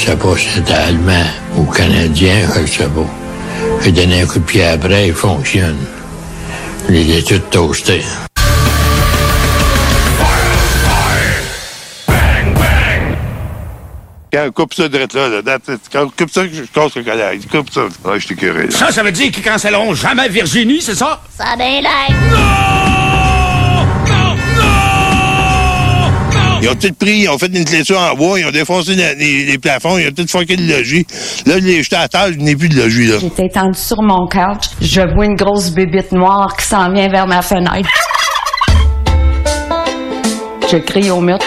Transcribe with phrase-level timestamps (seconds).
[0.00, 1.26] Je sais pas si c'était allemand
[1.58, 3.04] ou canadien, je sais pas.
[3.82, 5.76] J'ai donné un coup de pied après, il fonctionne.
[6.88, 8.02] Je les ai tous toastés.
[14.32, 15.58] Quand on coupe ça direct là, là,
[15.92, 17.34] quand on coupe ça, je casse le colère.
[17.34, 17.82] Il coupe ça.
[18.06, 18.70] Ah, je t'ai curé.
[18.70, 21.20] Ça, ça veut dire qu'ils cancelleront jamais Virginie, c'est ça?
[21.36, 23.09] Ça délai.
[26.62, 29.56] Ils ont tout pris, ils ont fait une clôture en bois, ils ont défoncé les,
[29.58, 31.06] plafonds, ils ont tout fucké le logis.
[31.46, 33.16] Là, jeté à terre, je n'ai plus de logis, là.
[33.18, 34.68] J'étais étendue sur mon couch.
[34.80, 37.88] Je vois une grosse bébite noire qui s'en vient vers ma fenêtre.
[40.70, 41.38] Je crie au mur.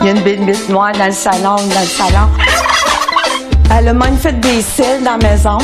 [0.00, 2.28] Il y a une bébite noire dans le salon, dans le salon.
[3.78, 5.58] Elle a même fait des cils dans la maison.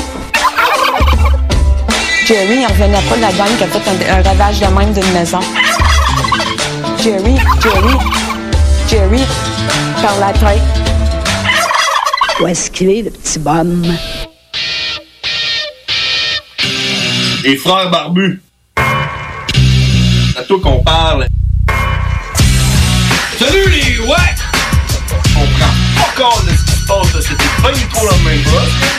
[2.26, 4.92] Jerry, il revenait pas de la dame qui a fait un, un ravage de même
[4.92, 5.40] d'une maison.
[7.04, 7.98] Jerry, Jerry,
[8.88, 9.26] Jerry,
[10.00, 10.62] par la tête.
[12.40, 13.94] Où est-ce qu'il est, le petit bonhomme?
[17.44, 18.40] Les frères barbus.
[20.32, 21.26] C'est à toi qu'on parle.
[23.38, 24.16] Salut les ouais!
[25.36, 28.30] On prend pas compte de ce qui se passe là, c'était pas du tout la
[28.30, 28.94] même chose.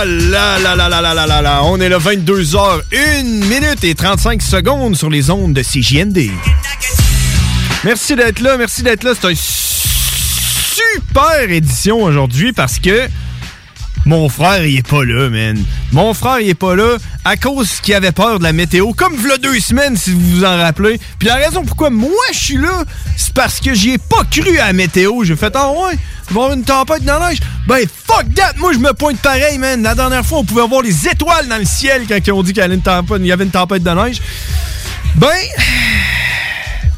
[0.00, 6.30] On est le 22h, 1 minute et 35 secondes sur les ondes de CJND.
[7.84, 9.14] Merci d'être là, merci d'être là.
[9.20, 9.36] C'est une
[11.02, 13.08] super édition aujourd'hui parce que
[14.06, 15.62] mon frère, il est pas là, man.
[15.92, 19.16] Mon frère, il est pas là à cause qu'il avait peur de la météo, comme
[19.16, 21.00] v'là deux semaines, si vous vous en rappelez.
[21.18, 22.84] Puis la raison pourquoi moi, je suis là,
[23.16, 25.24] c'est parce que j'y ai pas cru à la météo.
[25.24, 25.98] J'ai fait, ah ouais,
[26.30, 27.40] avoir une tempête dans la neige?
[27.66, 28.54] Ben, fuck that!
[28.56, 29.82] Moi, je me pointe pareil, man.
[29.82, 32.52] La dernière fois, on pouvait voir les étoiles dans le ciel quand ils ont dit
[32.52, 34.20] qu'il y avait une tempête, de neige.
[35.16, 35.28] Ben,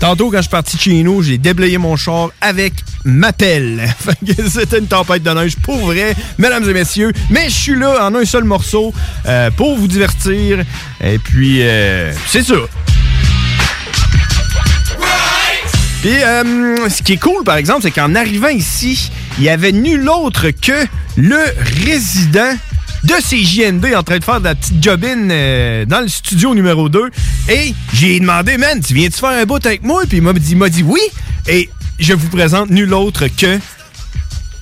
[0.01, 2.73] Tantôt, quand je suis parti de chez nous, j'ai déblayé mon char avec
[3.05, 3.87] ma pelle.
[4.49, 7.13] C'était une tempête de neige pour vrai, mesdames et messieurs.
[7.29, 8.95] Mais je suis là en un seul morceau
[9.27, 10.61] euh, pour vous divertir.
[11.05, 12.55] Et puis, euh, c'est ça.
[16.01, 19.73] Puis, euh, ce qui est cool, par exemple, c'est qu'en arrivant ici, il y avait
[19.73, 20.87] nul autre que
[21.17, 21.39] le
[21.87, 22.55] résident
[23.05, 26.89] de CJND en train de faire de la petite jobine euh, dans le studio numéro
[26.89, 27.11] 2.
[27.49, 30.03] Et j'ai demandé, man, tu viens-tu faire un bout avec moi?
[30.09, 31.01] Puis il m'a dit, dit oui.
[31.49, 33.59] Et je vous présente nul autre que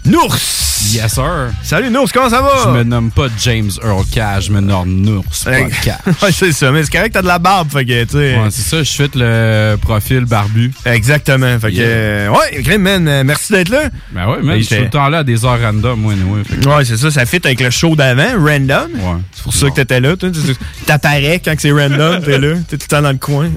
[0.04, 0.67] Nours.
[0.86, 1.50] Yes, sir.
[1.64, 2.50] Salut Nours, comment ça va?
[2.64, 5.62] Je me nomme pas James Earl Cash, je me nomme Nours, pas.
[5.82, 5.96] Cash.
[6.22, 8.36] ouais, c'est ça, mais c'est correct, t'as de la barbe, fait que, tu sais.
[8.36, 10.72] Ouais, c'est ça, je suis le profil barbu.
[10.86, 13.90] Exactement, fait que, euh, ouais, Grim, man, euh, merci d'être là.
[14.12, 16.44] Ben ouais, man, je suis tout le temps là à des heures random, moi, anyway.
[16.44, 18.90] Fait que- Ouais, c'est ça, ça fit avec le show d'avant, random.
[18.94, 19.20] Ouais.
[19.34, 20.16] C'est pour ça que t'étais là.
[20.16, 20.30] Tu-
[20.86, 22.54] T'apparais quand c'est random, t'es là.
[22.68, 23.50] T'es tout le temps dans le coin.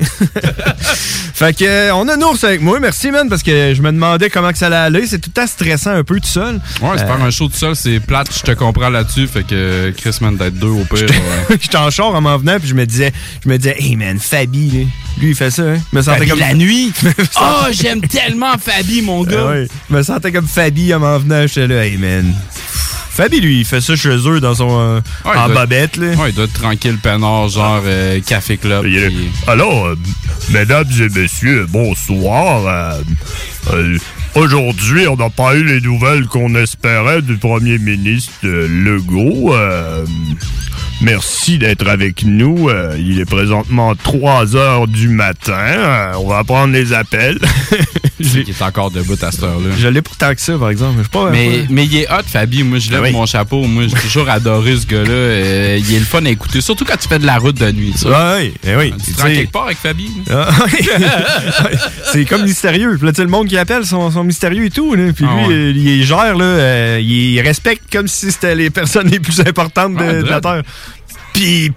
[1.33, 2.79] fait que, euh, on a Nours avec moi.
[2.79, 5.05] Merci, man, parce que je me demandais comment que ça allait aller.
[5.07, 6.55] C'est tout le temps stressant un peu tout seul.
[6.81, 9.43] Ouais, c'est Euh, faire un show tout seul, c'est plate, je te comprends là-dessus, fait
[9.45, 11.07] que Chris, man, d'être deux au pire.
[11.49, 13.11] J'étais en char en m'en venant, puis je me disais,
[13.43, 14.87] je me disais, hey man, Fabi,
[15.19, 15.77] lui, il fait ça, hein.
[15.91, 16.93] Je me sentais Fabi comme la nuit.
[17.41, 19.45] Oh, j'aime tellement Fabi, mon gars.
[19.47, 19.67] Ouais.
[19.89, 21.45] Je me sentais comme Fabi en m'en venant.
[21.47, 22.33] J'étais là, hey man.
[23.13, 24.69] Fabi, lui, il fait ça chez eux dans son.
[24.79, 26.07] euh, Ouais, en doit- bobette, là.
[26.13, 28.83] Ouais, il doit être tranquille, peinard, genre euh, café club.
[28.83, 29.95] puis- Alors, euh,
[30.49, 32.95] mesdames et messieurs, bonsoir.
[34.33, 39.53] Aujourd'hui, on n'a pas eu les nouvelles qu'on espérait du premier ministre euh, Legault.
[39.53, 40.05] Euh,
[41.01, 42.69] merci d'être avec nous.
[42.69, 45.53] Euh, il est présentement 3 heures du matin.
[45.57, 47.39] Euh, on va prendre les appels.
[48.23, 49.69] Il est encore debout à cette heure-là.
[49.79, 50.97] Je l'ai pas tant que ça, par exemple.
[50.99, 52.61] Je sais pas, Mais, mais il est hot, Fabi.
[52.61, 53.13] Moi, je lève Ah oui.
[53.13, 53.63] mon chapeau.
[53.63, 55.09] Moi, j'ai toujours adoré ce gars-là.
[55.09, 57.71] Euh, il est le fun à écouter, surtout quand tu fais de la route de
[57.71, 57.93] nuit.
[57.95, 58.09] Ça.
[58.35, 58.93] Ouais, eh oui.
[59.03, 60.07] Tu te rends quelque part avec Fabi?
[60.29, 60.49] Ah,
[62.11, 62.95] c'est comme mystérieux.
[62.97, 64.93] Puis là, tu sais, le monde qui appelle sont mystérieux et tout.
[64.93, 65.11] Là.
[65.15, 65.71] Puis Ah lui, ouais.
[65.71, 69.95] il les gère, là, euh, il respecte comme si c'était les personnes les plus importantes
[69.95, 70.41] de, Ah, de la.
[70.41, 70.61] Terre.
[71.33, 71.71] Puis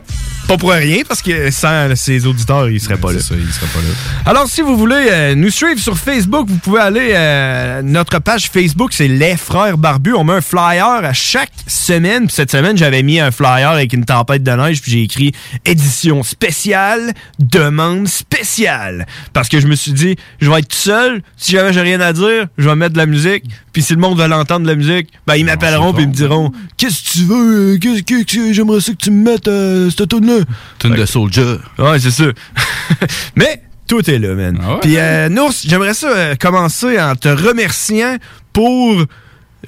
[0.47, 3.19] pas pour rien, parce que sans ses auditeurs, il serait pas là.
[3.19, 4.31] C'est ça, il serait pas là.
[4.31, 8.51] Alors, si vous voulez euh, nous suivre sur Facebook, vous pouvez aller euh, notre page
[8.51, 10.13] Facebook, c'est Les Frères Barbus.
[10.15, 12.27] On met un flyer à chaque semaine.
[12.27, 15.33] Puis cette semaine, j'avais mis un flyer avec une tempête de neige, puis j'ai écrit
[15.65, 19.07] édition spéciale, demande spéciale.
[19.33, 21.23] Parce que je me suis dit, je vais être tout seul.
[21.39, 23.45] Si jamais j'ai rien à dire, je vais mettre de la musique.
[23.75, 26.15] Puis si le monde veut l'entendre de la musique, ben ils m'appelleront puis ils me
[26.15, 29.91] diront, qu'est-ce que tu veux, qu'est-ce que que- j'aimerais ça que tu me mettes euh,
[29.91, 30.45] cette tune là.
[30.79, 31.57] Tune de Soldier.
[31.79, 32.25] Ouais, c'est ça.
[33.37, 34.59] Mais tout est là, man.
[34.63, 34.79] Ah ouais?
[34.81, 38.17] Puis, euh, Nours, j'aimerais ça euh, commencer en te remerciant
[38.53, 39.05] pour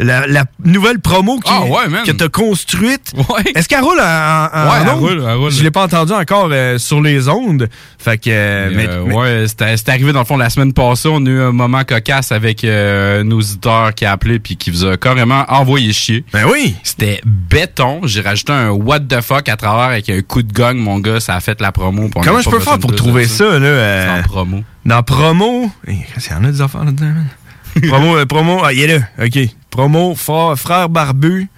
[0.01, 3.13] la, la nouvelle promo qui, Ah ouais, que tu as construite.
[3.17, 3.53] Ouais.
[3.55, 4.99] Est-ce qu'elle roule en, en- Ouais, en elle ondes?
[5.01, 5.51] roule, elle roule.
[5.51, 7.69] Je l'ai pas entendu encore euh, sur les ondes.
[7.99, 8.31] Fait que...
[8.31, 11.09] euh, mais- Euh, mais- Ouais, c'était c'était arrivé dans le fond la semaine passée.
[11.11, 14.71] On a eu un moment cocasse avec euh, un auditeur qui a appelé puis qui
[14.71, 16.25] vous a carrément envoyé chier.
[16.33, 16.75] Ben oui!
[16.83, 18.01] C'était béton.
[18.05, 21.21] J'ai rajouté un what the fuck à travers avec un coup de gong, mon gars.
[21.21, 22.09] Ça a fait la promo.
[22.23, 24.03] Comment je peux faire pour trouver de ça, là?
[24.17, 24.63] C'est en promo.
[24.85, 25.71] Dans promo...
[25.87, 27.07] Hey, Il y en a des affaires là-dedans,
[27.89, 28.63] promo, promo...
[28.65, 29.05] Ah, il est là.
[29.25, 29.39] OK.
[29.77, 31.49] Promo, frère, frère barbu.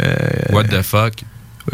[0.00, 0.06] Euh,
[0.52, 1.24] What the fuck?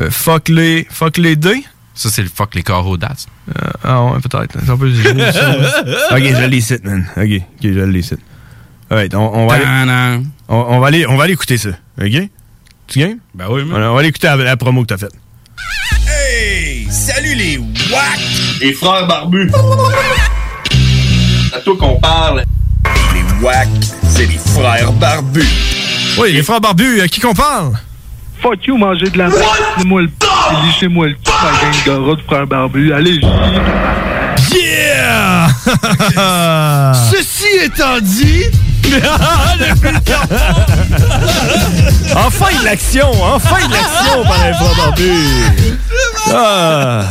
[0.01, 0.87] euh, fuck les...
[0.91, 1.57] Fuck les deux.
[1.95, 3.27] Ça, c'est le fuck les carreaux dates.
[3.51, 4.57] Euh, ah ouais, peut-être.
[4.65, 5.51] C'est un peu génial, ça.
[6.17, 7.07] ok, je l'ai cite, man.
[7.19, 8.21] Ok, ok, je l'ai cite.
[8.89, 11.69] Alright, on, on va aller, on, on va aller, on va aller écouter ça.
[12.01, 12.31] Ok?
[12.87, 13.19] Tu gagnes?
[13.35, 13.75] Ben oui, mais...
[13.75, 15.13] On va aller écouter la, la promo que t'as faite.
[16.07, 16.87] Hey!
[16.91, 18.21] Salut les WAC!
[18.63, 19.51] Les frères barbus!
[21.51, 22.45] C'est à toi qu'on parle.
[23.39, 23.69] Les WAC,
[24.09, 25.47] c'est les frères barbus.
[26.19, 27.73] Oui, les frères barbus, à qui qu'on parle?
[28.43, 29.43] Fuck you, manger de la merde.
[29.77, 30.27] Lissez-moi le p.
[30.65, 31.21] Lissez-moi le p.
[31.43, 32.93] Ma gang de rats de frères barbus.
[32.93, 33.21] Allez,
[34.55, 35.49] Yeah!
[37.11, 38.45] Ceci étant dit.
[42.17, 43.11] enfin de l'action!
[43.23, 45.29] Enfin de l'action par les frères barbus!
[46.33, 47.03] Ah.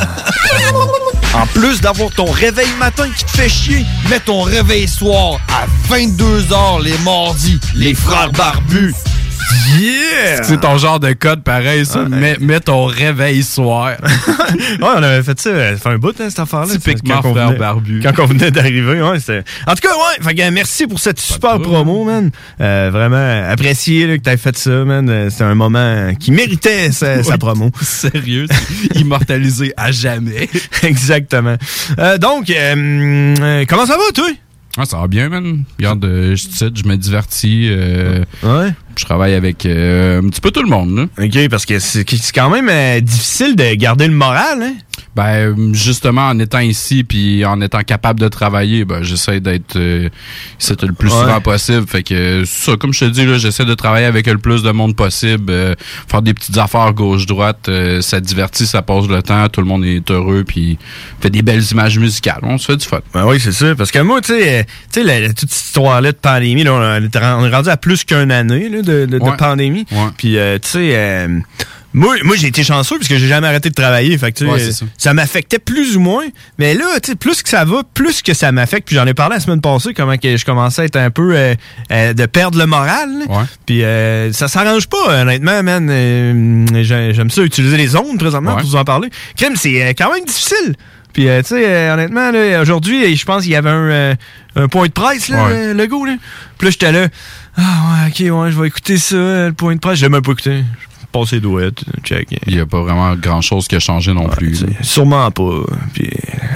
[1.40, 5.68] En plus d'avoir ton réveil matin qui te fait chier, mets ton réveil soir à
[5.94, 7.60] 22h les mardis.
[7.76, 8.96] Les frères barbus.
[9.80, 10.44] Yeah!
[10.44, 12.04] C'est ton genre de code pareil, ça?
[12.06, 13.92] Mets, mets ton réveil soir.
[14.50, 16.68] ouais, on avait fait ça, ça fait un bout, hein, cette affaire-là.
[16.74, 18.02] Typiquement Quand on frère venait- barbu.
[18.16, 19.44] Quand on venait d'arriver, ouais, c'était...
[19.66, 22.32] En tout cas, ouais, fait que, euh, merci pour cette super promo, man.
[22.60, 25.10] Euh, vraiment apprécié là, que t'aies fait ça, man.
[25.10, 27.72] Euh, C'était un moment qui méritait sa, promo.
[27.82, 28.48] Sérieux,
[28.96, 30.50] immortalisé à jamais.
[30.84, 31.56] Exactement.
[32.00, 34.28] Euh, donc, euh, euh, comment ça va, toi?
[34.78, 35.64] Ah, ça va bien, man.
[35.80, 37.68] Regarde, euh, je cite, je me divertis.
[37.72, 38.72] euh, Ouais.
[38.96, 41.24] Je travaille avec euh, un petit peu tout le monde, là.
[41.26, 44.74] OK, parce que c'est c'est quand même euh, difficile de garder le moral, hein?
[45.18, 50.10] Ben, justement, en étant ici puis en étant capable de travailler, ben, j'essaie d'être euh,
[50.84, 51.22] le plus Ouais.
[51.22, 51.88] souvent possible.
[51.88, 54.62] Fait que, c'est ça, comme je te dis, là, j'essaie de travailler avec le plus
[54.62, 55.74] de monde possible, euh,
[56.08, 59.84] faire des petites affaires gauche-droite, euh, ça divertit, ça passe le temps, tout le monde
[59.86, 60.78] est heureux puis
[61.20, 62.42] fait des belles images musicales.
[62.44, 63.00] On se fait du fun.
[63.12, 63.74] Ben oui, c'est ça.
[63.76, 64.64] Parce que moi, tu sais, euh,
[64.94, 68.70] tu sais, toute cette histoire-là de pandémie, là, on, est rendu à plus qu'une année
[68.70, 69.36] là, de, de- de Ouais.
[69.36, 69.86] pandémie.
[69.92, 70.10] Ouais.
[70.16, 71.40] Puis, euh, tu sais, euh,
[71.98, 74.18] moi, moi j'ai été chanceux parce que j'ai jamais arrêté de travailler.
[74.18, 74.86] Fait que, Ouais, ça.
[74.98, 76.26] ça m'affectait plus ou moins.
[76.58, 78.88] Mais là, tu sais, plus que ça va, plus que ça m'affecte.
[78.88, 81.36] Puis j'en ai parlé la semaine passée, comment que je commençais à être un peu
[81.36, 81.56] euh,
[81.92, 83.10] euh, de perdre le moral.
[83.28, 83.44] Ouais.
[83.66, 85.88] Puis euh, ça s'arrange pas, honnêtement, man.
[85.90, 88.62] Euh, j'ai- J'aime ça utiliser les ondes présentement Ouais.
[88.62, 89.10] pour vous en parler.
[89.36, 90.76] Crème, c'est euh, quand même difficile.
[91.14, 92.30] Puis, euh, tu sais, euh, honnêtement,
[92.62, 94.16] aujourd'hui, je pense qu'il y avait un, euh,
[94.56, 95.74] un point de presse, là, Ouais.
[95.74, 96.16] le go, là.
[96.60, 97.08] Puis là, j'étais là,
[97.58, 99.98] ah ouais, ok, ouais, je vais écouter ça, le point de presse.
[99.98, 100.64] J'ai même pas écouté.
[101.14, 102.28] Je passe les douettes, check.
[102.48, 104.64] Il y a pas vraiment grand-chose qui a changé non plus.
[104.82, 105.62] Sûrement pas.
[105.94, 106.10] Puis,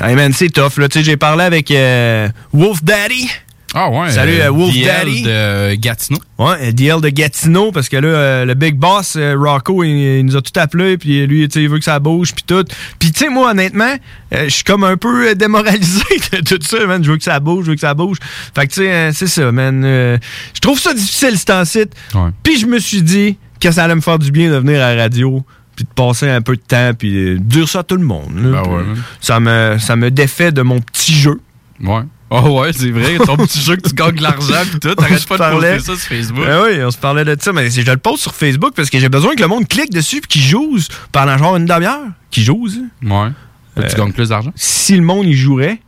[0.03, 0.87] hey man, c'est tough, là.
[0.93, 3.29] J'ai parlé avec euh, Wolf Daddy.
[3.73, 4.11] Ah ouais.
[4.11, 5.23] Salut, euh, Wolf DL Daddy.
[5.23, 6.19] de Gatineau.
[6.37, 9.89] Ouais, euh, DL de Gatineau, parce que là, euh, le big boss, euh, Rocco, il,
[10.19, 12.65] il nous a tout appelé, puis lui, il veut que ça bouge, puis tout.
[12.99, 13.95] Puis, tu sais, moi, honnêtement,
[14.33, 16.03] je suis comme un peu démoralisé
[16.33, 17.01] de tout ça, man.
[17.01, 18.17] Je veux que ça bouge, je veux que ça bouge.
[18.53, 19.81] Fait que, tu sais, euh, c'est ça, man.
[19.83, 21.85] Je trouve ça difficile, ce temps-ci.
[22.13, 22.29] Ouais.
[22.43, 24.93] Puis, je me suis dit que ça allait me faire du bien de venir à
[24.93, 25.43] la radio,
[25.75, 28.35] puis de passer un peu de temps, puis de dire ça à tout le monde.
[28.35, 28.61] là.
[28.63, 28.83] Ben ouais,
[29.21, 31.39] ça, me, ça me défait de mon petit jeu.
[31.81, 32.01] Ouais.
[32.33, 33.17] Oh ouais, c'est vrai.
[33.17, 34.95] Ton petit jeu que tu gagnes de l'argent pis tout.
[34.95, 36.45] T'arrêtes pas de poster ça sur Facebook.
[36.45, 38.99] Ben oui, on se parlait de ça, mais je le poste sur Facebook parce que
[38.99, 40.77] j'ai besoin que le monde clique dessus et qu'il joue
[41.11, 42.07] pendant genre une demi-heure.
[42.29, 42.69] Qu'il joue.
[43.03, 43.27] Ouais.
[43.75, 44.53] tu gagnes plus d'argent?
[44.55, 45.81] Si le monde y jouerait.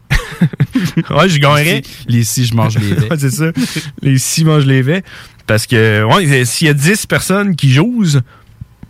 [1.09, 1.81] ouais, je gagnerais.
[2.07, 3.07] Les si je mange les vets.
[3.17, 3.51] c'est ça.
[4.01, 5.03] Les si mangent les vets.
[5.47, 8.05] Parce que, ouais, s'il y a 10 personnes qui jouent,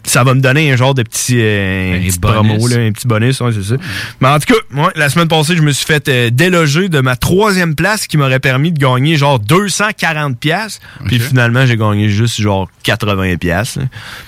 [0.05, 3.07] ça va me donner un genre de petit, euh, un petit promo, là, un petit
[3.07, 3.75] bonus, ouais, c'est ça.
[4.21, 6.99] Mais en tout cas, ouais, la semaine passée, je me suis fait euh, déloger de
[6.99, 10.79] ma troisième place qui m'aurait permis de gagner genre 240 pièces.
[11.05, 13.77] Puis finalement, j'ai gagné juste genre 80 pièces.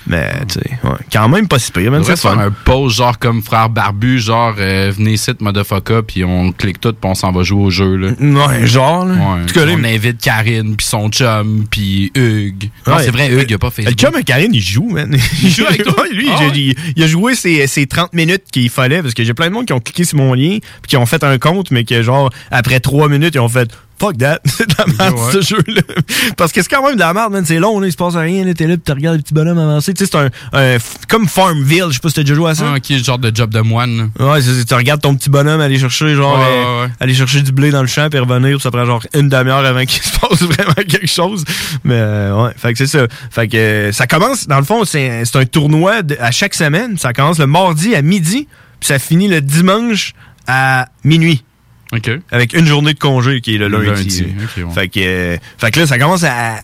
[0.08, 1.92] Mais tu sais, ouais, quand même pas si pire.
[1.92, 6.24] Même ça faire un pause genre comme frère barbu, genre euh, venez ici, motherfucker, puis
[6.24, 7.96] on clique tout, puis on s'en va jouer au jeu.
[7.96, 8.12] Là.
[8.20, 9.06] Ouais, genre.
[9.06, 9.14] Là.
[9.14, 12.70] Ouais, en tout cas, on invite Karine, puis son chum, puis Hugues.
[12.88, 15.16] Non, c'est vrai, Hugues, il a pas fait Le chum et Karine, il joue, man.
[15.44, 16.06] Il joue avec toi?
[16.12, 16.48] lui, Ah
[16.96, 19.66] il, a joué ses, ses 30 minutes qu'il fallait parce que j'ai plein de monde
[19.66, 22.30] qui ont cliqué sur mon lien puis qui ont fait un compte, mais que genre,
[22.52, 25.32] après 3 minutes, ils ont fait Fuck that, c'est de la merde Ouais.
[25.32, 25.82] ce jeu-là.
[26.36, 27.46] Parce que c'est quand même de la merde, man.
[27.46, 29.34] C'est long, là, il se passe rien, là, t'es là, pis tu regardes les petits
[29.34, 29.94] bonhommes avancer.
[29.94, 32.66] Tu sais, c'est un, comme Farmville, je sais pas si t'as déjà joué à ça.
[32.74, 34.12] Ah, ok, genre de job de moine.
[34.20, 37.52] Ouais, tu regardes ton petit bonhomme aller chercher genre Ouais, euh, ouais, aller chercher du
[37.52, 40.42] blé dans le champ puis revenir, ça prend genre une demi-heure avant qu'il se passe
[40.42, 41.46] vraiment quelque chose.
[41.84, 43.08] Mais euh, ouais, fait que c'est ça.
[43.32, 46.54] Fait que euh, ça commence dans le fond, c'est c'est un tournoi de- à chaque
[46.54, 48.48] semaine, ça commence le mardi à midi,
[48.80, 50.14] puis ça finit le dimanche
[50.48, 51.44] à minuit.
[52.32, 54.24] Avec une journée de congé qui est le lundi.
[54.24, 54.74] Ouais.
[54.74, 56.62] fait, que, euh, fait que là, ça commence à.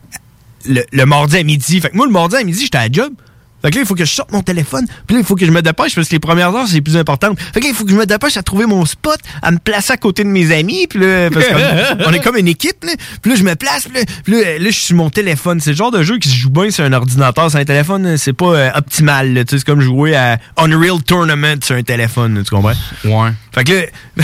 [0.67, 1.81] Le, le mardi à midi.
[1.81, 3.13] Fait que moi, le mardi à midi, j'étais à la job.
[3.61, 4.85] Fait que là, il faut que je sorte mon téléphone.
[5.07, 6.81] Puis là, il faut que je me dépêche parce que les premières heures, c'est les
[6.81, 7.39] plus importantes.
[7.53, 9.57] Fait que là, il faut que je me dépêche à trouver mon spot, à me
[9.59, 10.87] placer à côté de mes amis.
[10.87, 12.93] Puis là, parce qu'on on est comme une équipe, là.
[13.21, 13.83] Puis là, je me place.
[13.87, 15.59] Puis là, puis là, là, je suis sur mon téléphone.
[15.59, 17.49] C'est le genre de jeu qui se joue bien sur un ordinateur.
[17.51, 19.33] Sur un téléphone, c'est pas euh, optimal.
[19.33, 19.43] là.
[19.45, 22.35] Tu sais, C'est comme jouer à Unreal Tournament sur un téléphone.
[22.35, 22.73] là, Tu comprends?
[23.05, 23.31] Ouais.
[23.53, 23.73] Fait que
[24.17, 24.23] là,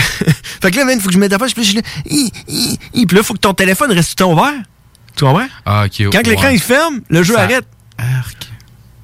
[0.62, 1.54] fait que là, man, faut que je me dépêche.
[1.54, 3.06] Puis là, je suis là, hi, hi, hi.
[3.06, 4.54] Puis là, faut que ton téléphone reste tout le temps ouvert.
[5.16, 5.46] Tu comprends?
[5.66, 6.10] Ah, ok.
[6.12, 7.64] Quand l'écran il se ferme, le jeu Ça- arrête.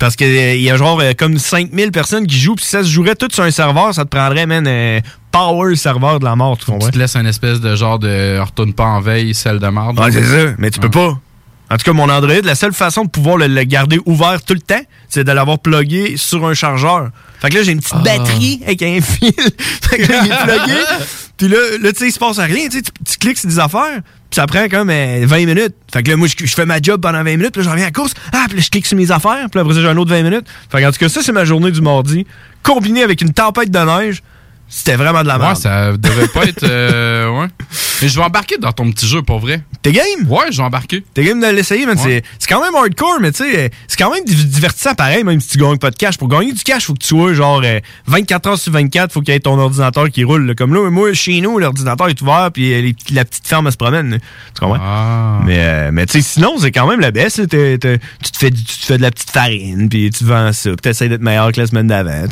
[0.04, 2.90] Parce qu'il y a genre euh, comme 5000 personnes qui jouent, puis si ça se
[2.90, 4.98] jouerait tout sur un serveur, ça te prendrait, man, un
[5.32, 6.84] power serveur de la mort, tu comprends?
[6.84, 9.98] Tu te laisses un espèce de genre de retourne pas en veille, celle de marde.
[9.98, 11.18] Ouais, c'est ça, mais tu peux pas.
[11.70, 14.54] En tout cas, mon Android, la seule façon de pouvoir le, le garder ouvert tout
[14.54, 17.10] le temps, c'est de l'avoir plugué sur un chargeur.
[17.40, 18.02] Fait que là, j'ai une petite Ah.
[18.02, 19.32] batterie avec un fil.
[19.90, 20.80] fait que là, il est plugué.
[21.36, 22.68] Puis là, là tu sais, il se passe rien.
[22.68, 22.82] Tu,
[23.18, 25.74] cliques sur des affaires, puis ça prend comme euh, 20 minutes.
[25.92, 27.70] Fait que là, moi, je, je fais ma job pendant 20 minutes, puis là, je
[27.70, 28.14] reviens à la course.
[28.32, 30.10] Ah, puis là, je clique sur mes affaires, puis là, après ça, j'ai un autre
[30.10, 30.46] 20 minutes.
[30.70, 32.26] Fait que, en tout cas, ça, c'est ma journée du mardi.
[32.62, 34.22] Combiné avec une tempête de neige,
[34.76, 35.56] c'était vraiment de la Ouais, merde.
[35.56, 36.64] ça devrait pas être.
[36.64, 37.46] euh, ouais.
[38.02, 39.62] Mais je vais embarquer dans ton petit jeu pour vrai.
[39.82, 40.04] T'es game?
[40.28, 41.04] Ouais, je vais embarquer.
[41.14, 41.96] T'es game de l'essayer, man.
[41.98, 42.22] Ouais.
[42.38, 45.40] C'est- quand même hardcore, mais tu sais, euh, c'est quand même div- divertissant pareil, même
[45.40, 46.18] si tu gagnes pas de cash.
[46.18, 49.20] Pour gagner du cash, faut que tu sois genre euh, 24 heures sur 24, faut
[49.20, 50.46] qu'il y ait ton ordinateur qui roule.
[50.46, 50.54] là.
[50.54, 53.72] Comme là, moi, chez nous, l'ordinateur est ouvert, puis euh, les- la petite ferme elle
[53.72, 54.10] se promène.
[54.10, 54.18] là.
[54.18, 54.78] Tu comprends?
[54.82, 55.40] Ah.
[55.44, 57.34] Mais, euh, mais tu sais, sinon, c'est quand même la baisse.
[57.40, 57.98] tu, te
[58.38, 61.20] fais, tu te fais de la petite farine, puis tu vends ça, puis t'essayes d'être
[61.22, 62.24] meilleur que la semaine d'avant.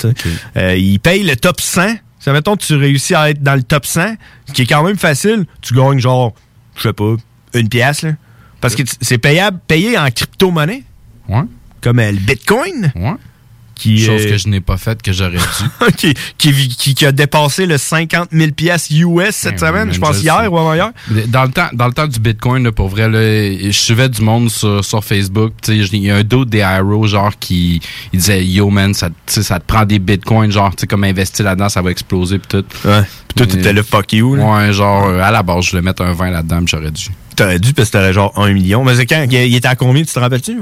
[0.57, 1.95] Euh, ils payent le top 100.
[2.23, 4.15] Si, mettons, tu réussis à être dans le top 100,
[4.47, 6.33] ce qui est quand même facile, tu gagnes genre,
[6.77, 7.17] je sais pas,
[7.55, 8.13] une pièce, là.
[8.61, 10.85] Parce que c'est payable, payé en crypto-monnaie.
[11.29, 11.43] Ouais.
[11.81, 12.93] Comme euh, le Bitcoin.
[12.95, 13.15] Ouais.
[13.83, 15.93] Qui, Chose que je n'ai pas faite que j'aurais dû.
[15.97, 19.99] qui, qui, qui- qui a dépassé le 50 000 pièces US cette Ouais, semaine, je
[19.99, 20.47] pense je hier sais.
[20.47, 20.93] ou avant-hier.
[21.27, 24.23] Dans le temps, dans le temps du Bitcoin, là, pour vrai, là, je suivais du
[24.23, 25.53] monde sur, sur Facebook.
[25.63, 27.81] Tu sais, Il y a un dos des Arrow, genre, qui
[28.13, 31.45] il disait Yo man, ça, ça te prend des bitcoins, genre, tu sais, comme investir
[31.45, 32.65] là-dedans, ça va exploser pis tout.
[32.85, 33.03] Ouais.
[33.03, 34.37] Puis toi, t'étais le fuck you.
[34.37, 34.45] là.
[34.45, 37.09] Ouais, genre, euh, à la base, je voulais mettre un 20 là-dedans, mais j'aurais dû.
[37.35, 38.85] T'aurais dû parce que t'aurais genre 1 million.
[38.85, 40.57] Mais c'est quand il était à combien, tu te rappelles-tu?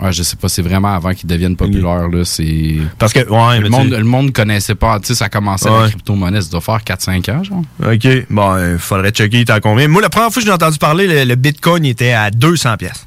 [0.00, 2.78] Ouais, je sais pas, c'est vraiment avant qu'ils deviennent populaires, là, c'est...
[2.98, 5.82] Parce que, ouais, le monde, le monde connaissait pas, tu sais, ça commençait Ouais.
[5.82, 7.62] la crypto-monnaie, ça doit faire 4-5 ans, genre.
[7.80, 8.08] OK.
[8.28, 9.86] Bon, il faudrait checker, il était à combien.
[9.86, 12.76] Moi, la première fois que j'ai entendu parler, le, le Bitcoin il était à 200
[12.76, 13.06] pièces.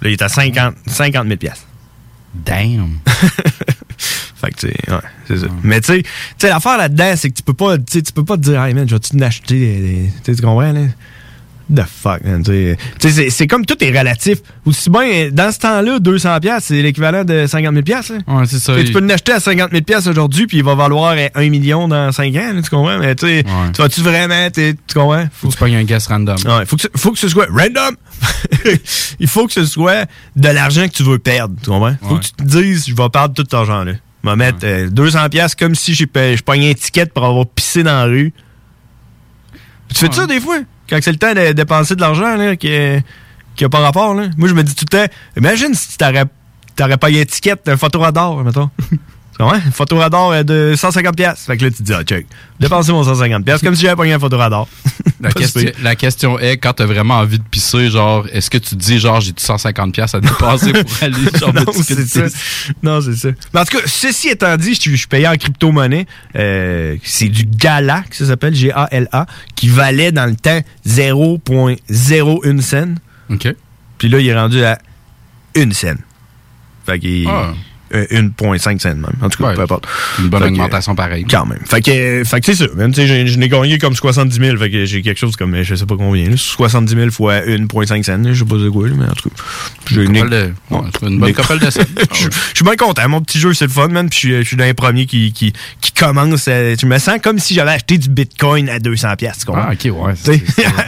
[0.00, 1.66] Là, il est à 50, 50 000 pièces.
[2.34, 2.98] Damn.
[4.40, 5.46] Fait que, tu sais, ouais, c'est ça.
[5.64, 6.02] Mais, tu
[6.38, 8.88] sais, l'affaire là-dedans, c'est que tu peux pas, tu peux pas te dire, hey man,
[8.88, 10.80] je vais-tu n'acheter des, des- tu sais, tu comprends, là?
[11.74, 12.42] The fuck, man,
[12.98, 14.38] c'est- comme tout est relatif.
[14.64, 18.58] Aussi bien, dans ce temps-là, 200 pièces c'est l'équivalent de 50 000 pièces Ouais, c'est
[18.58, 18.72] ça.
[18.74, 21.28] Tu sais, tu peux l'acheter à 50 000 pièces aujourd'hui, puis il va valoir euh,
[21.34, 22.98] 1 million dans 5 ans, là, tu comprends?
[22.98, 23.44] Mais, tu sais,
[23.74, 25.26] tu vas-tu vraiment, tu comprends?
[25.30, 26.36] Faut que tu pognes un guess random.
[26.46, 27.96] Ouais, faut que, ce- faut que ce soit random.
[29.20, 30.06] Il faut que ce soit
[30.36, 31.96] de l'argent que tu veux perdre, tu comprends?
[32.00, 32.20] Faut Ouais.
[32.20, 33.92] que tu te dises, je vais perdre tout cet argent-là.
[34.24, 36.04] Je vais mettre euh, 200 pièces comme si je
[36.42, 38.32] pognais un ticket pour avoir pissé dans la rue.
[39.94, 40.58] Tu fais ça des fois?
[40.88, 42.70] Quand c'est le temps de dépenser de l'argent, là, qui,
[43.54, 44.28] qui a pas rapport, là.
[44.36, 46.24] Moi, je me dis tout le temps, imagine si t'aurais,
[46.76, 48.70] t'aurais payé un ticket d'un photo radar, mettons.
[49.40, 51.14] Ouais, photoradar euh, de 150$.
[51.14, 51.44] pièces.
[51.46, 52.26] Fait que là, tu te dis, ah, check,
[52.58, 54.66] dépensez mon 150$, pièces comme si j'avais pogné un photoradar.
[55.20, 58.70] La, question, la question est, quand t'as vraiment envie de pisser, genre, est-ce que tu
[58.70, 62.22] te dis, genre, j'ai 150$ pièces à dépenser pour aller, genre, non, c'est ça.
[62.84, 63.28] Non, c'est ça.
[63.52, 66.06] Mais en tout cas, ceci étant dit, je, suis payé en crypto-monnaie.
[66.36, 69.26] Euh, c'est du Gala, que ça s'appelle, G-A-L-A,
[69.56, 72.94] qui valait dans le temps 0.01 cent.
[73.28, 73.48] OK.
[73.98, 74.78] Puis là, il est rendu à
[75.56, 75.96] 1 cent.
[76.86, 77.26] Fait qu'il...
[77.28, 77.54] Ah.
[77.94, 79.06] Euh, 1.5 cent même.
[79.22, 79.86] En tout cas, peu importe.
[80.18, 81.24] Une bonne Fait augmentation pareille.
[81.28, 81.60] Quand même.
[81.64, 82.66] Fait que, euh, fait que c'est ça.
[82.76, 84.56] Même, tu sais, je n'ai gagné comme 70 000.
[84.56, 87.40] Fait que j'ai quelque chose comme, euh, je sais pas combien, là, 70 000 fois
[87.46, 88.22] 1,5 cents.
[88.24, 89.36] Je sais pas de quoi, mais en tout cas.
[89.90, 91.80] j'ai Une de- ouais, une bonne Né- couple de cents.
[92.12, 93.08] Je suis bien content.
[93.08, 94.08] Mon petit jeu, c'est le fun, man.
[94.10, 96.46] Puis je suis- dans les premiers qui, qui, qui commencent.
[96.46, 99.44] Je me sens comme si j'avais acheté du bitcoin à 200 pièces.
[99.54, 100.12] Ah, ok, ouais.
[100.16, 100.42] c'est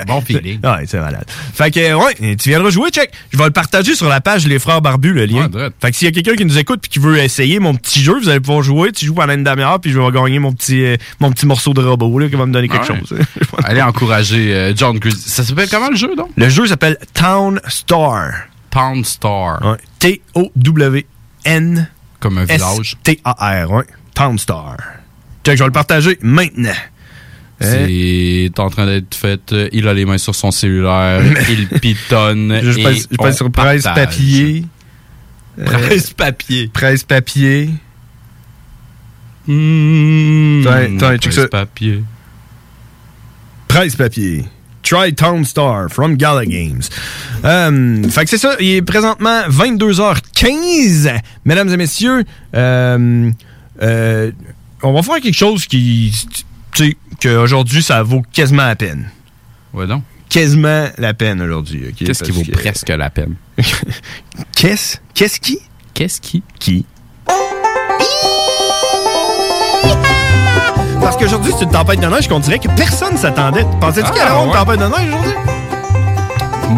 [0.07, 0.59] bon feeling.
[0.65, 1.25] Ouais, c'est malade.
[1.55, 3.11] Fait que, ouais, tu viendras jouer, check.
[3.33, 5.49] Je vais le partager sur la page Les Frères Barbus, le lien.
[5.81, 8.19] fait que s'il y a quelqu'un qui nous écoute qui veut essayer mon petit jeu,
[8.19, 8.93] vous allez pouvoir jouer.
[8.93, 11.73] Tu joues pendant une demi-heure puis je vais gagner mon petit, euh, mon petit morceau
[11.73, 12.99] de robot, là, qui va me donner quelque Ouais.
[13.09, 13.19] chose.
[13.65, 15.23] Allez encourager euh, John Grizzly.
[15.31, 16.31] Ça s'appelle comment le jeu, donc?
[16.37, 18.33] Le jeu s'appelle Town Star.
[18.71, 19.65] Town Star.
[19.65, 19.77] Ouais.
[20.01, 21.89] T-O-W-N.
[22.19, 22.97] Comme un village.
[23.07, 23.85] Ouais.
[24.15, 24.77] Town Star.
[25.45, 26.73] Check, je vais le partager maintenant.
[27.61, 29.53] C'est en train d'être fait.
[29.53, 31.23] euh, il a les mains sur son cellulaire.
[31.51, 32.59] il pitonne.
[32.63, 34.65] Je et pèse, je on pèse sur presse papier.
[35.59, 36.69] Euh, Presse papier.
[36.73, 37.71] Presse papier.
[39.47, 41.49] Mmh, check presse ça.
[41.49, 42.05] papier.
[43.69, 44.45] Presse papier.
[44.83, 46.83] Try Town Star from Gala Games.
[47.45, 51.21] Euh, fait que c'est ça, il est présentement 22h15.
[51.45, 53.31] Mesdames et messieurs, euh,
[53.83, 54.31] euh,
[54.83, 56.13] on va faire quelque chose qui,
[56.73, 59.11] tu sais, qu'aujourd'hui, ça vaut quasiment la peine.
[59.73, 60.03] Ouais, donc.
[60.29, 61.93] Quasiment la peine aujourd'hui.
[61.97, 63.35] Qu'est-ce qui vaut que- presque la peine?
[64.57, 64.99] Qu'est-ce?
[65.15, 65.59] Qu'est-ce qui?
[65.95, 66.43] Qu'est-ce qui?
[66.59, 66.87] Qui?
[71.01, 73.65] Parce qu'aujourd'hui, c'est une tempête de neige qu'on dirait que personne s'attendait.
[73.81, 75.33] Pensais-tu Ah, qu'il y avait une tempête de neige aujourd'hui?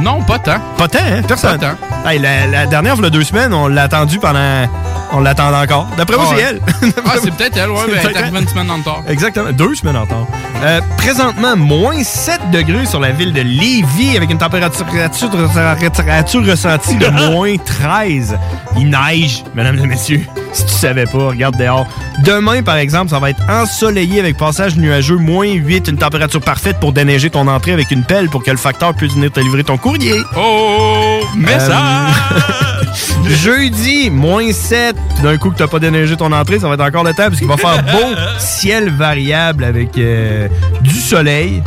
[0.02, 0.58] Non, pas tant.
[0.78, 1.22] Pas tant, hein?
[1.26, 1.58] Personne.
[1.58, 1.74] Pas
[2.10, 4.66] Hey, la, la dernière, il y a deux semaines, on l'a attendu pendant.
[5.14, 5.88] On l'attend encore.
[5.96, 6.60] D'après moi, Ah c'est ouais.
[6.82, 6.92] elle.
[7.04, 9.02] Ah, c'est peut-être elle, ouais, mais elle est arrivée une semaine en retard.
[9.08, 9.52] Exactement.
[9.52, 10.26] Deux semaines en retard.
[10.64, 16.96] Euh, présentement, moins 7 degrés sur la ville de Lévis avec une température, température ressentie
[16.96, 18.38] de moins 13.
[18.78, 20.22] Il neige, mesdames et messieurs.
[20.54, 21.86] Si tu savais pas, regarde dehors.
[22.24, 26.78] Demain, par exemple, ça va être ensoleillé avec passage nuageux, moins 8, une température parfaite
[26.80, 29.64] pour déneiger ton entrée avec une pelle pour que le facteur puisse venir te livrer
[29.64, 30.14] ton courrier.
[30.38, 31.72] Oh, message!
[33.28, 34.96] Jeudi, moins 7.
[35.22, 37.38] D'un coup que t'as pas déneigé ton entrée, ça va être encore le temps parce
[37.38, 40.48] qu'il va faire beau, ciel variable avec euh,
[40.80, 41.62] du soleil.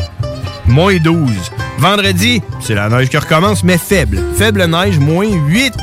[0.68, 1.30] Moins 12.
[1.78, 4.20] Vendredi, c'est la neige qui recommence, mais faible.
[4.38, 5.74] Faible neige, moins 8.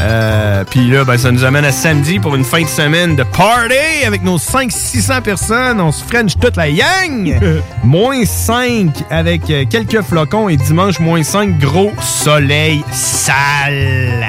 [0.00, 3.22] Euh, Puis là, ben, ça nous amène à samedi pour une fin de semaine de
[3.22, 5.80] party avec nos 500-600 personnes.
[5.80, 7.38] On se french toute la yang.
[7.84, 14.24] moins 5 avec euh, quelques flocons et dimanche, moins 5, gros soleil sale.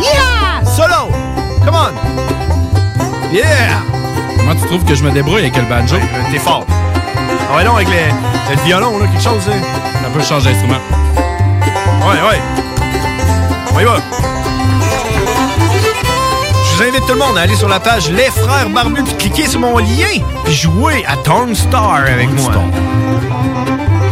[0.00, 0.64] Yeah!
[0.64, 1.10] Solo!
[1.64, 3.32] Come on!
[3.32, 3.80] Yeah!
[4.36, 5.96] Comment tu trouves que je me débrouille avec le banjo?
[6.30, 6.64] T'es fort.
[7.50, 7.94] Ah ouais, non, avec le,
[8.54, 9.54] le violon, là, quelque chose, là.
[10.06, 10.78] Un peu changer d'instrument.
[12.06, 12.40] Ouais, ouais.
[13.74, 13.96] On y va.
[16.64, 19.14] Je vous invite tout le monde à aller sur la page Les Frères Barbus puis
[19.30, 22.52] cliquer sur mon lien puis jouer à Torn Star avec moi.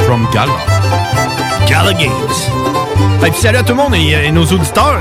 [0.05, 0.53] From Gala.
[1.77, 2.11] Gala Games.
[3.27, 4.99] Et puis salut à tout le monde et, et nos auditeurs.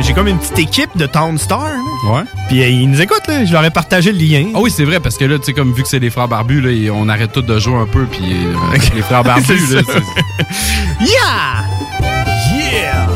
[0.00, 1.64] J'ai comme une petite équipe de Town Star.
[1.64, 2.10] là.
[2.10, 2.22] Ouais.
[2.48, 3.44] Puis euh, ils nous écoutent, là.
[3.44, 4.46] Je leur ai partagé le lien.
[4.54, 6.26] Ah oui, c'est vrai, parce que là, tu sais, comme vu que c'est les frères
[6.28, 9.82] barbus, là, on arrête tous de jouer un peu, puis euh, les frères barbus, là,
[11.00, 11.66] Yeah!
[12.56, 13.06] Yeah!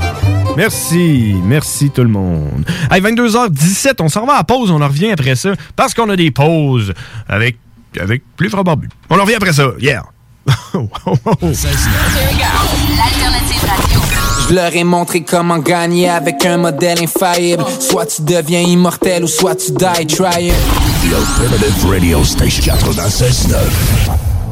[0.54, 2.66] Merci, merci tout le monde.
[2.90, 6.16] Hey, 22h17, on s'en va à pause, on en revient après ça, parce qu'on a
[6.16, 6.92] des pauses
[7.26, 7.56] avec,
[7.98, 8.90] avec les frères barbus.
[9.08, 10.02] On en revient après ça, yeah!
[10.74, 12.81] L'alternative radio.
[14.48, 17.64] Je leur ai montré comment gagner avec un modèle infaillible.
[17.78, 20.52] Soit tu deviens immortel ou soit tu die trying.
[20.52, 23.56] The Alternative Radio Station 96.9.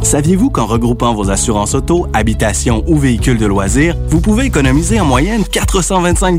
[0.03, 5.05] Saviez-vous qu'en regroupant vos assurances auto, habitation ou véhicules de loisirs, vous pouvez économiser en
[5.05, 6.39] moyenne 425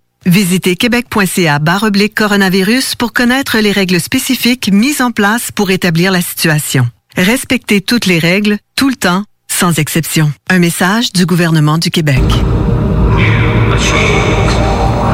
[0.25, 6.21] Visitez québec.ca oblique coronavirus pour connaître les règles spécifiques mises en place pour établir la
[6.21, 6.87] situation.
[7.17, 10.31] Respectez toutes les règles, tout le temps, sans exception.
[10.47, 12.21] Un message du gouvernement du Québec.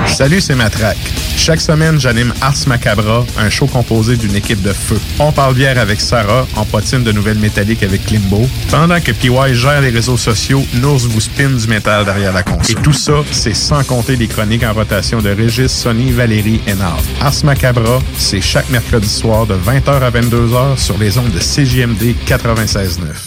[0.08, 0.98] Salut, c'est Matraque.
[1.38, 5.00] Chaque semaine, j'anime Ars Macabra, un show composé d'une équipe de feu.
[5.19, 8.50] On parle bière avec Sarah, en potine de nouvelles métalliques avec Klimbo.
[8.69, 12.78] Pendant que PY gère les réseaux sociaux, Nours vous spin du métal derrière la console.
[12.78, 16.73] Et tout ça, c'est sans compter les chroniques en rotation de Régis, Sonny, Valérie et
[16.73, 17.02] Nard.
[17.21, 22.15] Ars Macabra, c'est chaque mercredi soir de 20h à 22h sur les ondes de CJMD
[22.28, 23.27] 96.9.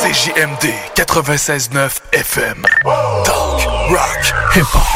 [0.00, 2.62] CJMD 96.9 FM.
[3.26, 4.88] Talk, rock, hip-hop.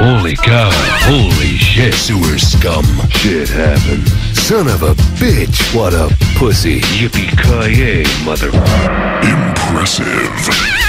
[0.00, 0.68] Holy cow,
[1.06, 2.84] holy shit, sewer scum.
[3.08, 4.08] Shit happened.
[4.36, 6.80] Son of a bitch, what a pussy.
[6.80, 8.48] Yippee-ki-yay, mother...
[9.22, 10.81] Impressive.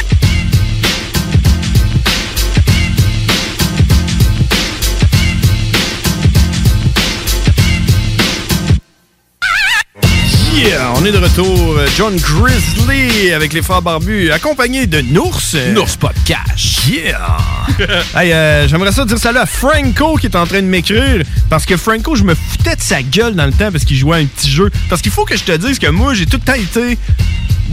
[10.53, 11.79] Yeah, on est de retour.
[11.97, 15.41] John Grizzly avec les frères barbus, accompagné de Nours.
[15.73, 16.85] Nours pas de cash.
[16.87, 17.37] Yeah!
[18.15, 21.23] hey, euh, j'aimerais ça dire salut à Franco qui est en train de m'écrire.
[21.49, 24.17] Parce que Franco, je me foutais de sa gueule dans le temps parce qu'il jouait
[24.17, 24.69] à un petit jeu.
[24.89, 26.97] Parce qu'il faut que je te dise que moi, j'ai tout le temps été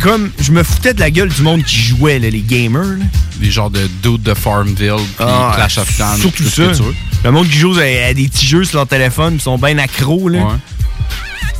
[0.00, 2.82] comme je me foutais de la gueule du monde qui jouait, là, les gamers.
[2.82, 3.04] Là.
[3.42, 6.62] Les genres de dudes de Farmville, puis Ah, Clash of Clans, Surtout ça.
[7.24, 9.76] Le monde qui joue à, à des petits jeux sur leur téléphone, ils sont bien
[9.76, 10.28] accros.
[10.30, 10.58] Là.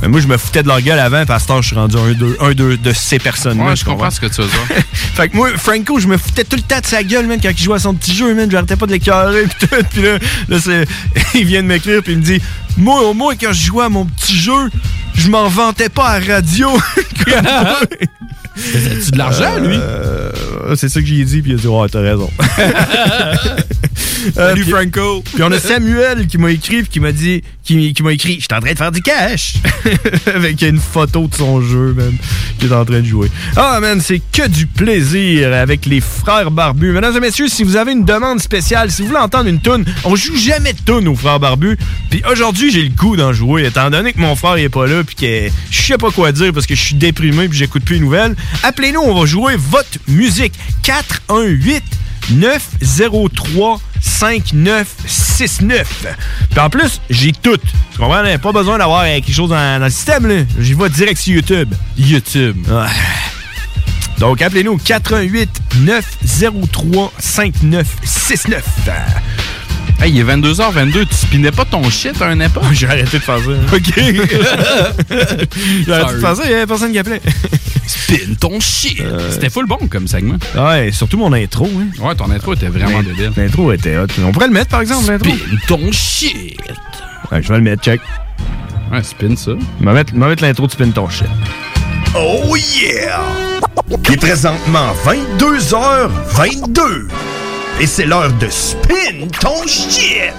[0.01, 2.13] Mais moi, je me foutais de leur gueule avant, parce que je suis rendu un,
[2.13, 3.65] deux, un deux de ces personnes-là.
[3.65, 4.09] Ouais, je comprends?
[4.09, 4.83] ce que tu veux dire.
[4.93, 7.51] fait que moi, Franco, je me foutais tout le temps de sa gueule, man, quand
[7.51, 8.49] il jouait à son petit jeu, man.
[8.49, 9.75] J'arrêtais pas de l'écœurer, pis tout.
[9.91, 10.17] Puis là,
[10.49, 10.57] là
[11.35, 12.41] il vient de m'écrire, puis il me dit
[12.77, 14.69] Moi, au moins, quand je jouais à mon petit jeu,
[15.15, 16.69] je m'en vantais pas à radio.
[18.55, 19.75] Faisais-tu de l'argent, lui?
[19.75, 22.29] Euh, c'est ça que j'ai dit, puis il a dit Ouais, t'as raison.
[24.35, 25.23] Salut, puis- Franco.
[25.33, 28.35] Puis on a Samuel qui m'a écrit, puis qui m'a dit qui, qui m'a écrit
[28.35, 29.55] Je suis en train de faire du cash
[30.35, 32.13] Avec une photo de son jeu, man,
[32.59, 33.31] qui est en train de jouer.
[33.55, 36.91] Ah, man, c'est que du plaisir avec les frères barbus.
[36.91, 39.85] Mesdames et messieurs, si vous avez une demande spéciale, si vous voulez entendre une toune,
[40.03, 41.77] on joue jamais de toune aux frères barbus.
[42.09, 44.85] Puis aujourd'hui, j'ai le goût d'en jouer, étant donné que mon frère il est pas
[44.85, 47.83] là, puis que je sais pas quoi dire parce que je suis déprimé, puis j'écoute
[47.83, 48.35] plus les nouvelles.
[48.63, 50.53] Appelez-nous, on va jouer votre musique.
[50.83, 51.83] 418
[52.31, 56.05] 903 5969.
[56.49, 57.57] Puis en plus, j'ai tout.
[57.57, 58.15] Tu comprends?
[58.15, 58.37] hein?
[58.37, 60.27] Pas besoin d'avoir euh, quelque chose dans, le système.
[60.27, 60.43] là.
[60.59, 61.73] J'y vais direct sur YouTube.
[61.97, 62.57] YouTube.
[64.19, 65.49] Donc, appelez-nous au 88
[65.79, 68.63] 903 5969.
[70.01, 72.63] Hey, il est 22h22, tu spinais pas ton shit à un époque?
[72.71, 73.51] J'ai arrêté de faire ça.
[73.75, 73.93] OK.
[75.85, 77.21] J'ai arrêté de faire ça, il y avait personne qui appelait.
[77.85, 79.01] Spin ton shit!
[79.29, 80.37] C'était full bon comme segment.
[80.55, 81.69] Ouais, surtout mon intro.
[81.77, 81.87] Hein.
[82.03, 83.31] Ouais, ton intro était vraiment débile.
[83.37, 84.07] L'intro était hot.
[84.25, 85.29] On pourrait le mettre, par exemple, l'intro?
[85.29, 86.57] Spin ton shit!
[87.31, 88.01] Ouais, je vais le mettre, check.
[88.91, 89.51] Ouais, spin ça.
[89.79, 91.27] Je vais mettre, mettre l'intro de Spin ton shit.
[92.15, 93.19] Oh yeah!
[93.89, 97.07] Il est présentement 22h22.
[97.79, 100.33] Et c'est l'heure de spin ton shit!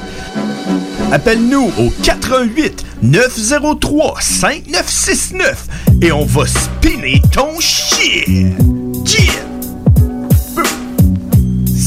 [1.10, 5.66] Appelle-nous au 88 903 5969
[6.00, 8.28] et on va spinner ton shit.
[8.28, 9.42] Yeah!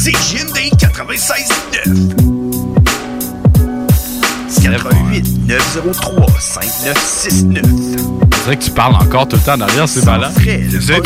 [0.06, 2.36] C'est JMD 96.9.
[4.62, 8.35] 88 903 5969.
[8.46, 10.30] C'est vrai que tu parles encore tout le temps derrière, c'est malin.
[10.38, 11.02] C'est C'est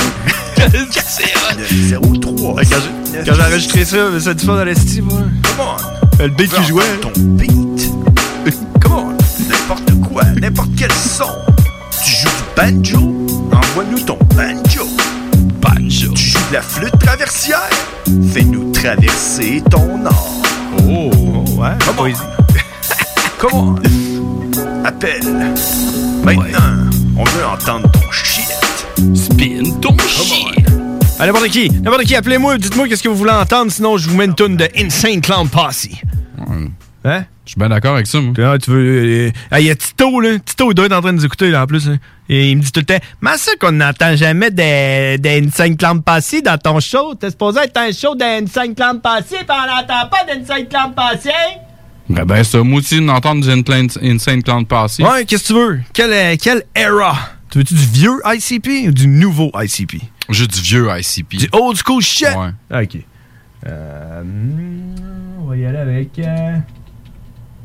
[2.02, 2.56] 903.
[2.70, 5.20] Quand j'ai- enregistré ça, ça du fun dans l'estime, moi.
[5.44, 5.66] Come
[6.20, 6.24] on.
[6.24, 6.84] Le beat qui jouait.
[7.02, 7.92] Ton beat.
[8.82, 9.18] Come on.
[9.50, 11.24] N'importe quoi, n'importe quel son.
[12.04, 12.98] Tu joues du banjo?
[13.54, 14.86] Envoie-nous ton banjo.
[15.62, 16.12] Banjo.
[16.16, 17.70] Tu joues de la flûte traversière?
[18.34, 20.42] Fais-nous traverser ton or.
[20.90, 21.10] Oh,
[21.58, 22.20] ouais, poésie.
[23.40, 23.76] Come on.
[24.86, 25.54] Appelle.
[26.26, 28.48] Maintenant, on veut entendre ton shit.
[29.16, 30.66] Spin ton shit.
[31.20, 34.16] À n'importe qui, n'importe qui, appelez-moi, dites-moi qu'est-ce que vous voulez entendre, sinon je vous
[34.16, 35.88] mets une toune de Insane Clown Posse.
[37.04, 37.26] Hein?
[37.46, 38.34] Je suis bien d'accord avec ça, moi.
[38.40, 39.28] Ah, tu veux.
[39.28, 40.38] euh, ah, il y a Tito, là.
[40.46, 41.88] Tito, il doit être en train de nous écouter, là, en plus.
[41.90, 41.98] hein.
[42.30, 45.76] Et il me dit tout le temps Mais ça qu'on n'entend jamais des, des Insane
[45.76, 47.16] Clown Posse dans ton show.
[47.16, 51.32] T'es supposé être un show d'Insane Clown Posse, pis on n'entend pas d'Insane Clown Posse.
[52.10, 55.04] Ben, ben, ça, moi aussi, d'entendre du Insane Clown passer.
[55.04, 55.80] Ouais, qu'est-ce que tu veux?
[55.94, 57.16] Quelle, euh, quelle era?
[57.52, 60.02] Tu veux-tu du vieux ICP ou du nouveau ICP?
[60.30, 61.38] Juste du vieux ICP.
[61.38, 62.28] Du old school shit?
[62.36, 62.50] Ouais.
[62.72, 62.98] Ah, ok.
[63.68, 64.24] Euh,
[65.42, 66.18] on va y aller avec.
[66.20, 66.56] euh,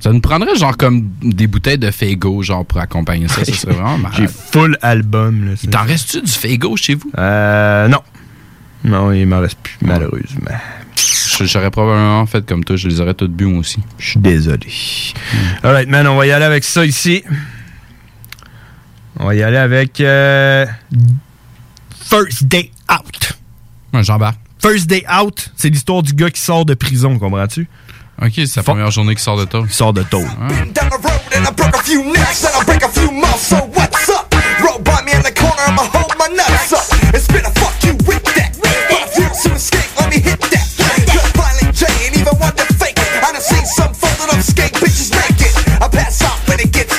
[0.01, 3.45] Ça nous prendrait genre comme des bouteilles de Fago, genre pour accompagner ça.
[3.45, 4.17] Ça serait vraiment malade.
[4.19, 5.47] J'ai full album.
[5.47, 7.11] Là, Il t'en reste-tu du Fago chez vous?
[7.19, 8.01] Euh, non.
[8.85, 10.51] Non, il m'en reste plus, malheureusement.
[11.39, 13.81] Je- J'aurais probablement fait comme toi, je les aurais toutes bu moi aussi.
[13.99, 14.67] Je suis désolé.
[15.63, 17.25] Alright, man, on va y aller avec ça ici.
[19.19, 20.67] On va y aller avec euh,
[22.09, 23.39] First Day Out.
[23.93, 24.39] Ouais, j'embarque.
[24.61, 27.69] First Day Out, c'est l'histoire du gars qui sort de prison, comprends-tu?
[28.23, 29.65] Ok, c'est la première journée qui sort de tôt.
[29.65, 30.23] Qui sort de tôt.
[30.23, 30.91] down
[46.73, 46.94] pass out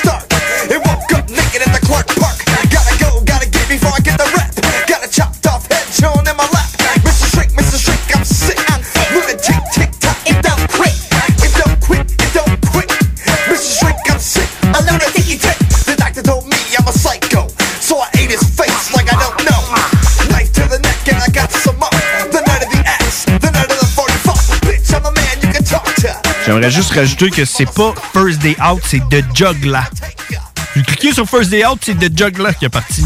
[26.46, 29.80] J'aimerais juste rajouter que c'est pas First Day Out, c'est The Juggler.
[30.76, 33.04] J'ai cliqué sur First Day Out, c'est The Juggler qui est parti.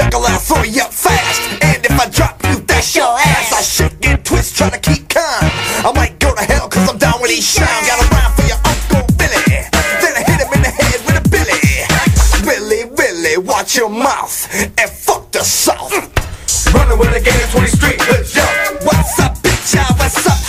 [0.66, 0.75] You
[4.70, 5.50] trying to keep calm.
[5.86, 7.68] I might go to hell cause I'm down with these shine.
[7.86, 9.46] Got a rhyme for your Uncle Billy.
[10.02, 11.62] Then I hit him in the head with a billy.
[12.46, 15.92] Willy, Willy, watch your mouth and fuck the South.
[15.92, 16.74] Mm.
[16.74, 18.44] Running with a gang of 20 street hoods, yo.
[18.86, 19.76] What's up, bitch?
[20.00, 20.45] What's up,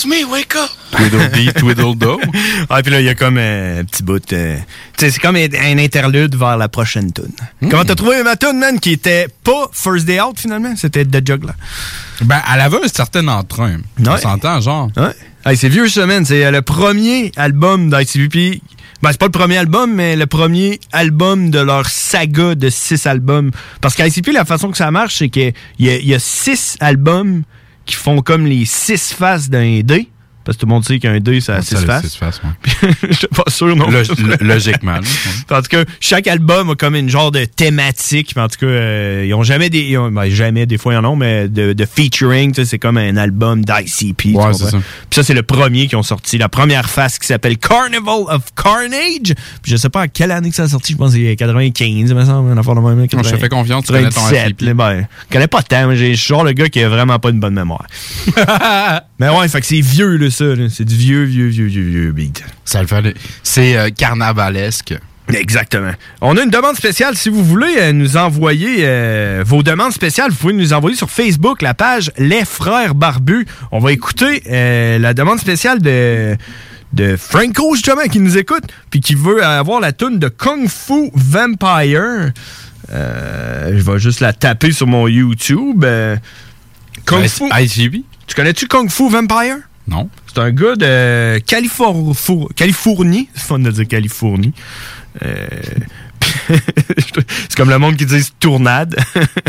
[0.00, 0.70] it's me, wake up.
[0.92, 2.20] Tweedledee, Tweedledo.
[2.70, 4.32] ah, puis là, il y a comme un petit bout.
[4.32, 4.56] euh,
[4.96, 7.32] tu sais, c'est comme un, interlude vers la prochaine tune.
[7.70, 10.74] Comment t'as trouvé ma tune, man, qui était pas First Day Out, finalement?
[10.76, 11.52] C'était The Juggler.
[12.22, 13.78] Ben, elle avait un certain entrain.
[14.06, 14.90] On s'entend, genre.
[14.96, 15.12] Ouais.
[15.44, 16.24] Hey, c'est vieux semaine.
[16.24, 18.62] C'est euh, le premier album d'ICVP.
[19.02, 23.06] Ben, c'est pas le premier album, mais le premier album de leur saga de six
[23.06, 23.50] albums.
[23.80, 27.42] Parce qu'ICP, la façon que ça marche, c'est qu'il y, y a six albums
[27.90, 30.08] qui font comme les six faces d'un D.
[30.50, 32.10] Parce que tout le monde sait qu'un D, ça a Ça six a faces.
[32.10, 32.90] six faces, ouais.
[33.10, 33.88] Je suis pas sûr, non.
[33.88, 34.98] Log- lo- logiquement.
[35.52, 38.34] En tout cas, chaque album a comme une genre de thématique.
[38.36, 39.78] En tout cas, euh, ils ont jamais des.
[39.82, 42.52] ils ont- ben, jamais, des fois, ils en ont, mais de, de featuring.
[42.64, 44.34] C'est comme un album d'ICP.
[44.34, 44.70] Ouais, ça.
[44.70, 44.80] Puis
[45.12, 46.36] ça, c'est le premier qui ont sorti.
[46.36, 49.34] La première face qui s'appelle Carnival of Carnage.
[49.62, 50.94] Puis je sais pas à quelle année que ça a sorti.
[50.94, 52.50] Je pense que c'est 95, il me semble.
[52.50, 53.22] De même.
[53.24, 54.62] Je te fais confiance, tu connais ton 97, ICP.
[54.62, 55.86] là, ben, je connais pas tant.
[55.86, 57.86] mais j'ai- Je suis genre le gars qui a vraiment pas une bonne mémoire.
[59.18, 60.68] mais ouais, fait que c'est vieux, là, ça.
[60.70, 62.42] C'est du vieux, vieux, vieux, vieux, vieux beat.
[62.64, 63.14] Ça le fait.
[63.42, 64.94] C'est euh, carnavalesque.
[65.34, 65.92] Exactement.
[66.20, 67.16] On a une demande spéciale.
[67.16, 71.10] Si vous voulez euh, nous envoyer euh, vos demandes spéciales, vous pouvez nous envoyer sur
[71.10, 73.46] Facebook, la page Les Frères Barbus.
[73.72, 76.36] On va écouter euh, la demande spéciale de,
[76.92, 81.10] de Franco, justement, qui nous écoute, puis qui veut avoir la toune de Kung Fu
[81.14, 82.32] Vampire.
[82.92, 85.84] Je vais juste la taper sur mon YouTube.
[87.04, 87.44] Kung Fu.
[87.52, 88.02] ICB?
[88.26, 89.58] Tu connais-tu Kung Fu Vampire?
[89.86, 90.08] Non.
[90.32, 93.28] C'est un gars de Californie.
[93.34, 94.52] C'est fun de dire Californie.
[95.24, 95.34] Euh,
[96.48, 98.96] c'est comme le monde qui dit tournade.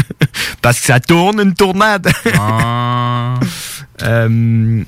[0.61, 2.09] Parce que ça tourne une tournade.
[4.03, 4.83] Euh,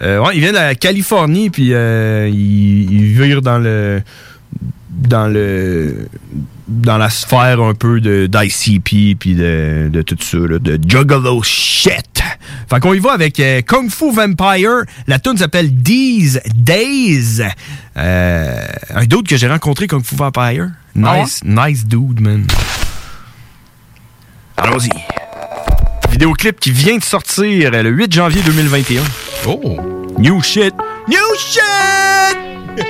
[0.00, 4.00] euh, ouais, il vient de la Californie, puis euh, il, il vire dans le
[4.88, 6.06] dans le
[6.68, 11.42] dans la sphère un peu de d'ICP puis de, de tout ça là, de juggalo
[11.42, 12.13] shit.
[12.68, 14.84] Fait qu'on y va avec euh, Kung Fu Vampire.
[15.06, 17.42] La tune s'appelle These Days.
[17.96, 20.68] Euh, un d'autre que j'ai rencontré Kung Fu Vampire.
[20.94, 22.46] Nice, nice dude man.
[24.56, 24.90] Allons-y.
[26.10, 29.02] Vidéoclip qui vient de sortir le 8 janvier 2021.
[29.46, 29.76] Oh!
[30.18, 30.74] New shit!
[31.08, 32.36] New shit!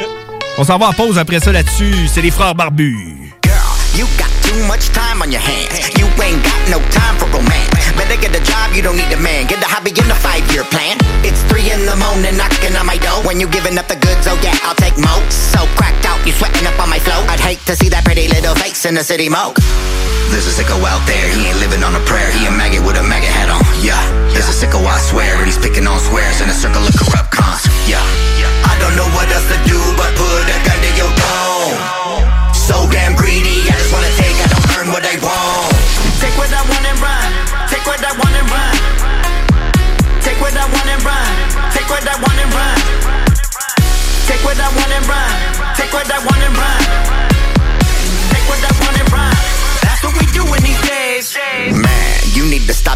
[0.58, 2.06] On s'en va en pause après ça là-dessus.
[2.06, 3.32] C'est les frères barbus.
[3.96, 5.74] You got too much time on your hands.
[5.98, 7.74] You ain't got no time for romance.
[7.98, 9.50] Better get a job, you don't need a man.
[9.50, 10.94] Get a hobby and a five-year plan.
[11.26, 13.18] It's three in the morning, knocking on my door.
[13.26, 15.22] When you giving up the goods, oh yeah, I'll take more.
[15.30, 17.18] So cracked out, you sweating up on my flow.
[17.26, 19.58] I'd hate to see that pretty little face in the city smoke.
[20.30, 22.30] There's a sicko out there, he ain't living on a prayer.
[22.30, 23.62] He a maggot with a maggot hat on.
[23.82, 23.98] Yeah,
[24.30, 27.30] there's a sicko, I swear, and he's picking on squares in a circle of corrupt
[27.34, 27.66] cons.
[27.90, 28.02] Yeah,
[28.70, 30.33] I don't know what else to do but put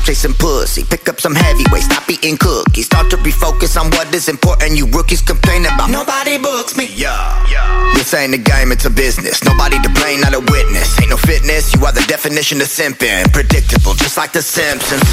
[0.09, 0.85] chasing pussy.
[0.88, 1.85] Pick up some heavyweight.
[1.85, 2.87] Stop eating cookies.
[2.87, 4.73] Start to refocus on what is important.
[4.73, 6.88] You rookies complain about nobody books me.
[6.96, 7.13] Yeah,
[7.52, 7.92] yeah.
[7.92, 9.44] This ain't a game, it's a business.
[9.44, 10.96] Nobody to blame, not a witness.
[10.96, 11.77] Ain't no fitness.
[11.77, 13.29] You are the definition of simping.
[13.37, 15.04] Predictable, just like the Simpsons.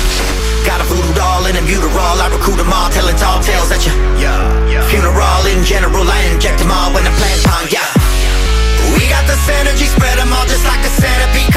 [0.64, 2.16] Got a voodoo doll and a buterol.
[2.24, 3.92] I recruit them all, telling tall tales at you.
[4.16, 4.88] Yeah, yeah.
[4.88, 7.68] Funeral in general, I inject them all when the plant pond.
[7.68, 7.84] Yeah.
[8.96, 11.55] We got this energy, spread them all just like a centipede.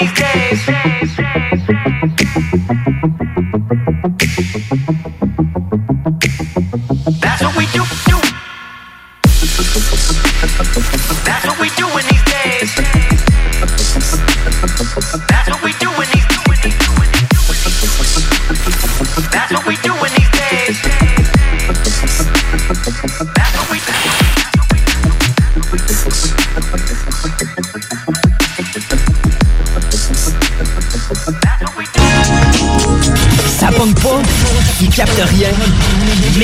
[0.00, 1.16] What we doing these
[6.06, 6.19] days.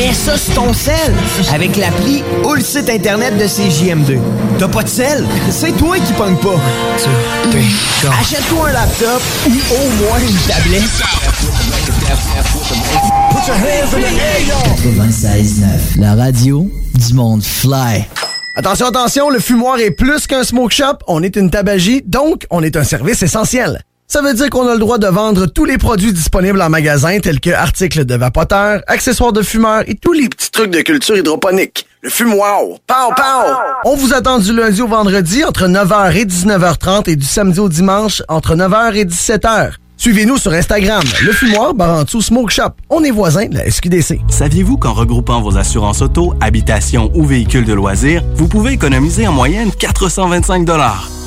[0.07, 1.13] Mets ça sur ton sel
[1.53, 4.21] avec l'appli ou le site internet de CJM2.
[4.57, 5.27] T'as pas de sel?
[5.51, 6.61] C'est toi qui pogne pas.
[8.21, 10.85] Achète-toi un laptop ou au moins une tablette.
[14.85, 18.07] 96.9, la radio du monde fly.
[18.55, 22.63] Attention, attention, le fumoir est plus qu'un smoke shop, on est une tabagie, donc on
[22.63, 23.83] est un service essentiel.
[24.17, 27.21] Ça veut dire qu'on a le droit de vendre tous les produits disponibles en magasin,
[27.21, 31.19] tels que articles de vapoteurs, accessoires de fumeurs et tous les petits trucs de culture
[31.19, 31.87] hydroponique.
[32.01, 33.53] Le fumoir, pow, pow!
[33.85, 37.69] On vous attend du lundi au vendredi entre 9h et 19h30 et du samedi au
[37.69, 39.73] dimanche entre 9h et 17h.
[39.99, 42.71] Suivez-nous sur Instagram, le fumoir Barantou Smoke Shop.
[42.89, 44.21] On est voisins de la SQDC.
[44.31, 49.33] Saviez-vous qu'en regroupant vos assurances auto, habitation ou véhicules de loisirs, vous pouvez économiser en
[49.33, 50.65] moyenne 425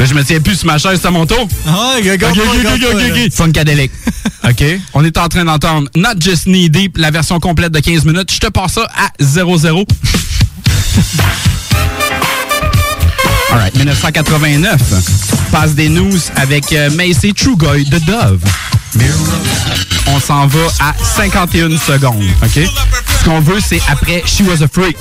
[0.00, 1.46] Là, je me tiens plus sur ma chaise, c'est à mon tour.
[1.68, 3.34] Ah, ok.
[3.34, 3.90] Funkadelic.
[4.48, 4.64] OK.
[4.94, 8.32] On est en train d'entendre Not Just Knee Deep, la version complète de 15 minutes.
[8.32, 9.84] Je te passe ça à 0-0.
[13.52, 14.80] Alright, 1989.
[15.52, 18.40] Passe des news avec euh, Macy Trugoy de Dove.
[20.06, 22.58] On s'en va à 51 secondes, OK?
[23.18, 24.96] Ce qu'on veut, c'est après She Was a Freak.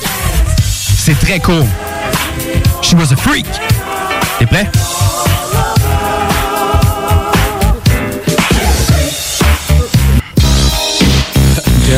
[0.97, 1.67] C'est très court.
[2.81, 3.45] She Was a Freak.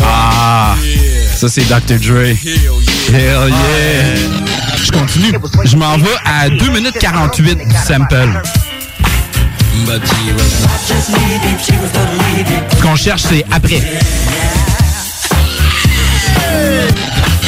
[0.03, 0.75] Ah,
[1.35, 1.99] ça c'est Dr.
[1.99, 2.35] Dre.
[3.09, 4.15] Hell yeah.
[4.83, 5.33] Je continue.
[5.65, 8.41] Je m'en vais à 2 minutes 48 du sample.
[12.69, 13.81] Ce qu'on cherche, c'est après.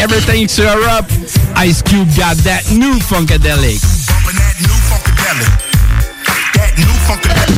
[0.01, 1.05] Everything's up.
[1.65, 3.79] Ice Cube got that new Funkadelic.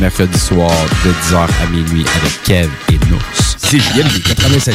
[0.00, 0.70] Mercredi soir
[1.04, 3.18] de 10h à minuit avec Kev et Nous.
[3.56, 4.74] C'est JMD 96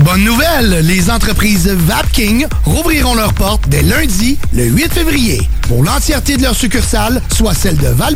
[0.00, 6.36] Bonne nouvelle, les entreprises Vapking rouvriront leurs portes dès lundi, le 8 février, pour l'entièreté
[6.36, 8.14] de leurs succursales, soit celles de val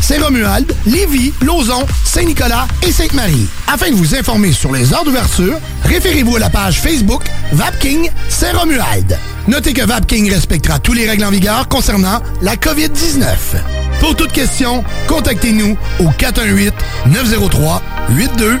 [0.00, 3.46] Saint-Romuald, Lévis, Lauson, Saint-Nicolas et Sainte-Marie.
[3.66, 9.18] Afin de vous informer sur les heures d'ouverture, référez-vous à la page Facebook Vapking Saint-Romuald.
[9.48, 13.91] Notez que Vapking respectera tous les règles en vigueur concernant la COVID-19.
[14.02, 18.58] Pour toute question, contactez-nous au 418-903-8282.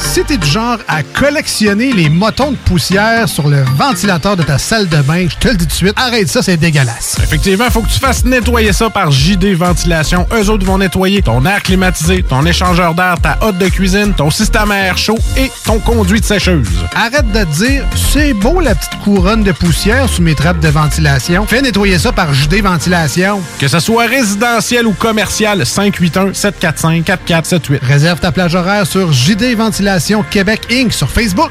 [0.00, 4.58] Si t'es du genre à collectionner les motons de poussière sur le ventilateur de ta
[4.58, 7.16] salle de bain, je te le dis tout de suite, arrête ça, c'est dégueulasse.
[7.24, 10.28] Effectivement, faut que tu fasses nettoyer ça par JD Ventilation.
[10.32, 14.30] Eux autres vont nettoyer ton air climatisé, ton échangeur d'air, ta hotte de cuisine, ton
[14.30, 16.68] système à air chaud et ton conduit de sécheuse.
[16.94, 20.68] Arrête de te dire, c'est beau la petite couronne de poussière sous mes trappes de
[20.68, 21.48] ventilation.
[21.48, 23.40] Fais nettoyer ça par JD Ventilation.
[23.58, 24.06] Que ce soit
[24.52, 27.78] résidentiel ou commercial, 581-745-4478.
[27.82, 30.92] Réserve ta plage horaire sur JD Ventilation Québec Inc.
[30.92, 31.50] sur Facebook.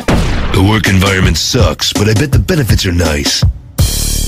[0.53, 3.43] The work environment sucks, but I bet the benefits are nice.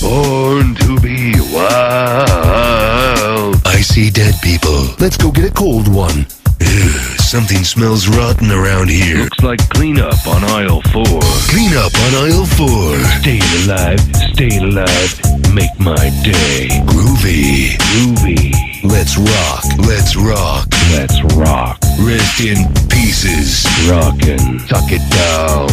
[0.02, 3.56] Born to be wild.
[3.66, 4.88] I see dead people.
[5.00, 6.26] Let's go get a cold one.
[6.62, 9.24] Ugh, something smells rotten around here.
[9.24, 11.20] Looks like cleanup on aisle four.
[11.52, 12.98] Clean up on aisle four.
[13.22, 14.00] Stay alive,
[14.34, 16.68] stay alive, make my day.
[16.88, 17.76] Groovy.
[17.94, 18.73] Groovy.
[18.84, 19.64] Let's rock.
[19.88, 20.68] Let's rock.
[20.92, 21.80] Let's rock.
[22.02, 22.58] Rest in
[22.90, 23.66] pieces.
[23.90, 24.60] Rockin'.
[24.68, 25.70] Tuck it down.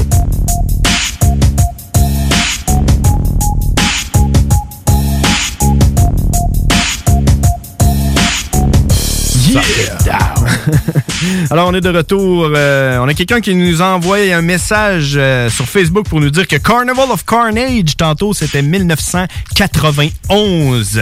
[10.07, 10.30] Yeah.
[11.51, 12.51] Alors, on est de retour.
[12.55, 16.31] euh, on a quelqu'un qui nous a envoyé un message euh, sur Facebook pour nous
[16.31, 21.01] dire que Carnival of Carnage, tantôt, c'était 1991.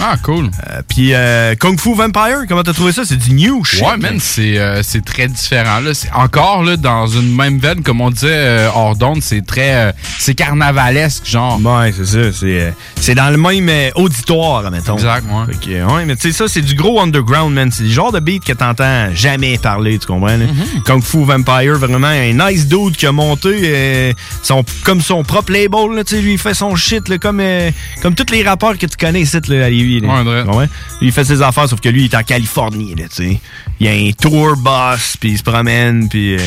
[0.00, 0.50] Ah, cool.
[0.88, 3.04] Puis euh, Kung Fu Vampire, comment t'as trouvé ça?
[3.04, 3.82] C'est du new shit.
[3.82, 5.80] Ouais, man, c'est très différent.
[5.80, 5.92] Là.
[6.14, 9.94] Encore là, dans une même veine, comme on disait hors d'onde, c'est très.
[10.18, 11.60] c'est carnavalesque, genre.
[11.62, 12.32] Ouais, c'est ça.
[12.32, 14.96] C'est c'est dans le même auditoire, mettons.
[14.96, 15.54] Exact, ouais.
[15.54, 17.70] Fait que, ouais, mais tu sais, ça, c'est du gros underground, man.
[17.70, 20.36] C'est le genre de beat que t'entends jamais parler, tu comprends?
[20.36, 20.46] là?
[20.46, 20.82] Mm-hmm.
[20.84, 25.52] Kung Fu Vampire, vraiment un nice dude qui a monté euh, son, comme son propre
[25.52, 27.70] label, là, lui, il fait son shit, là, comme, euh,
[28.02, 30.22] comme tous les rappeurs que tu connais ici, là, à Lévis, là.
[30.22, 30.68] Ouais,
[31.00, 33.40] il fait ses affaires, sauf que lui, il est en Californie, là, tu sais.
[33.80, 36.38] Il a un tour boss, puis il se promène, puis euh,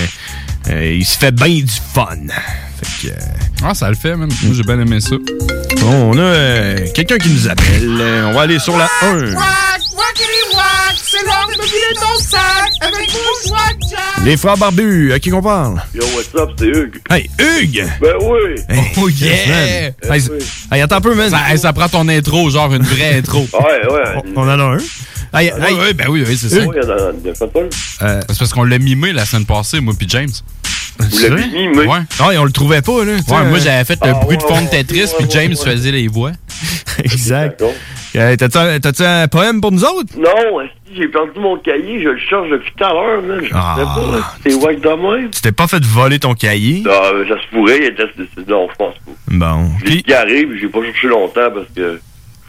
[0.70, 2.06] euh, il se fait bien du fun.
[2.82, 3.14] Fait que...
[3.64, 4.30] Ah, ça le fait, man.
[4.44, 5.16] Moi, j'ai bien aimé ça.
[5.82, 7.98] Bon, on a euh, quelqu'un qui nous appelle.
[8.00, 9.34] Euh, on va aller sur la 1.
[9.34, 13.78] Wack, wackity wack, c'est l'heure de me vider ton sac avec jack.
[14.26, 15.82] Les frères barbus, à qui qu'on parle?
[15.96, 17.00] Yo, what's up, c'est Hugues.
[17.10, 17.86] Hey, Hugues!
[18.02, 18.78] Ben oui!
[19.02, 19.92] Oh yeah!
[20.12, 20.32] Hey, c'est-
[20.76, 21.30] hey, attends un peu, man.
[21.30, 23.48] Ça, hey, ça prend ton intro, genre une vraie intro.
[23.54, 24.22] Ouais, ouais.
[24.36, 24.78] On en a un.
[25.34, 26.58] Ouais, ouais, ben oui, oui, c'est ça.
[26.62, 30.30] Euh, c'est parce qu'on l'a mimé la semaine passée, moi puis James.
[31.00, 31.86] Vous l'avez mimé?
[31.86, 32.00] Ouais.
[32.20, 33.14] Ah, et on le trouvait pas, là.
[33.14, 35.72] Ouais, moi euh, j'avais fait le Ah, bruit de fond de Tetris, puis James ouais.
[35.72, 36.32] faisait les voix.
[37.04, 37.64] Exact.
[38.16, 40.14] Euh, T'as-tu un, un poème pour nous autres?
[40.18, 43.22] Non, j'ai perdu mon cahier, je le cherche depuis tout à l'heure,
[43.54, 43.76] Ah.
[43.78, 44.34] sais pas, là.
[44.46, 45.30] C'est wack de même.
[45.30, 46.84] Tu t'es pas fait voler ton cahier?
[46.90, 48.04] Ah, ça se pourrait, il était...
[48.48, 49.12] Non, je pense pas.
[49.28, 49.70] Bon.
[49.86, 52.00] Je l'ai garé, puis j'ai pas cherché longtemps parce que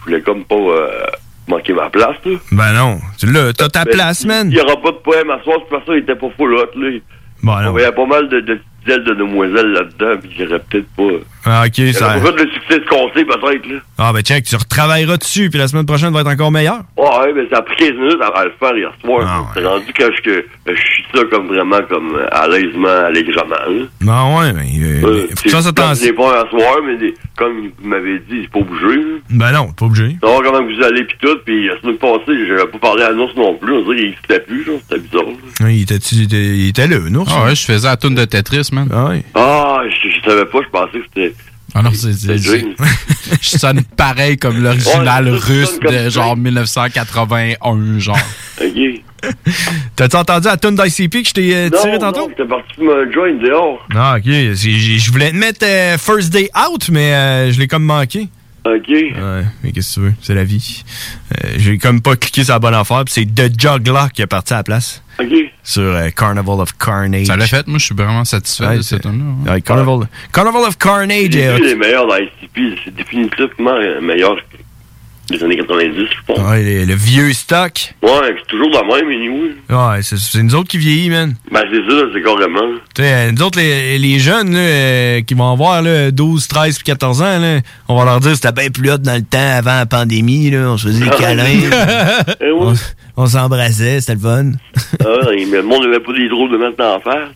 [0.01, 1.03] je voulais comme pas euh,
[1.51, 2.33] manquer ma place, là.
[2.53, 2.99] Ben non.
[3.19, 4.49] Tu l'as, t'as ta Mais place, man.
[4.51, 6.55] Il y aura pas de poème à soir, de toute façon, il était pas full
[6.55, 6.99] hot, là.
[7.43, 11.25] Bon, y a pas mal de, ailes de demoiselles là-dedans, puis j'aurais peut-être pas...
[11.47, 12.07] Ah, ok, J'aurais ça.
[12.07, 13.79] pas fait le succès escompté, peut-être, là.
[13.97, 16.83] Ah, ben check, tu retravailleras dessus, puis la semaine prochaine va être encore meilleure.
[16.99, 19.25] Ouais, mais ça a pris 15 minutes à, à le faire hier soir.
[19.27, 22.89] Ah, C'est rendu que je, que je suis ça comme vraiment comme euh, à l'aisement,
[23.07, 23.49] allègrement.
[23.49, 23.85] là.
[24.03, 25.49] Ben ouais, mais euh, Euh, faut que.
[25.51, 28.97] Je l'ai pas hier soir, mais des- comme vous m'avez dit, c'est pas bougé.
[28.97, 29.03] là.
[29.31, 30.17] Ben non, pas obligé.
[30.23, 33.33] Savoir comment vous allez pis tout, pis la semaine passée, j'avais pas parlé à Nours
[33.37, 33.73] non plus.
[33.79, 35.25] On dirait qu'il existait plus, genre, c'était bizarre.
[35.25, 35.65] là.
[35.67, 37.25] Ouais, Il était, il était, il était là, non?
[37.29, 38.89] Ah ouais, je faisais la toune de Tetris, man.
[38.93, 39.11] Ah.
[39.35, 41.35] Ah, je, je savais pas, je pensais que c'était...
[41.75, 42.11] Ah non, c'est.
[43.41, 48.19] Je sonne pareil comme l'original Ouais, russe de genre 1981, genre.
[48.61, 49.33] Ok.
[49.97, 52.21] T'as-tu entendu la tune d'ICP que je t'ai euh, tiré non, tantôt?
[52.23, 53.87] non, j'étais parti de me join dehors.
[53.95, 54.25] Ah, ok.
[54.25, 58.29] Je voulais te mettre euh, First Day Out, mais euh, je l'ai comme manqué.
[58.65, 58.89] Ok.
[58.89, 60.15] Ouais, mais qu'est-ce que tu veux?
[60.21, 60.85] C'est la vie.
[61.33, 64.27] Euh, j'ai comme pas cliqué sur la bonne affaire, puis c'est The Juggler qui est
[64.27, 65.03] parti à la place.
[65.21, 65.33] Ok.
[65.71, 67.27] Sur euh, Carnival of Carnage.
[67.27, 69.53] Ça l'a fait, moi je suis vraiment satisfait Ouais, de cette c'est- tune-là.
[69.53, 71.29] Ouais, Carnival, Carnival of Carnage.
[71.31, 71.77] C'est est
[72.09, 74.37] dans ICP, c'est définitivement meilleur
[75.31, 76.39] les années 90, je pense.
[76.51, 77.95] Ouais, le, le vieux stock.
[78.03, 79.51] Ouais, c'est toujours la même, anyway.
[79.69, 81.35] Ouais, c'est, c'est nous autres qui vieillit, man.
[81.51, 82.69] Ben, c'est ça, c'est carrément.
[82.95, 86.77] Tu sais, nous autres, les, les jeunes là, euh, qui vont avoir là, 12, 13
[86.77, 87.59] puis 14 ans, là,
[87.89, 90.51] on va leur dire c'était bien plus hot dans le temps avant la pandémie.
[90.51, 91.45] Là, on se faisait des câlins.
[92.41, 92.79] Eh on, oui.
[93.17, 94.53] on s'embrassait, c'était le fun.
[95.01, 97.29] Ah, mais le monde n'avait pas des drôles de maintenant en faire.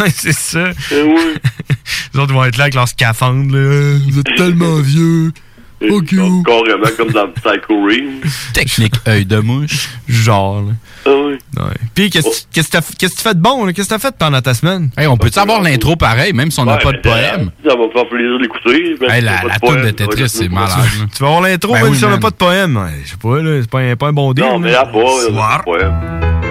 [0.00, 0.70] Ouais, c'est ça.
[0.92, 1.34] Eh oui.
[2.14, 3.54] Les autres vont être là avec leur scaphandre.
[3.54, 3.98] Là.
[4.08, 5.32] Vous êtes tellement vieux.
[5.80, 6.10] Ok.
[6.44, 8.24] Carrément comme dans Psycho Ring.
[8.52, 9.88] Technique œil de mouche.
[10.08, 10.62] Genre.
[10.62, 10.72] Là.
[11.06, 11.34] Ah oui.
[11.56, 11.74] Ouais.
[11.94, 13.64] Puis, qu'est-ce que qu'est-ce que tu fais de bon?
[13.64, 13.72] là?
[13.72, 14.90] Qu'est-ce que t'as fait pendant ta semaine?
[14.98, 17.50] Hey, on peut-tu avoir l'intro pareil, même si on n'a Ouais, pas de poème?
[17.64, 18.96] Ça va me faire plaisir d'écouter.
[19.08, 20.70] Hey, la la toune de Tetris, c'est malade.
[21.14, 22.76] Tu vas avoir l'intro Ben même oui, si on n'a pas de poème.
[22.76, 24.44] Ouais, je sais pas, là, c'est pas, un- pas un bon deal.
[24.44, 25.94] Non, mais là, pas, de poème.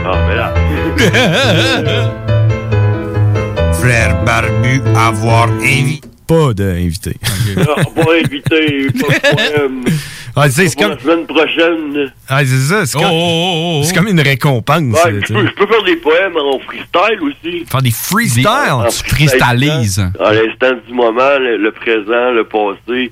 [0.05, 0.53] Ah, mais là.
[3.73, 6.01] Frère Barbu, avoir invité.
[6.27, 7.13] Pas d'invité.
[7.57, 9.69] Ah, pas invité, pas de.
[10.35, 10.91] Ah, c'est comme.
[10.91, 12.11] La semaine prochaine.
[12.27, 14.93] Ah, c'est ça, c'est Oh, comme, oh, oh, c'est comme une récompense.
[15.05, 15.47] Ouais, là, je tu peux, sais.
[15.47, 17.65] je peux faire des poèmes en freestyle aussi.
[17.65, 18.47] Faire des freestyles.
[18.47, 20.05] En Tu freestylises.
[20.19, 23.11] À l'instant du moment, le, le présent, le passé,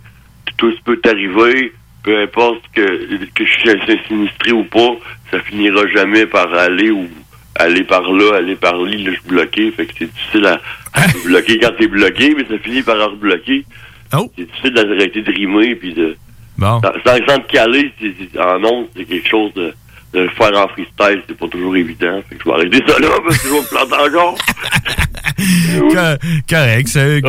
[0.57, 1.73] tout ce peut t'arriver.
[2.03, 2.81] Peu importe que,
[3.33, 4.91] que je suis sinistré ou pas,
[5.31, 7.07] ça finira jamais par aller ou
[7.55, 9.71] aller par là, aller par là, là, je suis bloqué.
[9.71, 10.59] Fait que c'est difficile à,
[10.93, 13.65] à se bloquer quand t'es bloqué, mais ça finit par rebloquer.
[14.13, 14.31] Oh.
[14.37, 16.15] C'est difficile d'arrêter de rimer puis de.
[16.57, 16.79] Bon.
[17.05, 17.91] Sans, sans te caler,
[18.39, 19.73] en ondes, c'est quelque chose de,
[20.13, 22.21] de le faire en freestyle, c'est pas toujours évident.
[22.29, 24.37] Fait que je vais arrêter ça là parce que je vais me planter encore.
[25.91, 26.17] Cor-
[26.49, 27.21] Correct, c'est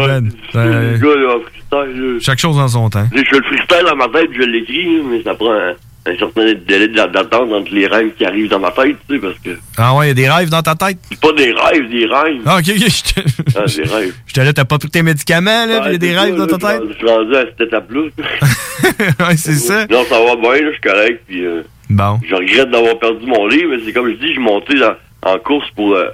[0.54, 2.18] Euh, là.
[2.20, 3.06] Chaque chose en son temps.
[3.12, 5.72] Je fais le freestyle dans ma tête, je l'écris, mais ça prend
[6.06, 9.38] un, certain délai d'attente entre les rêves qui arrivent dans ma tête, tu sais, parce
[9.38, 10.98] que Ah ouais, il y a des rêves dans ta tête?
[11.10, 12.42] c'est pas des rêves, des rêves.
[12.46, 13.20] Ah, ok, ok, je te...
[13.58, 14.14] Ah, des rêves.
[14.26, 16.36] Je te là, t'as pas pris tes médicaments, là, puis il y a des rêves
[16.36, 16.82] dans ta tête?
[16.90, 18.00] Je suis rendu à cette étape-là.
[19.28, 19.86] ouais, c'est ça.
[19.86, 22.18] Non, ça va bien, là, je suis correct, puis euh, Bon.
[22.28, 24.94] je regrette d'avoir perdu mon livre, mais c'est comme je dis, je suis monté dans,
[25.22, 26.08] en course pour euh,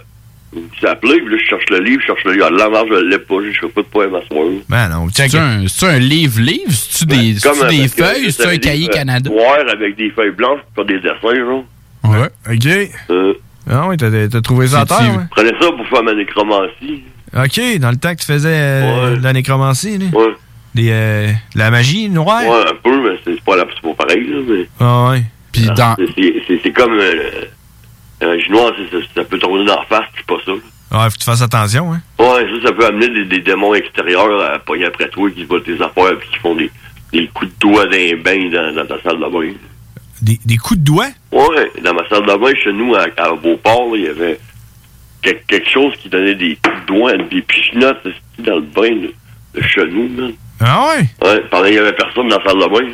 [0.81, 2.47] s'appeler, puis là, je cherche le livre, je cherche le livre.
[2.47, 4.45] À la marge, je l'ai pas, je fais pas de poème à soir.
[4.69, 6.71] Ben non, C'est un, c'est un livre-livre?
[6.71, 8.33] C'est-tu des, c'est-tu Comme des euh, feuilles?
[8.33, 9.31] C'est un livre, cahier euh, Canada?
[9.31, 11.65] Noir avec des feuilles blanches pour faire des dessins, genre.
[12.05, 12.29] Ouais.
[12.51, 13.35] OK.
[13.71, 15.23] Ah oui, t'as, trouvé ça à terre, ouais.
[15.25, 17.05] Je prenais ça pour faire ma nécromancie.
[17.35, 20.07] OK, dans le temps que tu faisais euh, de la nécromancie, là.
[20.13, 20.35] Ouais.
[20.75, 22.43] Des, euh, de la magie noire?
[22.45, 24.67] Ouais, un peu, mais c'est pas, la- c'est pas pareil, là, mais...
[24.81, 25.23] Ah ouais.
[25.53, 25.95] Puis dans...
[25.97, 26.99] C'est- C'est c'est- c'est comme...
[28.23, 28.73] Euh, un chinois,
[29.15, 30.53] ça, peut tourner dans la face, c'est pas ça.
[30.53, 30.57] là.
[30.93, 32.01] Ouais, faut que tu fasses attention, hein.
[32.19, 35.65] Ouais, ça, ça peut amener des, des démons extérieurs à pogner après toi qui volent
[35.65, 36.71] tes affaires puis qui font des,
[37.13, 39.53] des coups de doigts d'un bain dans, dans ta salle de bain.
[40.21, 41.09] Des, des coups de doigts?
[41.33, 44.39] Ouais, dans ma salle de bain, chez nous, à, à Beauport, il y avait
[45.23, 48.07] quelque, quelque chose qui donnait des coups de doigts, des pichinottes
[48.39, 49.13] dans le bain de,
[49.55, 50.33] de chez nous, man?
[50.61, 51.05] Ah ouais?
[51.27, 52.89] Ouais, pendant qu'il y avait personne dans la salle de bain.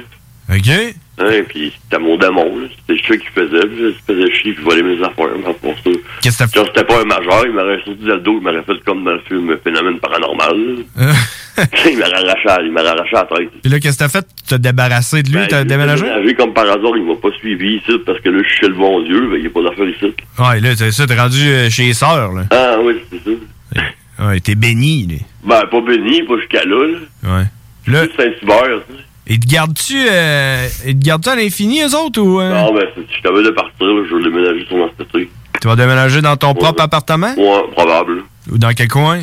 [0.50, 0.94] OK.
[1.20, 2.68] Ouais, puis c'était mon démon, là.
[2.86, 5.90] C'était ça qu'il faisait, puis se faisait chier, puis volait mes affaires, mais pour ça.
[6.22, 8.44] Qu'est-ce que t'as Genre, c'était pas un majeur, il m'aurait sorti dans le dos, il
[8.44, 10.56] m'aurait fait comme dans le film Phénomène Paranormal,
[10.96, 11.12] là.
[11.90, 13.50] il m'aurait arraché, à- il m'aurait arraché à la tête.
[13.62, 14.22] Puis là, qu'est-ce que t'as fait?
[14.36, 15.46] Tu t'as débarrassé de lui?
[15.48, 16.04] t'as J'ai déménagé?
[16.04, 18.68] déménagé comme par hasard, il m'a pas suivi ici, parce que là, je suis chez
[18.68, 20.14] le bon Dieu, ben, il n'y a pas d'affaire ici.
[20.38, 22.44] Ouais, là, c'est ça, t'es rendu euh, chez les sœurs, là.
[22.52, 24.26] Ah, oui, c'est ça.
[24.28, 25.16] Ouais, t'es béni, là.
[25.44, 27.38] Ben, pas béni, pas jusqu'à là, là.
[27.38, 27.44] Ouais.
[27.92, 28.80] Là, Saint-Hubert.
[29.28, 32.40] Ils te gardent-tu euh, ils te gardent-tu à l'infini, eux autres, ou...
[32.40, 33.74] euh, Non, ben, c'est- je t'avais de partir,
[34.08, 35.28] je vais déménager sur mon statut.
[35.60, 37.34] Tu vas déménager dans ton propre appartement?
[37.36, 38.22] Ouais, probable.
[38.50, 39.20] Ou dans quel coin?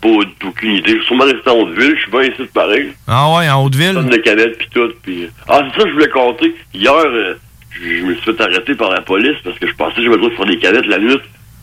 [0.00, 0.90] Pas aucune idée.
[0.90, 2.92] Je suis sûrement resté en Haute-Ville, je suis bien ici, pareil.
[3.06, 3.94] Ah ouais, en Haute-Ville?
[3.94, 5.28] Tonne de canettes pis tout, pis...
[5.48, 6.54] Ah, c'est ça que je voulais compter.
[6.74, 7.34] Hier, euh,
[7.70, 10.16] je je me suis fait arrêter par la police parce que je pensais que j'avais
[10.16, 11.18] le droit de faire des canettes la nuit.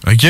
[0.08, 0.26] OK.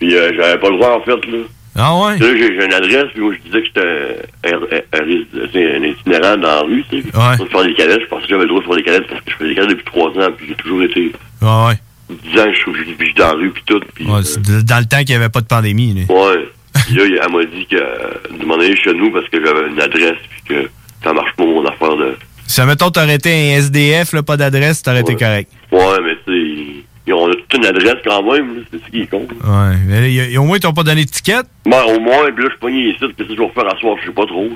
[0.00, 1.38] Puis euh, j'avais pas le droit, en fait, là.
[1.74, 2.18] Ah ouais?
[2.18, 6.60] Là, j'ai une adresse, puis moi, je disais que j'étais un, un, itinérant dans la
[6.60, 7.06] rue, tu sais.
[7.16, 7.36] Ouais.
[7.38, 9.20] Pour faire des canettes, je pensais que j'avais le droit de faire des canettes parce
[9.22, 11.12] que je fais des canettes depuis trois ans, puis j'ai toujours été...
[11.40, 11.74] Ah ouais.
[12.10, 14.04] 10 ans, je suis dans la rue, puis tout, puis...
[14.04, 16.14] Ouais, de- dans le temps qu'il n'y avait pas de pandémie, là.
[16.14, 16.48] Ouais.
[16.86, 20.42] Puis là, elle m'a dit que euh, chez nous parce que j'avais une adresse puis
[20.54, 20.70] que
[21.04, 22.16] ça marche pas mon affaire de.
[22.46, 25.50] Si, mettons, t'aurais été un SDF, là, pas d'adresse, t'aurais été correct.
[25.70, 26.32] Ouais, mais tu
[26.78, 29.26] sais, ils- ont toute une adresse quand même, c'est ce qui est con.
[29.30, 29.76] Ouais.
[29.86, 31.46] Mais là, y a- au moins, ils t'ont pas donné d'étiquette.
[31.66, 33.76] Ben, au moins, puis là, je suis pogné ici, qu'est-ce que je vais faire à
[33.78, 34.48] soir, je sais pas trop.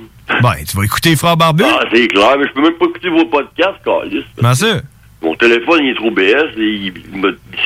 [0.43, 1.65] Ben, tu vas écouter les Frères Barbus.
[1.67, 4.25] Ah, c'est clair, mais je peux même pas écouter vos podcasts, Calis.
[4.37, 4.81] Comment ça?
[5.23, 6.93] Mon téléphone, il est trop BS, et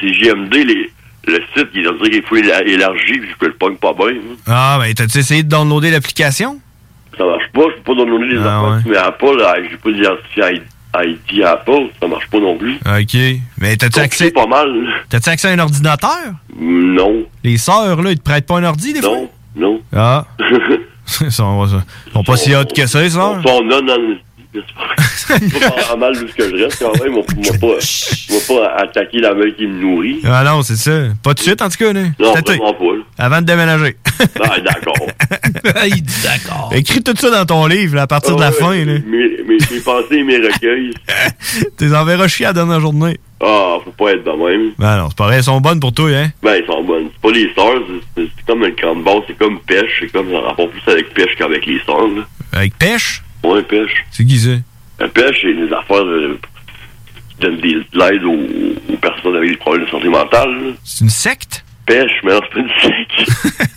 [0.01, 0.91] c'est JMD, les,
[1.26, 3.93] le site, il a dit qu'il faut éla- élargir, puis je peux le pogne pas
[3.93, 4.09] bien.
[4.09, 4.37] hein.
[4.47, 6.61] Ah, ben, t'as-tu essayé de downloader l'application?
[7.18, 9.91] Ça marche pas, je peux pas donner des Ah, affaires, mais Apple, là, j'ai pas
[9.91, 10.62] d'identifié
[10.95, 12.74] ID Apple, ça marche pas non plus.
[12.86, 13.41] OK.
[13.59, 14.30] Mais t'as-tu accès...
[14.30, 14.68] pas mal.
[15.09, 16.32] T'as-tu accès à un ordinateur?
[16.59, 17.24] Non.
[17.45, 19.11] Les sœurs, là, ils te prêtent pas un ordi, des fois?
[19.11, 19.80] Non, non.
[19.95, 20.26] Ah.
[21.20, 23.41] ils sont, ils sont pas si hot que ça, les sœurs.
[23.45, 24.16] Son non, non,
[24.53, 27.14] c'est pas mal d'où ce que je reste quand même.
[27.14, 30.20] On m'a pas, pas attaqué la meule qui me nourrit.
[30.24, 30.91] Ah non, c'est ça.
[31.22, 32.03] Pas de suite, en tout cas, là.
[32.18, 32.84] Non, vraiment pas.
[32.84, 33.03] là.
[33.21, 33.97] Avant de déménager.
[34.43, 35.07] Ah, d'accord.
[36.25, 36.71] D'accord.
[36.75, 38.95] Écris tout ça dans ton livre, là, à partir de la Ah, fin, là.
[39.07, 40.93] Mes, mes, pensées et mes recueils.
[41.77, 43.18] T'es enverras chier à la dernière journée.
[43.43, 44.73] Ah, faut pas être de même.
[44.79, 46.31] Ben non, c'est pareil, elles sont bonnes pour toi, hein.
[46.43, 47.09] Ben, ils sont bonnes.
[47.12, 47.83] C'est pas les sœurs,
[48.16, 49.99] c'est- comme grande base, c'est comme pêche.
[50.01, 52.23] C'est comme ça rapport plus avec pêche qu'avec les sœurs, là.
[52.53, 53.23] Avec pêche?
[53.45, 54.05] Ouais, pêche.
[54.11, 54.51] C'est qui ça?
[54.99, 56.39] La pêche, c'est des affaires de,
[57.31, 60.75] qui donnent des- de l'aide aux, aux personnes avec des problèmes de santé mentale.
[60.85, 61.64] C'est une secte?
[61.91, 63.70] Pêche, mais non, c'est pas une secte.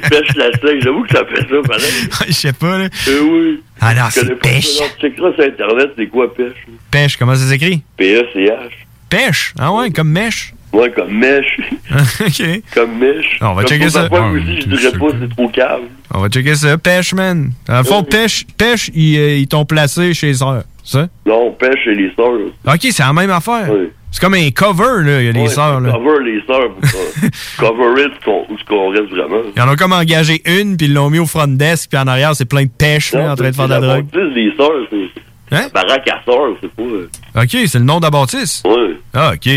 [0.10, 1.92] pêche la secte, j'avoue que ça fait ça, pareil.
[2.26, 2.88] Je sais pas, là.
[3.08, 3.62] Euh, oui.
[3.80, 4.66] Ah non, Je c'est pêche.
[4.66, 4.84] ça.
[4.98, 6.52] Tu checkeras sur Internet, c'est quoi pêche?
[6.90, 7.80] Pêche, comment ça s'écrit?
[7.96, 8.70] P-E-C-H.
[9.08, 9.54] Pêche?
[9.58, 10.52] Ah ouais, comme mèche?
[10.72, 11.58] Ouais, comme mèche.
[12.20, 12.42] OK.
[12.74, 13.38] comme mèche.
[13.40, 14.08] On va Comme checker ça.
[14.08, 15.80] femme Ah, aussi, je dirais pas, c'est trop cave.
[16.12, 16.76] On va checker ça.
[16.78, 17.50] Pêche, man.
[17.66, 20.64] Dans le fond, pêche, pêche, ils, euh, ils t'ont placé chez les sœurs.
[20.82, 21.08] Ça?
[21.26, 22.32] Non, pêche et les sœurs.
[22.66, 23.68] OK, c'est la même affaire.
[24.12, 25.92] C'est comme un cover, là, il y a les Ouais, sœurs, là.
[25.92, 26.70] Cover les sœurs.
[26.74, 26.98] pour ça.
[27.58, 28.12] cover it,
[28.58, 29.42] ce qu'on reste vraiment.
[29.56, 32.06] Ils en ont comme engagé une, puis ils l'ont mis au front desk, puis en
[32.08, 34.04] arrière, c'est plein de pêche, là, en train de faire de la drogue.
[34.06, 35.56] bâtisse, les sœurs, c'est.
[35.56, 35.68] Hein?
[35.74, 36.82] Baraque à sœurs, c'est pas.
[36.82, 38.62] euh, OK, c'est le nom de la bâtisse?
[38.64, 38.96] Ouais.
[39.14, 39.48] Ah, OK.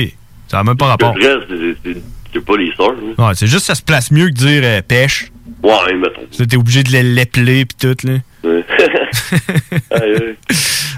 [0.47, 1.16] Ça n'a même pas rapport.
[1.18, 2.95] Le reste, c'est- pas les sœurs.
[3.18, 3.28] hein.
[3.28, 5.32] Ouais, c'est juste ça se place mieux que dire euh, pêche.
[5.64, 6.22] Ouais, mettons.
[6.36, 8.14] Tu T'es obligé de les l'épeler, puis tout, là.
[8.43, 8.66] Ouais.
[9.91, 10.36] Aïe, aïe.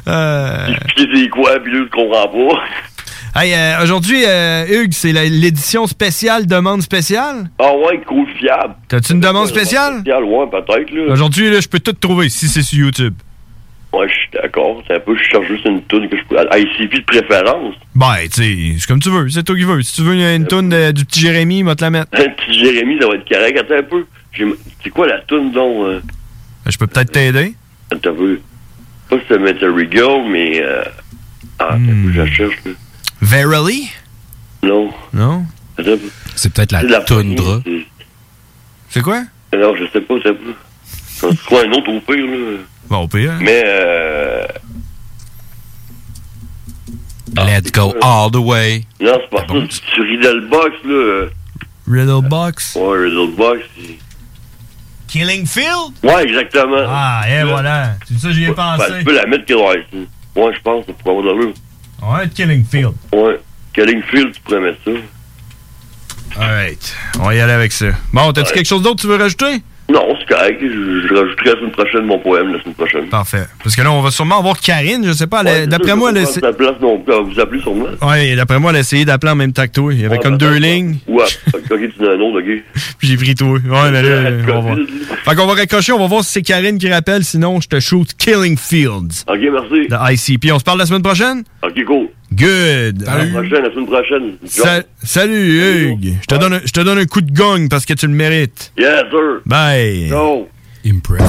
[0.07, 0.67] Euh...
[0.95, 2.63] Puis c'est quoi, puis je comprends pas.
[3.37, 7.49] Hey, euh, aujourd'hui, euh, Hugues, c'est la- l'édition spéciale demande spéciale?
[7.59, 8.75] Ah ouais, cool, fiable.
[8.87, 9.95] T'as-tu une demande spéciale?
[9.99, 11.11] Spécial, ouais, peut-être, là.
[11.11, 13.13] Aujourd'hui, là, je peux tout trouver si c'est sur YouTube.
[13.91, 14.81] Ouais, je suis d'accord.
[14.87, 16.37] C'est un peu, je cherche juste une toune que je peux.
[16.39, 17.75] À ICP de préférence.
[17.93, 19.27] Ben, tu sais, c'est comme tu veux.
[19.29, 19.81] C'est toi qui veux.
[19.81, 22.09] Si tu veux une, une toune de- du petit Jérémy, il va te la mettre.
[22.17, 23.57] Un petit Jérémy, ça va être correct.
[23.57, 24.05] Attends un peu.
[24.33, 24.45] J'ai-
[24.83, 25.85] C'est quoi la toune, donc?
[25.85, 25.99] euh,
[26.67, 27.53] Je peux peut-être t'aider.
[27.91, 28.39] Attends un peu.
[29.09, 30.61] Pas Cemetery Girl, mais.
[30.61, 30.83] Euh...
[31.59, 32.71] Ah, attends un peu, je la cherche, là.
[33.21, 33.89] Verily?
[34.63, 34.91] Non.
[35.13, 35.45] Non?
[36.35, 37.59] C'est peut-être la la toundra.
[37.61, 37.87] poignée,
[38.89, 39.23] C'est quoi?
[39.51, 42.57] Alors, je sais pas, c'est quoi un autre au pire, là?
[42.89, 43.33] Bon, au pire.
[43.41, 44.45] Mais, euh.
[47.37, 48.85] Let's go all the way.
[49.01, 49.53] Non, c'est pas ça.
[49.93, 50.91] Sur Riddle Box, là.
[50.93, 51.29] euh,
[51.87, 52.75] Riddle Box.
[52.75, 53.59] Ouais, Riddle Box.
[53.77, 53.97] c'est-
[55.07, 55.93] Killing Field?
[56.03, 56.85] Ouais, exactement.
[56.87, 57.95] Ah, et voilà.
[58.07, 58.91] C'est ça que j'y ai Ben, pensé.
[58.99, 59.85] tu peux la mettre, ouais.
[60.35, 61.53] Ouais, je pense, pour avoir de l'eau.
[62.01, 62.93] Ouais, Killing Field.
[63.13, 63.39] Ouais.
[63.73, 64.91] Killingfield, tu pourrais mettre ça.
[66.41, 66.95] Alright.
[67.19, 67.87] On va y aller avec ça.
[68.13, 69.61] Bon, t'as-tu quelque chose d'autre que tu veux rajouter?
[69.87, 70.59] Non, c'est correct.
[70.61, 73.05] Je, je rajouterai la semaine prochaine mon poème, la semaine prochaine.
[73.07, 73.43] Parfait.
[73.63, 75.43] Parce que là, on va sûrement avoir Karine, je sais pas.
[75.43, 76.25] Ouais, d'après moi, elle
[76.55, 77.85] place non va vous appeler sûrement.
[78.01, 79.93] ouais, d'après moi, elle a essayé d'appeler en même temps que toi.
[79.93, 81.23] Il y avait Ouais, comme deux lignes, Ouais,
[81.53, 82.63] ok, tu n'as un autre, ok.
[82.97, 83.47] puis j'ai pris toi.
[83.49, 84.75] Ouais, mais là, on va.
[85.23, 87.79] Fait qu'on va raccrocher, on va voir si c'est Karine qui rappelle, sinon je te
[87.79, 89.23] shoot Killing Fields.
[89.27, 89.87] Ok, merci.
[89.87, 90.51] De ICP.
[90.51, 91.43] On se parle la semaine prochaine?
[91.63, 92.07] Ok, cool.
[92.31, 93.05] Good.
[93.07, 94.37] À la prochaine, la semaine prochaine.
[94.45, 96.13] Sa- salut, Hugues.
[96.21, 98.13] Je te, donne un, je te donne un coup de gong parce que tu le
[98.13, 98.71] mérites.
[98.77, 99.41] Yes, sir.
[99.45, 100.09] Bye.
[100.09, 100.49] Go.
[100.85, 101.27] Impressive.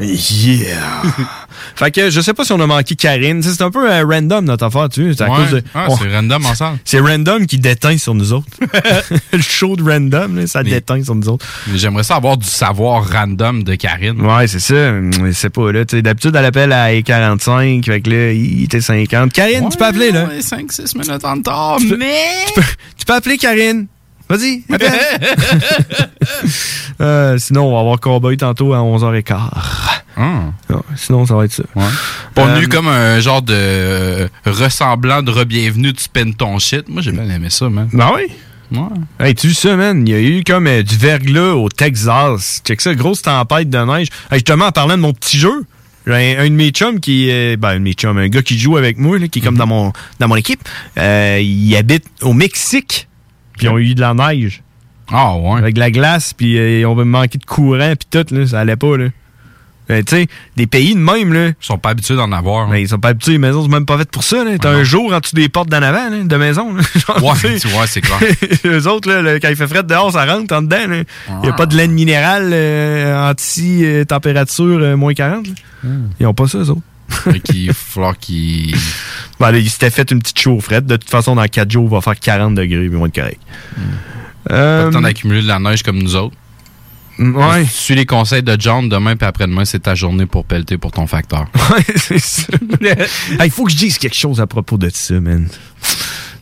[0.00, 1.02] Yeah.
[1.84, 3.42] fait que je sais pas si on a manqué Karine.
[3.42, 5.16] C'est un peu euh, random notre affaire, tu sais.
[5.18, 5.36] C'est à Ouais.
[5.36, 5.62] cause de.
[5.74, 6.78] Ah, on- c'est random ensemble.
[6.84, 8.46] C'est random qui déteint sur nous autres.
[9.32, 11.46] le show de random, là, ça Mais- déteint sur nous autres.
[11.74, 14.20] J'aimerais ça avoir du savoir random de Karine.
[14.20, 14.92] Ouais, c'est ça.
[14.92, 15.84] Mais C'est pas là.
[15.84, 17.84] D'habitude, elle appelle à 45.
[17.84, 19.32] Fait que là, il était 50.
[19.32, 20.28] Karine, tu peux appeler, là.
[20.40, 22.14] 5-6 minutes en retard, mais...
[22.48, 22.62] Tu peux,
[22.98, 23.86] tu peux appeler Karine.
[24.30, 24.92] Vas-y, appelle.
[27.00, 29.34] Euh, sinon, on va avoir Cowboy tantôt à 11h15.
[30.16, 30.50] Ah.
[30.68, 31.62] Non, sinon, ça va être ça.
[31.74, 31.80] On
[32.46, 36.86] a Euh, eu comme un genre de euh, ressemblant de re-bienvenue, tu spends ton shit.
[36.90, 37.88] Moi, j'ai bien aimé ça, man.
[37.92, 38.24] Ben oui?
[38.78, 38.88] Ouais.
[39.28, 40.06] Hey, tu vu ça, man?
[40.06, 42.60] Il y a eu comme euh, du verglas au Texas.
[42.66, 44.08] Check ça, grosse tempête de neige.
[44.30, 45.64] Hey, justement, en parlant de mon petit jeu,
[46.06, 47.56] j'ai un, un de mes chums qui est.
[47.56, 49.56] Ben, un de mes chums, un gars qui joue avec moi, là, qui est comme
[49.56, 50.60] dans mon dans mon équipe.
[50.98, 53.06] euh, il habite au Mexique.
[53.60, 54.62] Puis ils ont eu de la neige.
[55.12, 55.58] Ah, ouais.
[55.58, 58.60] Avec de la glace, puis euh, on va manquer de courant, puis tout, là, ça
[58.60, 59.06] allait pas, là.
[59.90, 61.48] Euh, tu sais, des pays de même, là.
[61.48, 62.68] Ils sont pas habitués d'en avoir.
[62.68, 64.56] Ben, ils sont pas habitués, les maisons sont même pas faites pour ça, là.
[64.56, 66.82] T'as un jour en dessous des portes d'en avant, là, de maison, là.
[66.94, 68.20] Genre, Ouais, tu vois, c'est clair.
[68.66, 70.76] Eux autres, là, quand il fait frais dehors, ça rentre en dedans.
[70.86, 71.56] Il n'y a Ah.
[71.56, 75.46] pas de laine minérale euh, anti-température euh, moins 40.
[75.48, 75.90] là.
[76.20, 76.82] Ils ont pas ça, eux autres.
[77.10, 78.74] Fait qu'il va falloir qu'ils.
[79.38, 80.86] Ben, là, ils s'étaient fait une petite chaufferette.
[80.86, 83.14] De toute façon, dans 4 jours, il va faire 40 degrés, puis ils vont être
[83.14, 83.40] corrects.
[84.48, 86.34] Pas Euh, le temps d'accumuler de la neige comme nous autres.
[87.18, 87.66] Ouais.
[87.66, 91.06] Suis les conseils de John demain, puis après-demain, c'est ta journée pour pelleter pour ton
[91.06, 91.46] facteur.
[91.70, 92.46] Ouais, c'est ça.
[92.80, 95.46] Hey, Il faut que je dise quelque chose à propos de ça, man.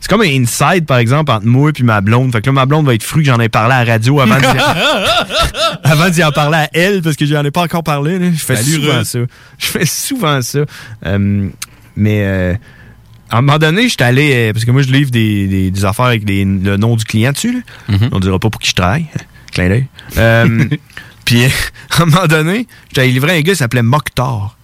[0.01, 2.31] C'est comme un inside, par exemple, entre moi et ma blonde.
[2.31, 4.19] Fait que là, ma blonde va être frue que j'en ai parlé à la radio
[4.21, 4.45] avant d'y
[5.83, 8.17] avant d'y en parler à elle, parce que j'en ai pas encore parlé.
[8.19, 8.27] là.
[8.31, 9.19] Je fais Salut, souvent ça.
[9.57, 10.59] Je fais souvent ça.
[11.05, 11.49] Euh,
[11.95, 12.53] mais euh,
[13.29, 14.31] à un moment donné, j'étais allé...
[14.49, 17.31] euh, parce que moi, je livre des, des- des affaires avec le nom du client
[17.31, 17.63] dessus.
[17.89, 17.97] là.
[18.11, 19.05] On dira pas pour qui je travaille.
[19.51, 19.85] Clin d'œil.
[20.17, 20.65] Euh,
[21.25, 24.55] Puis, à un moment donné, j'étais allé livrer un gars qui s'appelait Mokhtar.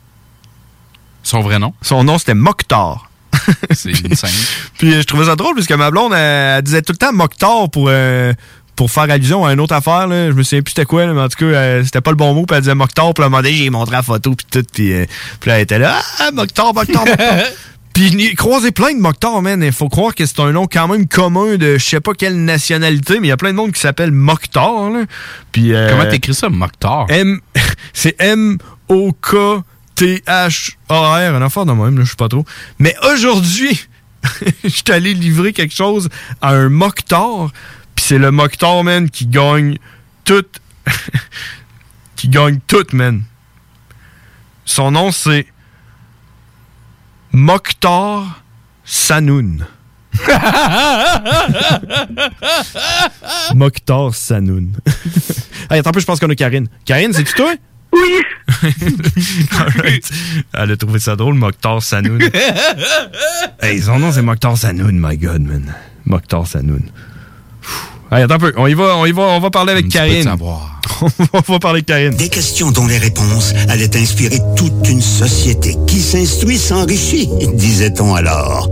[1.22, 1.74] Son vrai nom?
[1.82, 3.05] Son nom, c'était Mokhtar.
[3.72, 4.30] C'est une scène.
[4.78, 6.98] Puis euh, je trouvais ça drôle parce que ma blonde, elle, elle disait tout le
[6.98, 8.34] temps Mokhtar pour, euh,
[8.76, 10.08] pour faire allusion à une autre affaire.
[10.08, 10.30] Là.
[10.30, 12.18] Je me souviens plus c'était quoi, là, mais en tout cas, euh, c'était pas le
[12.18, 12.46] bon mot.
[12.46, 13.14] Puis elle disait Mokhtar.
[13.14, 14.36] Puis un moment donné, j'ai montré la photo.
[14.36, 14.66] Puis tout.
[14.74, 15.06] Puis, euh,
[15.40, 17.40] puis là, elle était là, ah, Mokhtar, Mokhtar, Mokhtar.
[17.96, 19.64] Puis j'ai croisé plein de Mokhtar, man.
[19.64, 22.44] Il faut croire que c'est un nom quand même commun de je sais pas quelle
[22.44, 24.90] nationalité, mais il y a plein de monde qui s'appelle Mokhtar.
[24.90, 25.06] Là.
[25.54, 27.06] Puis, euh, Comment t'écris ça, Mokhtar?
[27.08, 27.40] M,
[27.94, 29.36] c'est M-O-K.
[29.96, 32.46] T-H-A-R, un affaire de même, je sais pas trop.
[32.80, 33.88] Mais aujourd'hui,
[34.64, 36.10] je suis allé livrer quelque chose
[36.42, 37.52] à un Mokhtar,
[37.96, 39.78] puis c'est le Mokhtar, man, qui gagne
[40.24, 40.46] tout.
[42.16, 43.24] qui gagne tout, man.
[44.66, 45.46] Son nom, c'est
[47.32, 48.42] Mokhtar
[48.84, 49.66] Sanoun.
[53.54, 54.74] Mokhtar Sanoun.
[55.70, 56.68] hey, attends un peu, je pense qu'on a Karine.
[56.86, 57.54] Karine, c'est-tu toi?
[57.96, 58.24] Oui!
[60.54, 62.22] Elle a trouvé ça drôle, Mokhtar Sanoun.
[63.62, 65.74] hey, son nom, c'est Mokhtar Sanoun, my God, man.
[66.06, 66.84] Mokhtar Sanoun.
[68.12, 70.30] Hey, attends un peu, on y va, on y va, on va parler avec Karine.
[71.02, 71.08] on
[71.40, 72.16] va parler avec Karine.
[72.16, 78.70] Des questions dont les réponses allaient inspirer toute une société qui s'instruit s'enrichit, disait-on alors.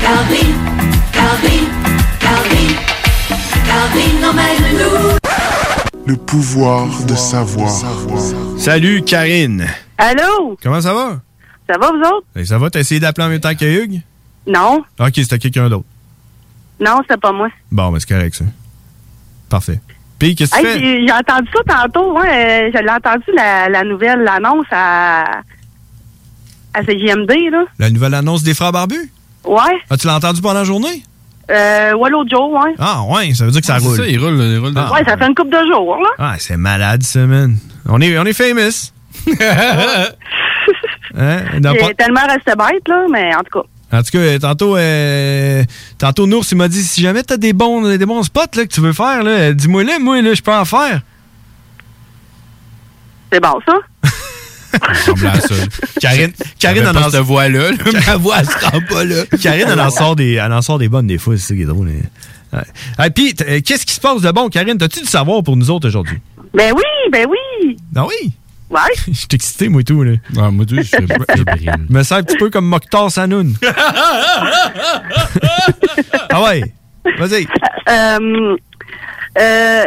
[0.00, 0.52] Calvin,
[1.12, 1.64] Calvin,
[2.20, 2.74] Calvin,
[3.66, 5.23] Calvin emmène-nous.
[6.06, 7.70] Le pouvoir de savoir.
[8.58, 9.66] Salut, Karine.
[9.96, 10.56] Allô?
[10.62, 11.20] Comment ça va?
[11.68, 12.26] Ça va, vous autres?
[12.36, 14.02] Hey, ça va, t'as essayé d'appeler en même temps que Hugues?
[14.46, 14.82] Non.
[15.00, 15.86] Ok, c'était quelqu'un d'autre.
[16.78, 17.48] Non, c'est pas moi.
[17.72, 18.44] Bon, mais c'est correct, ça.
[19.48, 19.80] Parfait.
[20.18, 20.78] Puis, qu'est-ce que tu fais?
[20.78, 22.18] j'ai j'ai entendu ça tantôt.
[22.18, 25.40] Ouais, euh, je l'ai entendu, la, la nouvelle l'annonce à,
[26.74, 27.64] à CGMD, là.
[27.78, 29.10] La nouvelle annonce des frères barbus?
[29.44, 29.80] Ouais.
[29.88, 31.02] Ah, tu l'as entendu pendant la journée?
[31.50, 32.74] Euh, Wallow Joe, ouais.
[32.78, 33.96] Ah, ouais, ça veut dire que ça Ah, roule.
[33.96, 34.72] ça, il roule, il roule.
[34.76, 36.08] Ah, Ouais, ça fait une couple de jours, là.
[36.18, 37.56] Ah, c'est malade, ça, man.
[37.86, 38.92] On est, on est famous.
[41.16, 41.38] Hein?
[41.52, 43.96] J'ai pas- tellement resté bête, là, mais en tout cas.
[43.98, 45.62] En tout cas, tantôt, euh,
[45.98, 48.72] tantôt Nours, il m'a dit si jamais t'as des bons, des bons spots là, que
[48.74, 51.02] tu veux faire, là, dis-moi là, moi, là, je peux en faire.
[53.32, 53.74] C'est bon, ça?
[54.82, 55.54] Ressemble à ça.
[56.00, 59.24] Karine, Karine en pas en cette voix-là, là, ma voix, elle se rend pas là.
[59.42, 61.62] Karine, elle en sort des, elle en sort des bonnes des fois, c'est ça qui
[61.62, 61.88] est drôle.
[61.88, 62.58] hein.
[62.98, 63.04] Ouais.
[63.04, 64.78] Hey, puis, euh, qu'est-ce qui se passe de bon, Karine?
[64.78, 66.18] T'as-tu du savoir pour nous autres aujourd'hui?
[66.52, 67.76] Ben oui, ben oui.
[67.96, 68.32] Ah oui?
[68.70, 68.80] Ouais.
[69.08, 70.02] Je suis excité, moi, et tout.
[70.02, 70.12] Là.
[70.36, 70.96] Ah, moi, tout, je suis
[71.90, 73.54] me sens un petit peu comme Mokhtar Sanoun.
[76.30, 76.62] ah ouais?
[77.18, 77.46] Vas-y.
[77.88, 78.56] Euh,
[79.38, 79.84] euh,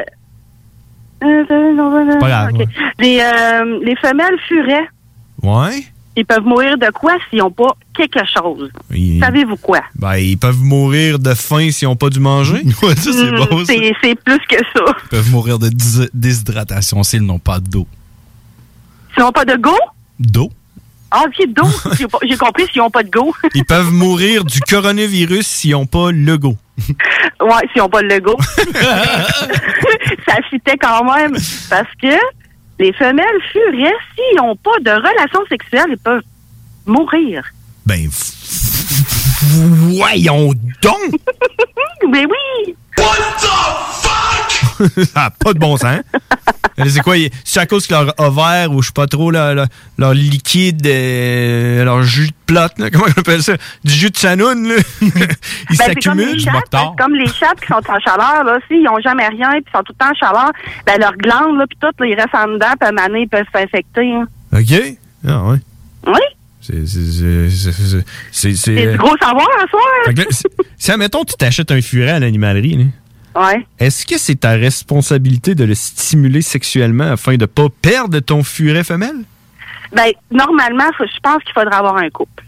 [1.19, 2.59] Pas grave, ok.
[2.59, 2.67] ouais.
[2.99, 4.87] Les, euh, les femelles furets,
[5.43, 5.83] Ouais?
[6.15, 8.71] ils peuvent mourir de quoi s'ils n'ont pas quelque chose?
[8.93, 9.81] Ils, Savez-vous quoi?
[9.95, 12.63] ben, ils peuvent mourir de faim s'ils n'ont pas dû manger.
[12.83, 14.83] Ouais, ça, c'est Hmm, bon, c'est- C'est plus que ça.
[15.05, 17.87] Ils peuvent mourir de dis- déshydratation s'ils n'ont pas d'eau.
[19.13, 19.75] S'ils n'ont pas de go?
[20.19, 20.51] D'eau?
[21.09, 21.63] Ah, ok, d'eau.
[22.27, 23.33] J'ai compris s'ils n'ont pas de go.
[23.55, 26.55] Ils peuvent mourir du coronavirus s'ils n'ont pas le go.
[27.39, 28.35] Ouais, s'ils n'ont pas le go.
[30.27, 31.35] ça fitait quand même.
[31.69, 32.15] Parce que
[32.79, 36.23] les femelles furets, s'ils n'ont pas de relation sexuelle, ils peuvent
[36.85, 37.43] mourir.
[37.85, 38.07] Ben,
[39.51, 41.21] voyons donc!
[42.09, 42.75] Mais oui!
[45.13, 45.99] Ça n'a pas de bon sens.
[46.87, 47.15] C'est quoi?
[47.43, 49.65] C'est à cause que leur ovaire ou je sais pas trop, leur, leur,
[49.97, 53.53] leur liquide, euh, leur jus de plate, comment on appelle ça?
[53.83, 54.75] Du jus de sanoun, là.
[55.01, 55.27] Il Ben,
[55.87, 56.19] c'est comme
[56.95, 59.93] comme les chattes qui sont en chaleur, là, s'ils n'ont jamais rien et sont tout
[59.99, 60.51] le temps en chaleur,
[60.85, 63.07] ben leurs glandes, là, puis tout, là, ils restent en dedans, puis à un moment
[63.07, 64.13] donné, ils peuvent s'infecter.
[64.13, 64.27] hein.
[64.53, 64.97] OK?
[65.27, 65.57] Ah ouais.
[66.05, 66.21] Oui?
[66.67, 68.53] C'est...
[68.55, 69.83] C'est euh, du gros savoir, à soir.
[70.07, 70.25] que là,
[70.77, 72.87] si- admettons, tu t'achètes un furet à l'animalerie,
[73.35, 73.65] Ouais.
[73.79, 78.83] est-ce que c'est ta responsabilité de le stimuler sexuellement afin de pas perdre ton furet
[78.83, 79.23] femelle?
[79.93, 82.43] Ben, normalement, faut- je pense qu'il faudrait avoir un couple.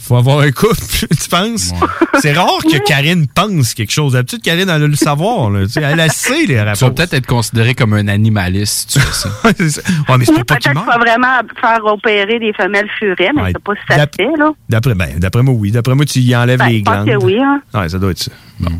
[0.00, 0.74] Faut avoir un couple,
[1.22, 1.72] tu penses?
[2.20, 4.14] C'est rare que Karine pense quelque chose.
[4.14, 5.50] D'habitude, Karine, elle a le savoir.
[5.50, 5.66] Là.
[5.66, 6.78] Tu sais, Elle a sait les réponses.
[6.78, 9.28] Tu vas peut-être être considéré comme un animaliste si tu fais ça.
[9.58, 9.86] C'est.
[9.86, 13.48] Ouais, mais c'est pas peut-être faut vraiment faire opérer des femelles furets, mais Ouais.
[13.48, 14.50] je sais pas si ça se fait, là.
[14.68, 15.70] D'après, ben, d'après moi, oui.
[15.70, 17.20] D'après moi, tu y enlèves Ben, les je pense glandes.
[17.20, 17.60] que oui, hein.
[17.74, 18.32] Ouais, ça doit être ça.
[18.58, 18.70] Bon.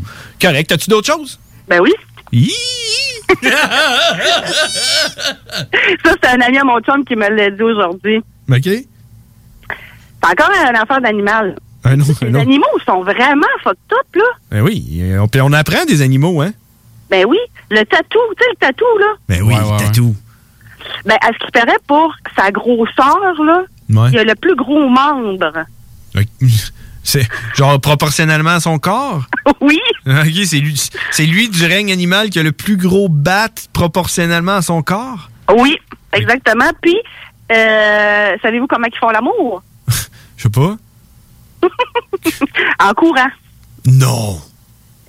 [0.41, 0.71] Correct.
[0.71, 1.39] As-tu d'autres choses?
[1.69, 1.93] Ben oui.
[2.33, 2.49] Hi!
[6.03, 8.21] Ça, c'est un ami à mon chum qui me l'a dit aujourd'hui.
[8.49, 8.69] OK.
[10.23, 11.57] C'est encore un affaire d'animal.
[11.83, 12.39] Un autre, un Les autre.
[12.41, 14.23] animaux sont vraiment fucked up, là.
[14.51, 15.01] Ben oui.
[15.19, 16.51] On, puis on apprend des animaux, hein?
[17.09, 17.37] Ben oui.
[17.69, 19.07] Le tatou, tu sais, le tatou, là.
[19.27, 20.15] Ben oui, tatou.
[21.05, 24.09] Ben, à ce qui paraît, pour sa grosseur, là, Ouais.
[24.13, 25.51] il a le plus gros membre.
[27.03, 29.23] C'est genre proportionnellement à son corps?
[29.59, 29.79] Oui.
[30.07, 30.79] OK, c'est lui,
[31.11, 35.29] c'est lui du règne animal qui a le plus gros bat proportionnellement à son corps?
[35.55, 35.77] Oui,
[36.13, 36.69] exactement.
[36.81, 36.95] Puis,
[37.51, 39.61] euh, savez-vous comment ils font l'amour?
[40.41, 40.75] Je sais pas.
[42.79, 43.29] En courant.
[43.85, 44.39] Non.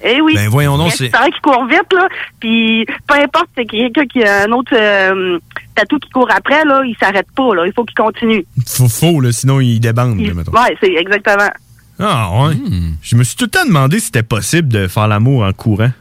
[0.04, 0.34] Eh oui.
[0.34, 2.06] Ben, voyons donc, C'est c'est- vrai qu'il court vite, là.
[2.38, 5.38] Puis, peu importe, c'est quelqu'un qui a un autre euh,
[5.74, 7.66] tatou qui court après, là, il s'arrête pas, là.
[7.66, 8.44] Il faut qu'il continue.
[8.66, 10.52] Faut, faut, là, sinon il débande, là, mettons.
[10.52, 11.50] Ouais, c'est exactement.
[11.98, 12.56] Ah, ouais.
[13.02, 15.92] Je me suis tout le temps demandé si c'était possible de faire l'amour en courant.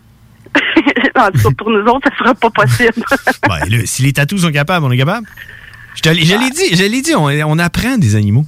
[1.16, 2.94] en tout cas, pour nous autres, ça sera pas possible.
[3.48, 5.28] ben, là, si les tatous sont capables, on est capable.
[5.96, 8.46] Je te l'ai je l'ai dit, je l'ai dit, on, on apprend des animaux.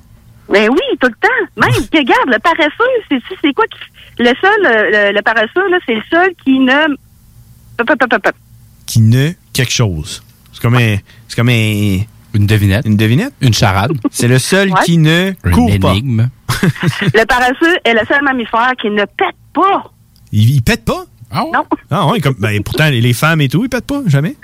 [0.54, 1.28] Mais oui, tout le temps.
[1.58, 3.80] Même, que, regarde, le paresseux, c'est c'est quoi qui.
[4.20, 6.96] Le seul, euh, le, le paresseux, là, c'est le seul qui ne.
[8.86, 10.24] Qui ne quelque chose.
[10.52, 10.98] C'est comme un.
[11.28, 12.00] C'est comme un.
[12.36, 12.86] Une devinette.
[12.86, 13.34] Une devinette?
[13.42, 13.92] Une charade.
[14.12, 14.80] C'est le seul Ouais.
[14.86, 15.92] qui ne Une court pas.
[15.92, 16.30] énigme.
[17.14, 19.92] Le paresseux est le seul mammifère qui ne pète pas.
[20.32, 21.06] Il, il pète pas?
[21.34, 21.66] Non.
[21.90, 24.36] Ah ouais, comme, ben, pourtant, les, femmes et tout, ils pètent pas, jamais?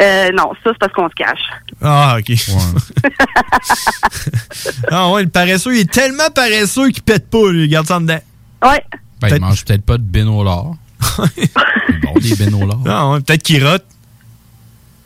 [0.00, 1.42] Euh, non, ça, c'est parce qu'on se cache.
[1.82, 2.30] Ah, OK.
[4.90, 7.64] ah ouais, le paresseux, il est tellement paresseux qu'il pète pas, lui.
[7.64, 8.20] Il garde ça en dedans.
[8.62, 8.82] Ouais.
[9.20, 10.72] Ben, il mange peut-être pas de bénolar.
[11.00, 12.80] C'est bon, des bénolars.
[12.86, 13.84] Ah ouais, peut-être qu'il rote.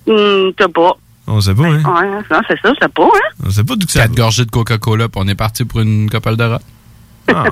[0.06, 0.96] Hum, t'as pas.
[1.26, 1.82] On sait pas, hein?
[1.82, 3.34] Ouais, non, c'est ça, je sais pas, hein.
[3.44, 5.80] On sait pas d'où que ça Quatre gorgées de Coca-Cola, puis on est parti pour
[5.80, 6.62] une couple de rats.
[7.34, 7.44] Ah,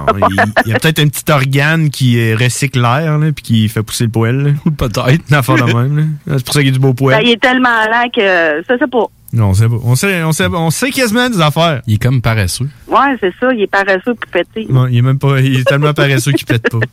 [0.64, 4.10] il, y a peut-être un petit organe qui recycle l'air, puis qui fait pousser le
[4.10, 4.54] poil.
[4.76, 5.32] Peut-être.
[5.32, 6.16] Affaire de même.
[6.26, 7.16] C'est pour ça qu'il y a du beau poil.
[7.16, 8.62] Ben, il est tellement lent que.
[8.66, 9.06] Ça, c'est pas.
[9.32, 9.76] Non, on sait pas.
[9.84, 11.82] On sait, on sait, on sait quasiment des affaires.
[11.86, 12.68] Il est comme paresseux.
[12.88, 14.66] Ouais, c'est ça, il est paresseux pour péter.
[14.70, 15.40] Non, il est même pas.
[15.40, 16.78] Il est tellement paresseux qu'il pète pas.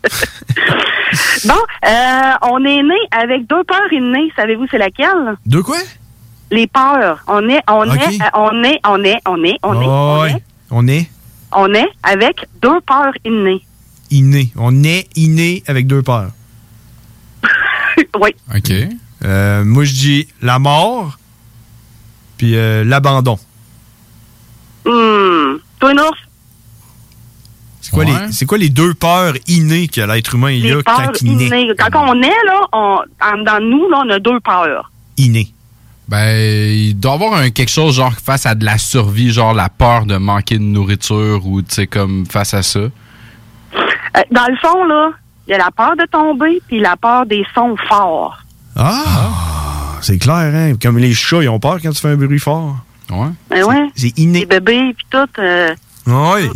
[1.45, 1.53] Bon,
[1.85, 4.31] euh, on est né avec deux peurs innées.
[4.35, 5.35] Savez-vous c'est laquelle?
[5.45, 5.77] Deux quoi?
[6.51, 7.19] Les peurs.
[7.27, 10.21] On est, on est, euh, on est, on est, on est, on est, Oh, on
[10.21, 10.31] ouais.
[10.31, 11.09] est, On est
[11.55, 13.65] on est avec deux peurs innées.
[14.11, 14.51] inné.
[14.55, 16.31] On est inné avec deux peurs.
[18.21, 18.31] oui.
[18.55, 18.71] OK.
[19.23, 21.17] Euh, moi, je dis la mort,
[22.37, 23.37] puis euh, l'abandon.
[24.85, 25.57] Hmm.
[25.79, 25.93] Toi?
[27.81, 30.83] C'est quoi, les, c'est quoi les deux peurs innées que l'être humain il Les a
[30.83, 31.47] peurs quand il naît?
[31.47, 31.71] innées.
[31.77, 32.99] Quand on est, là, on,
[33.43, 34.89] dans nous, là, on a deux peurs.
[35.17, 35.53] Inné.
[36.07, 39.53] Ben, il doit y avoir un, quelque chose genre face à de la survie, genre
[39.53, 42.79] la peur de manquer de nourriture ou, tu sais, comme face à ça.
[42.79, 42.89] Euh,
[44.31, 45.11] dans le fond, là,
[45.47, 48.37] il y a la peur de tomber, puis la peur des sons forts.
[48.75, 49.97] Ah!
[50.01, 50.73] C'est clair, hein?
[50.81, 52.75] Comme les chats, ils ont peur quand tu fais un bruit fort.
[53.09, 53.29] Ouais.
[53.49, 53.89] Ben ouais.
[53.95, 54.41] C'est inné.
[54.41, 55.29] Les bébés, puis tout.
[55.39, 55.73] euh,
[56.07, 56.49] Oui.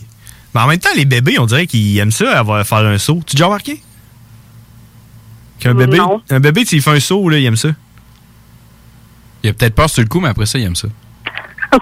[0.54, 3.22] Mais en même temps, les bébés, on dirait qu'ils aiment ça, avoir, faire un saut.
[3.26, 3.82] Tu as déjà remarqué?
[5.60, 6.22] Qu'un bébé, Non.
[6.30, 7.70] un bébé, s'il fait un saut, là, il aime ça.
[9.44, 10.88] Il a peut-être peur sur le coup, mais après ça, il aime ça.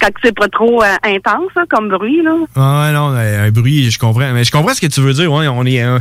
[0.00, 2.36] quand c'est pas trop euh, intense, comme bruit, là.
[2.54, 4.32] Ah ouais, non, euh, un bruit, je comprends.
[4.32, 5.32] Mais je comprends ce que tu veux dire.
[5.32, 5.98] Ouais, on est, euh,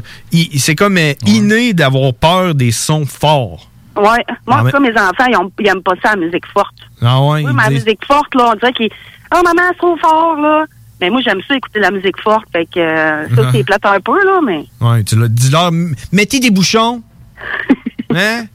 [0.58, 3.70] c'est comme euh, inné d'avoir peur des sons forts.
[3.96, 4.04] Ouais.
[4.06, 6.16] Moi, Ah, en mais- tout cas, mes enfants, ils, ont- ils aiment pas ça, la
[6.26, 6.76] musique forte.
[7.02, 8.90] Ah ouais, Oui, ils mais la disent- musique forte, là, on dirait qu'ils.
[9.36, 10.66] Oh, maman, c'est trop fort, là.
[11.00, 12.46] Mais moi, j'aime ça, écouter la musique forte.
[12.52, 13.50] Fait que euh, ça, Ah.
[13.54, 14.66] c'est plate un peu, là, mais.
[14.82, 17.02] Ouais, tu l'as dis-leur, m- mettez des bouchons.
[18.16, 18.46] hein?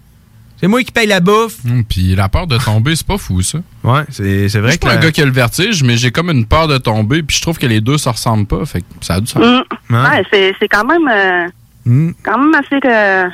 [0.60, 1.56] C'est moi qui paye la bouffe.
[1.64, 3.58] Hum, Puis la peur de tomber, c'est pas fou, ça.
[3.84, 4.86] Ouais, c'est, c'est Je vrai suis que.
[4.86, 7.22] pas un la- gars qui a le vertige, mais j'ai comme une peur de tomber,
[7.22, 9.42] puis je trouve que les deux se ressemblent pas, fait que ça a du sens.
[9.42, 9.94] Mm.
[9.94, 11.08] Ouais, c'est, c'est quand même.
[11.10, 11.48] euh,
[11.86, 12.10] Mm.
[12.22, 13.28] quand même assez euh,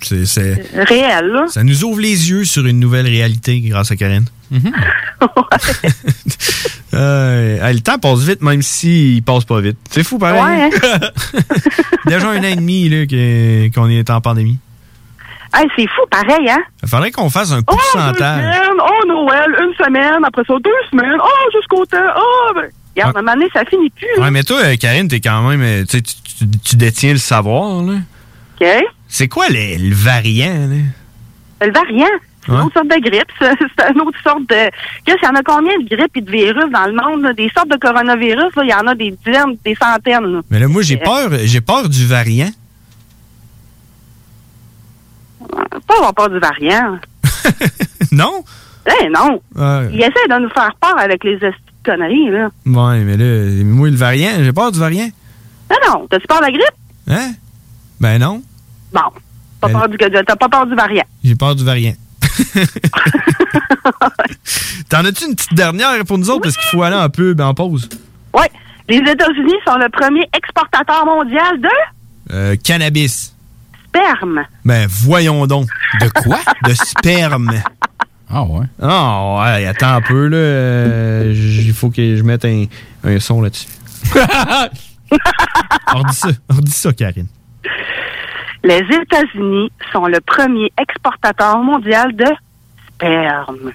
[0.00, 1.44] C'est, c'est- réel, là.
[1.48, 4.24] Ça nous ouvre les yeux sur une nouvelle réalité grâce à Karine.
[6.92, 9.76] Euh, hey, le temps passe vite, même s'il passe pas vite.
[9.90, 10.40] C'est fou, pareil.
[10.40, 11.00] Ouais, hein?
[12.06, 14.58] Déjà un an et demi là, que- qu'on est en pandémie.
[15.54, 16.60] Hey, c'est fou, pareil, hein?
[16.82, 18.16] Il faudrait qu'on fasse un Oh, pourcentage.
[18.42, 22.68] semaines, oh, Noël, une semaine, après ça, deux semaines, oh, jusqu'au temps, oh, ben.
[22.96, 24.20] Regarde, à un moment donné, ça finit plus.
[24.22, 25.62] Ouais, mais toi, euh, Karine, t'es quand même.
[25.62, 27.94] euh, tu, détiens le savoir, là.
[28.60, 28.66] OK?
[29.08, 31.66] C'est quoi le, le variant, là?
[31.66, 32.06] Le variant,
[32.44, 32.64] c'est une Ouais.
[32.64, 33.32] autre sorte de grippe.
[33.40, 34.70] C'est une autre sorte de.
[35.04, 37.22] Qu'est-ce qu'il y en a combien de grippes et de virus dans le monde?
[37.22, 37.32] là?
[37.32, 40.26] Des sortes de coronavirus, il y en a des dizaines, des centaines.
[40.30, 40.40] là.
[40.50, 42.50] Mais là, moi, j'ai Euh, peur, j'ai peur du variant.
[45.86, 46.98] Pas avoir peur du variant.
[48.12, 48.44] non?
[48.86, 49.40] Eh non.
[49.54, 49.88] Ouais.
[49.92, 51.38] Ils essaient de nous faire peur avec les
[51.84, 52.48] conneries, là.
[52.66, 55.08] Ouais, mais là, moi, le variant, j'ai peur du variant.
[55.70, 56.06] Non, non.
[56.08, 56.74] T'as-tu peur de la grippe?
[57.08, 57.32] Hein?
[58.00, 58.42] Ben non.
[58.92, 59.00] Bon.
[59.62, 59.88] Ben-
[60.26, 61.04] t'as pas peur du variant.
[61.22, 61.94] J'ai peur du variant.
[64.88, 66.42] T'en as-tu une petite dernière pour nous autres?
[66.42, 67.88] Parce qu'il faut aller en pub, en pause?
[68.34, 68.44] Oui.
[68.88, 71.68] Les États-Unis sont le premier exportateur mondial de?
[72.32, 73.33] Euh, cannabis.
[73.94, 74.44] Sperme.
[74.64, 75.68] Ben, voyons donc.
[76.00, 76.38] De quoi?
[76.64, 77.52] De sperme.
[78.30, 78.66] Ah ouais?
[78.82, 80.36] Ah ouais, attends un peu, là.
[80.36, 82.64] Euh, Il faut que je mette un,
[83.04, 83.68] un son là-dessus.
[85.94, 87.26] on dit ça, on dit ça, Karine.
[88.64, 92.24] Les États-Unis sont le premier exportateur mondial de
[92.94, 93.72] sperme.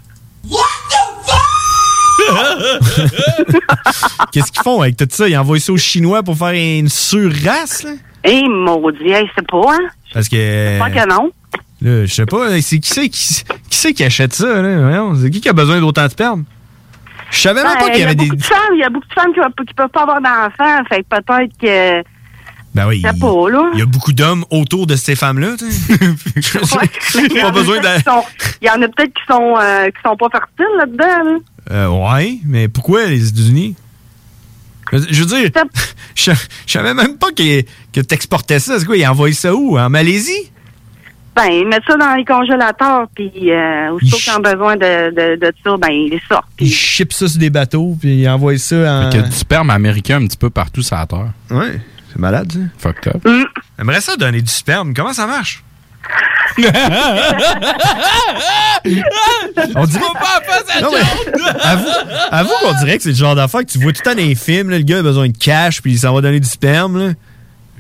[4.32, 5.28] Qu'est-ce qu'ils font avec tout ça?
[5.28, 7.92] Ils envoient ça aux Chinois pour faire une surrace, là?
[8.24, 9.88] Eh, maudit, hey, c'est pas, hein?
[10.14, 10.80] Parce que...
[10.80, 11.32] Pas que non.
[11.82, 15.12] Là, je sais pas, c'est qui c'est qui, qui, c'est qui achète ça, là?
[15.22, 16.44] C'est qui qui a besoin d'autant de sperme?
[17.32, 18.26] Je savais même Ben, pas qu'il y avait des...
[18.26, 20.84] beaucoup de femmes, il y a beaucoup de femmes qui, qui peuvent pas avoir d'enfants,
[20.90, 22.10] fait que peut-être que...
[22.76, 23.70] Ben oui, pas, là.
[23.74, 25.94] il y a beaucoup d'hommes autour de ces femmes-là, tu sais.
[27.16, 27.98] Il y en pas a besoin peut-être de...
[27.98, 28.24] qui sont-
[28.62, 31.38] Il y en a peut-être qui sont, euh, qui sont pas fertiles là-dedans, là.
[31.72, 33.76] Euh, ouais, mais pourquoi les États-Unis?
[34.92, 35.50] Je veux dire,
[36.16, 36.32] je,
[36.66, 37.62] je savais même pas que,
[37.94, 38.80] que t'exportais ça.
[38.80, 39.78] C'est quoi, ils envoyaient ça où?
[39.78, 40.52] En Malaisie?
[41.36, 45.36] Ben, ils mettent ça dans les congélateurs, puis euh, aussitôt qu'ils ont besoin de, de,
[45.40, 46.48] de ça, ben, ils les sortent.
[46.60, 49.04] Ils shippent ça sur des bateaux, puis ils envoient ça en...
[49.04, 51.30] Fait qu'il y a du sperme américain un petit peu partout sur la Terre.
[51.52, 51.80] Ouais,
[52.12, 52.60] c'est malade, ça.
[52.78, 53.26] Fucked up.
[53.26, 53.44] Mm.
[53.78, 54.94] J'aimerais ça donner du sperme.
[54.94, 55.64] Comment ça marche?
[59.76, 60.04] On dirait...
[60.82, 61.88] Non, mais avoue,
[62.32, 64.26] avoue qu'on dirait que c'est le genre d'affaire que tu vois tout le temps dans
[64.28, 64.70] les films.
[64.70, 66.98] là, le gars a besoin de cash, puis il s'en va donner du sperme.
[67.08, 67.14] là.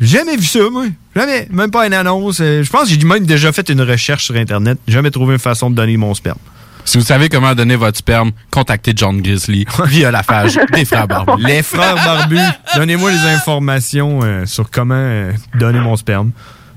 [0.01, 0.85] Jamais vu ça, moi.
[1.15, 1.47] Jamais.
[1.49, 2.39] Même pas une annonce.
[2.39, 4.77] Euh, Je pense que j'ai même déjà fait une recherche sur Internet.
[4.87, 6.37] Jamais trouvé une façon de donner mon sperme.
[6.85, 11.07] Si vous savez comment donner votre sperme, contactez John Grizzly via la page des frères
[11.07, 11.43] barbus.
[11.45, 12.39] Les frères barbus,
[12.75, 16.31] donnez-moi les informations euh, sur comment euh, donner mon sperme.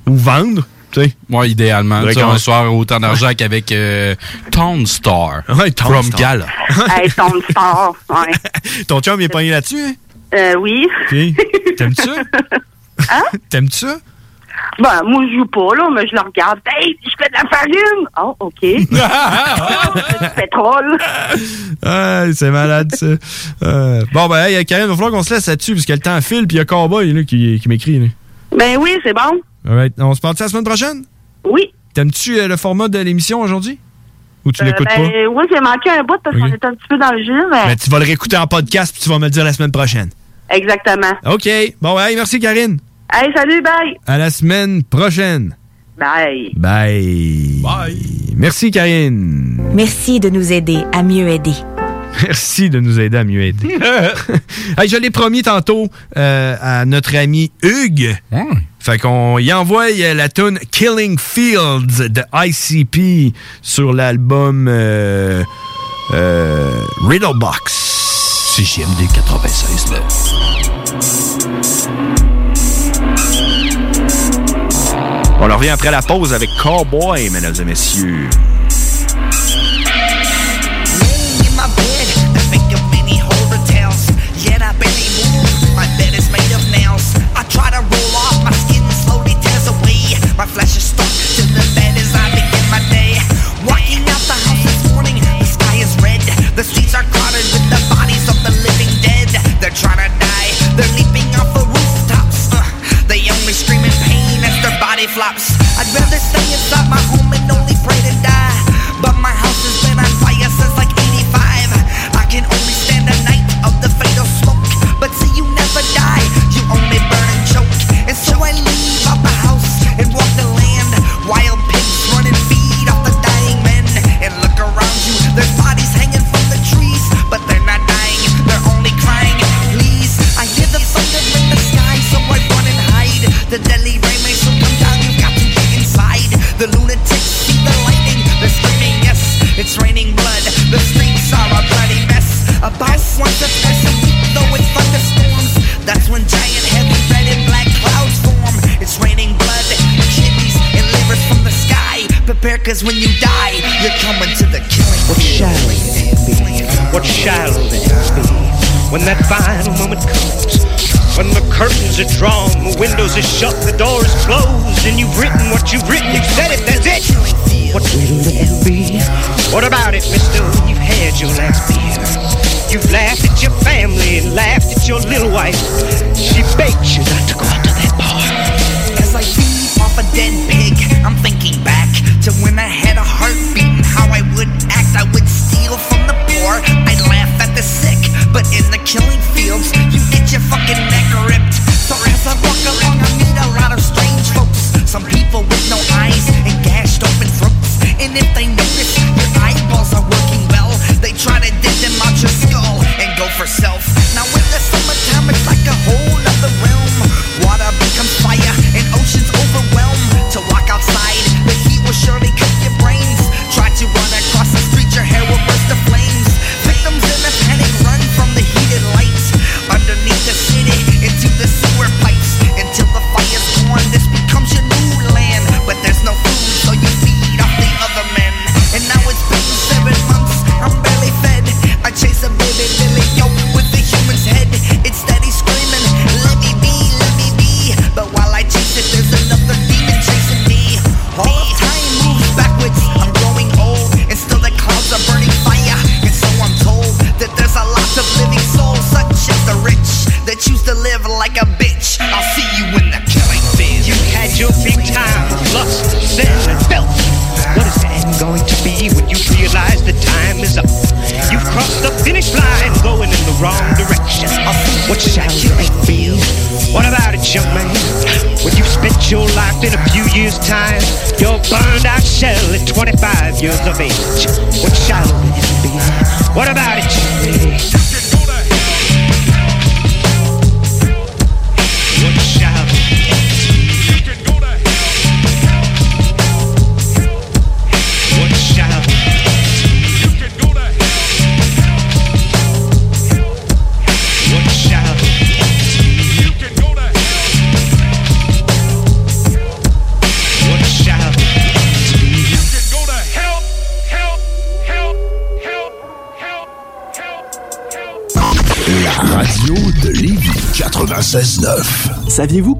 [0.07, 0.67] Ou vendre,
[1.29, 2.03] moi idéalement.
[2.07, 4.15] Tu on soir autant d'argent qu'avec euh,
[4.51, 5.43] Tone Star.
[5.65, 6.03] Hey, Tone
[7.51, 7.93] Star.
[8.89, 9.95] Ton chum, il est pogné là-dessus, hein?
[10.35, 10.89] Euh, oui.
[11.77, 12.15] T'aimes-tu ça?
[13.11, 13.23] Hein?
[13.51, 13.97] T'aimes-tu ça?
[14.79, 16.61] Ben, moi, je joue pas, là, mais je le regarde.
[16.67, 18.07] Hey, je fais de la farine!
[18.21, 18.65] Oh, OK.
[19.03, 20.99] Ah, du pétrole.
[22.35, 23.07] C'est malade, ça.
[23.65, 25.99] Euh, bon, ben, hey, Karine, il va falloir qu'on se laisse là-dessus, parce que le
[25.99, 28.11] temps file, puis il y a Cowboy là, qui, qui m'écrit.
[28.57, 29.41] Ben oui, c'est bon.
[29.69, 29.95] Alright.
[29.99, 31.05] On se parle la semaine prochaine?
[31.45, 31.73] Oui.
[31.95, 33.79] T'aimes-tu euh, le format de l'émission aujourd'hui?
[34.45, 35.29] Ou tu euh, l'écoutes ben, pas?
[35.29, 36.45] Oui, j'ai manqué un bout parce okay.
[36.45, 37.47] qu'on était un petit peu dans le jus.
[37.51, 37.67] Mais...
[37.69, 39.73] mais tu vas le réécouter en podcast puis tu vas me le dire la semaine
[39.73, 40.11] prochaine.
[40.51, 41.13] Exactement.
[41.27, 41.49] OK.
[41.81, 42.79] Bon, hey, merci Karine.
[43.13, 43.97] Hey, salut, bye.
[44.07, 45.57] À la semaine prochaine.
[45.99, 46.53] Bye.
[46.57, 47.61] Bye.
[47.63, 48.35] Bye.
[48.37, 49.61] Merci Karine.
[49.75, 51.55] Merci de nous aider à mieux aider.
[52.23, 53.79] Merci de nous aider à mieux aider.
[54.87, 58.17] je l'ai promis tantôt euh, à notre ami Hugues.
[58.83, 63.33] Fait qu'on y envoie euh, la tune Killing Fields de ICP
[63.63, 65.45] sur l'album euh,
[66.13, 66.71] euh,
[68.57, 69.93] CGMD 96
[75.41, 78.29] On revient après la pause avec Cowboy, mesdames et messieurs.
[90.37, 90.82] My flesh is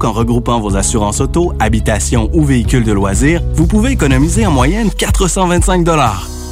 [0.03, 4.89] qu'en regroupant vos assurances auto, habitation ou véhicules de loisirs, vous pouvez économiser en moyenne
[4.91, 5.87] 425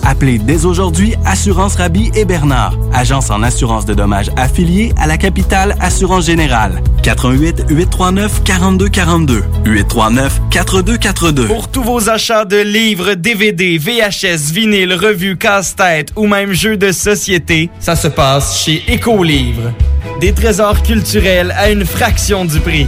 [0.04, 5.18] Appelez dès aujourd'hui Assurance Rabi et Bernard, agence en assurance de dommages affiliée à la
[5.18, 6.82] capitale Assurance Générale.
[7.04, 11.48] 88 839 4242 839 4242.
[11.48, 16.94] Pour tous vos achats de livres, DVD, VHS, vinyle, revues, casse-tête ou même jeux de
[16.94, 19.74] société, ça se passe chez Écolivre.
[20.22, 22.88] Des trésors culturels à une fraction du prix.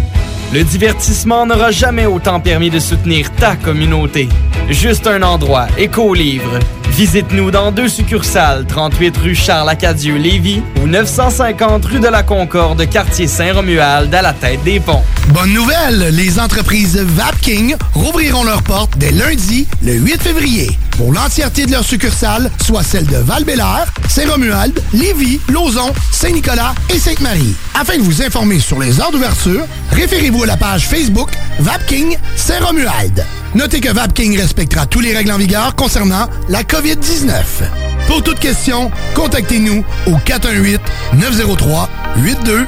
[0.54, 4.30] Le divertissement n'aura jamais autant permis de soutenir ta communauté.
[4.70, 6.60] Juste un endroit, Écolivre.
[6.92, 14.14] Visite-nous dans deux succursales, 38 rue Charles-Acadieux-Lévis ou 950 rue de la Concorde, quartier Saint-Romuald,
[14.14, 15.02] à la tête des ponts.
[15.30, 21.66] Bonne nouvelle, les entreprises Vapking rouvriront leurs portes dès lundi, le 8 février, pour l'entièreté
[21.66, 23.44] de leurs succursales, soit celles de val
[24.08, 27.56] Saint-Romuald, Lévis, Lauson, Saint-Nicolas et Sainte-Marie.
[27.74, 33.26] Afin de vous informer sur les heures d'ouverture, référez-vous à la page Facebook Vapking Saint-Romuald.
[33.56, 37.32] Notez que Vapking respectera tous les règles en vigueur concernant la COVID-19.
[38.08, 42.68] Pour toute question, contactez-nous au 418-903-8282.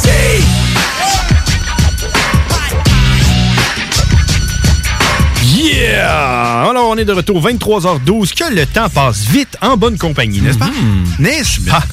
[5.61, 6.63] Yeah!
[6.69, 8.33] Alors, on est de retour 23h12.
[8.33, 10.69] Que le temps passe vite en bonne compagnie, n'est-ce pas?
[11.19, 11.83] N'est-ce pas?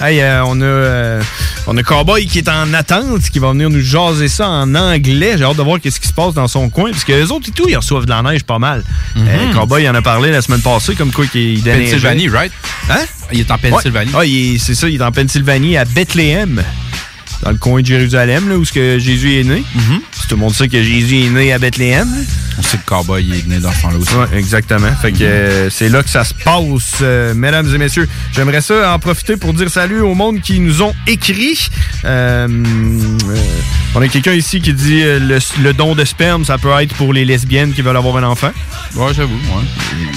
[0.00, 1.22] Hey, euh, on, a, euh,
[1.66, 5.36] on a Cowboy qui est en attente, qui va venir nous jaser ça en anglais.
[5.38, 7.48] J'ai hâte de voir qu'est-ce qui se passe dans son coin, parce que les autres
[7.48, 8.82] et tout, ils reçoivent de la neige pas mal.
[9.16, 11.84] Euh, Cowboy en a parlé la semaine passée, comme quoi qu'il donnait...
[11.84, 12.52] Pennsylvanie, right?
[12.90, 13.04] Hein?
[13.32, 14.12] Il est en Pennsylvanie.
[14.12, 16.62] Ouais, est- c'est ça, il est en Pennsylvanie, à Bethléem,
[17.42, 19.62] dans le coin de Jérusalem, là, où ce que Jésus est né.
[20.12, 22.08] Si Tout le monde sait que Jésus est né à Bethléem.
[22.58, 24.14] On sait que Cowboy est né dans ce temps-là aussi.
[24.14, 24.90] Ouais, exactement.
[25.02, 28.08] Fait que euh, c'est là que ça se passe, euh, mesdames et messieurs.
[28.32, 31.58] J'aimerais ça en profiter pour dire salut au monde qui nous ont écrit.
[32.04, 32.46] Euh,
[33.94, 37.12] on a quelqu'un ici qui dit le, le don de sperme, ça peut être pour
[37.12, 38.50] les lesbiennes qui veulent avoir un enfant.
[38.94, 39.64] Ouais, j'avoue, ouais.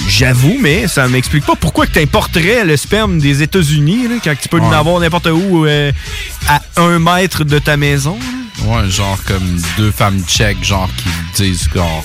[0.08, 4.60] J'avoue, mais ça m'explique pas pourquoi que t'importerais le sperme des États-Unis quand tu peux
[4.60, 4.76] en Ouais.
[4.76, 8.16] avoir n'importe où à un mètre de ta maison.
[8.20, 8.37] là.
[8.68, 11.08] Ouais, genre comme deux femmes tchèques, genre qui
[11.42, 12.04] disent genre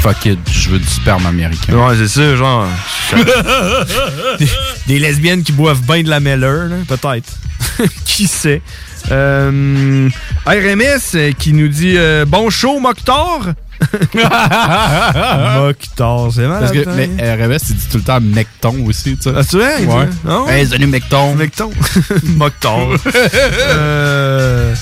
[0.00, 1.72] fuck it, je veux du sperme américain.
[1.74, 2.66] Ouais, c'est ça, genre.
[4.38, 4.48] des,
[4.86, 7.32] des lesbiennes qui boivent bien de la Meller, là, peut-être.
[8.04, 8.60] qui sait?
[9.10, 10.08] Euh,
[10.46, 13.52] RMS euh, qui nous dit euh, Bon show, Mokhtar.
[15.56, 16.60] Mokhtar, c'est mal.
[16.60, 19.32] Parce que mais RMS, il dit tout le temps mecton aussi, tu sais.
[19.36, 19.66] Ah, tu vois?
[19.98, 20.06] Ouais.
[20.06, 20.48] dit- non?
[20.48, 21.34] Hey, salut mecton.
[21.34, 21.70] Mecton.
[22.36, 22.78] Mokhtar.
[23.68, 24.74] Euh,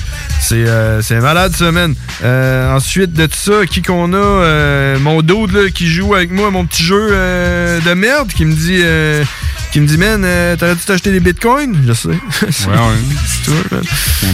[0.42, 1.94] c'est euh, malade, ça, man.
[2.24, 4.16] Euh, ensuite de ça, qui qu'on a?
[4.16, 8.44] Euh, mon dude là, qui joue avec moi à mon petit jeu de merde, qui
[8.44, 9.24] me dit, euh,
[9.72, 10.20] qui me dit, man,
[10.58, 11.76] t'aurais dû t'acheter des bitcoins?
[11.86, 12.08] Je sais.
[12.68, 13.80] Ouais, ouais.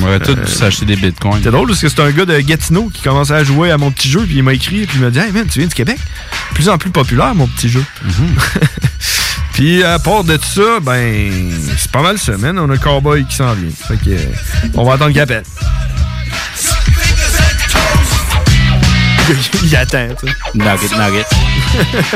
[0.00, 1.40] On aurait tous Euh, s'acheter des bitcoins.
[1.42, 3.90] C'est drôle parce que c'est un gars de Gatineau qui commençait à jouer à mon
[3.90, 5.74] petit jeu, puis il m'a écrit, puis il m'a dit Hey man, tu viens du
[5.74, 5.98] Québec
[6.50, 7.82] De Plus en plus populaire, mon petit jeu.
[9.58, 11.32] Puis à part de ça, ben,
[11.76, 12.56] c'est pas mal ça, man.
[12.60, 13.70] On a Cowboy qui s'en vient.
[13.88, 14.24] Fait que, euh,
[14.74, 15.42] on va attendre qu'il appelle.
[19.64, 20.32] Il attend, tu sais.
[20.54, 21.26] Nugget, nugget.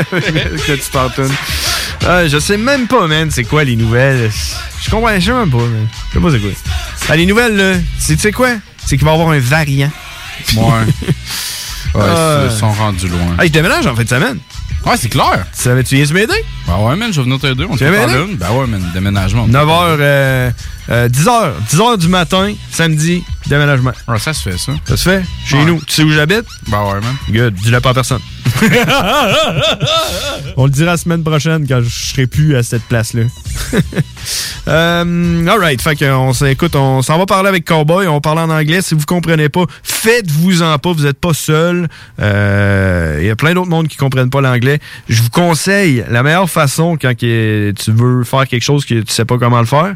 [0.67, 0.83] que tu.
[2.07, 4.31] Ah, je sais même pas, man, c'est quoi les nouvelles.
[4.81, 5.89] Je comprends, je sais même pas, man.
[6.11, 6.51] Je sais pas c'est quoi.
[7.09, 8.51] Ah, les nouvelles, là, c'est, tu sais quoi?
[8.87, 9.91] C'est qu'il va y avoir un variant.
[10.57, 10.65] Ouais.
[11.95, 12.45] Ouais, Ah.
[12.51, 13.35] ils sont rendus loin.
[13.37, 14.39] Ah, je déménage en fin de semaine.
[14.85, 15.47] Ouais, c'est clair.
[15.57, 16.45] Tu savais, tu viens m'aider?
[16.67, 17.65] Ben ouais, man, je vais venir t'aider.
[17.71, 18.19] On viens pas m'aider?
[18.19, 18.27] là.
[18.37, 19.47] Ben ouais, man, déménagement.
[19.47, 20.51] 9h, euh,
[20.89, 21.53] 10h.
[21.71, 23.93] 10h du matin, samedi, déménagement.
[24.09, 24.73] Ouais, ça se fait, ça.
[24.85, 25.23] Ça se fait?
[25.47, 25.65] Chez Ouais.
[25.65, 25.81] nous.
[25.87, 26.45] Tu sais où j'habite?
[26.69, 27.15] Ben ouais, man.
[27.31, 27.55] Good.
[27.55, 28.21] Dis-le pas à personne.
[30.57, 33.23] On le dira la semaine prochaine quand je serai plus à cette place-là.
[34.69, 35.81] euh, alright.
[35.81, 38.07] Fait qu'on s- écoute, on s'en va parler avec Cowboy.
[38.07, 38.83] On va parler en anglais.
[38.83, 40.93] Si vous comprenez pas, faites-vous-en pas.
[40.93, 41.89] Vous êtes pas seul.
[42.21, 44.81] Euh, Il y a plein d'autres mondes qui comprennent pas l'anglais.
[45.09, 49.13] Je vous conseille la meilleure façon quand que tu veux faire quelque chose que tu
[49.13, 49.95] sais pas comment le faire.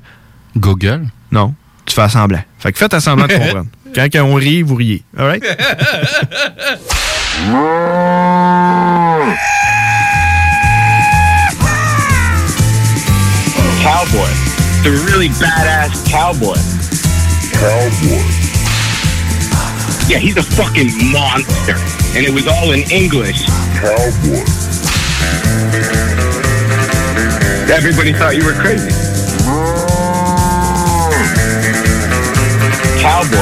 [0.57, 1.07] Google?
[1.31, 1.55] Non.
[1.85, 2.43] Tu fais semblant.
[2.59, 3.67] Fait que faites à semblant de comprendre.
[3.95, 5.03] Quand on rit, vous riez.
[5.17, 5.43] Alright?
[13.83, 14.31] Cowboy.
[14.83, 16.59] The really badass cowboy.
[17.53, 18.23] Cowboy.
[20.09, 21.75] Yeah, he's a fucking monster.
[22.17, 23.45] And it was all in English.
[23.79, 24.43] Cowboy.
[27.73, 28.91] Everybody thought you were crazy.
[33.07, 33.39] Cowboy.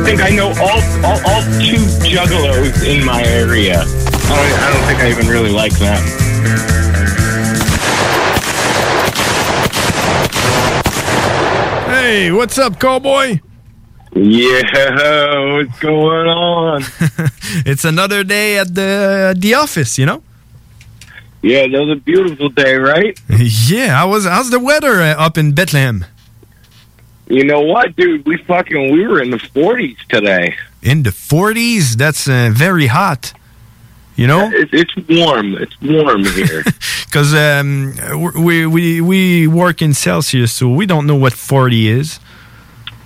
[0.00, 3.80] I think I know all, all, all two juggalos in my area.
[3.80, 6.02] I don't, I don't think I even really like them.
[11.88, 13.40] Hey, what's up, Cowboy?
[14.14, 16.82] Yeah, what's going on?
[17.64, 20.22] it's another day at the uh, the office, you know.
[21.42, 23.18] Yeah, another beautiful day, right?
[23.68, 26.04] yeah, how was how's the weather uh, up in Bethlehem?
[27.26, 28.24] You know what, dude?
[28.26, 30.54] We fucking we were in the 40s today.
[30.82, 33.32] In the 40s, that's uh, very hot.
[34.16, 35.54] You know, It's, it's warm.
[35.56, 36.62] It's warm here.
[37.06, 37.94] because um,
[38.44, 42.20] we we we work in Celsius, so we don't know what 40 is.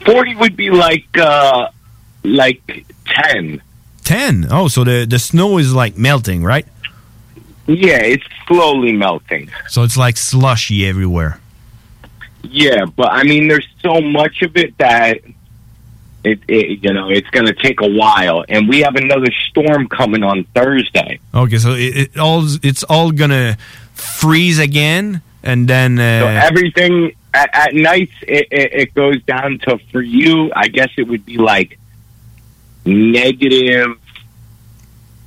[0.05, 1.69] 40 would be like uh
[2.25, 3.63] like 10.
[4.05, 4.47] 10.
[4.51, 6.67] Oh, so the the snow is like melting, right?
[7.67, 9.51] Yeah, it's slowly melting.
[9.69, 11.41] So it's like slushy everywhere.
[12.43, 15.19] Yeah, but I mean, there's so much of it that
[16.23, 19.89] it, it you know it's going to take a while, and we have another storm
[19.89, 21.21] coming on Thursday.
[21.35, 23.57] Okay, so it, it all it's all gonna
[23.95, 29.59] freeze again, and then uh, So everything at, at nights it, it, it goes down
[29.61, 30.53] to for you.
[30.55, 31.79] I guess it would be like
[32.85, 33.99] negative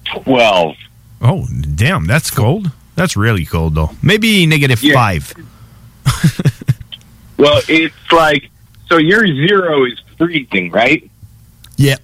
[0.06, 0.76] twelve.
[1.22, 2.72] Oh, damn, that's cold.
[2.96, 3.92] That's really cold, though.
[4.02, 5.34] Maybe negative five.
[7.40, 8.50] Well, it's like
[8.88, 11.10] so your zero is freezing, right?
[11.78, 11.96] Yeah.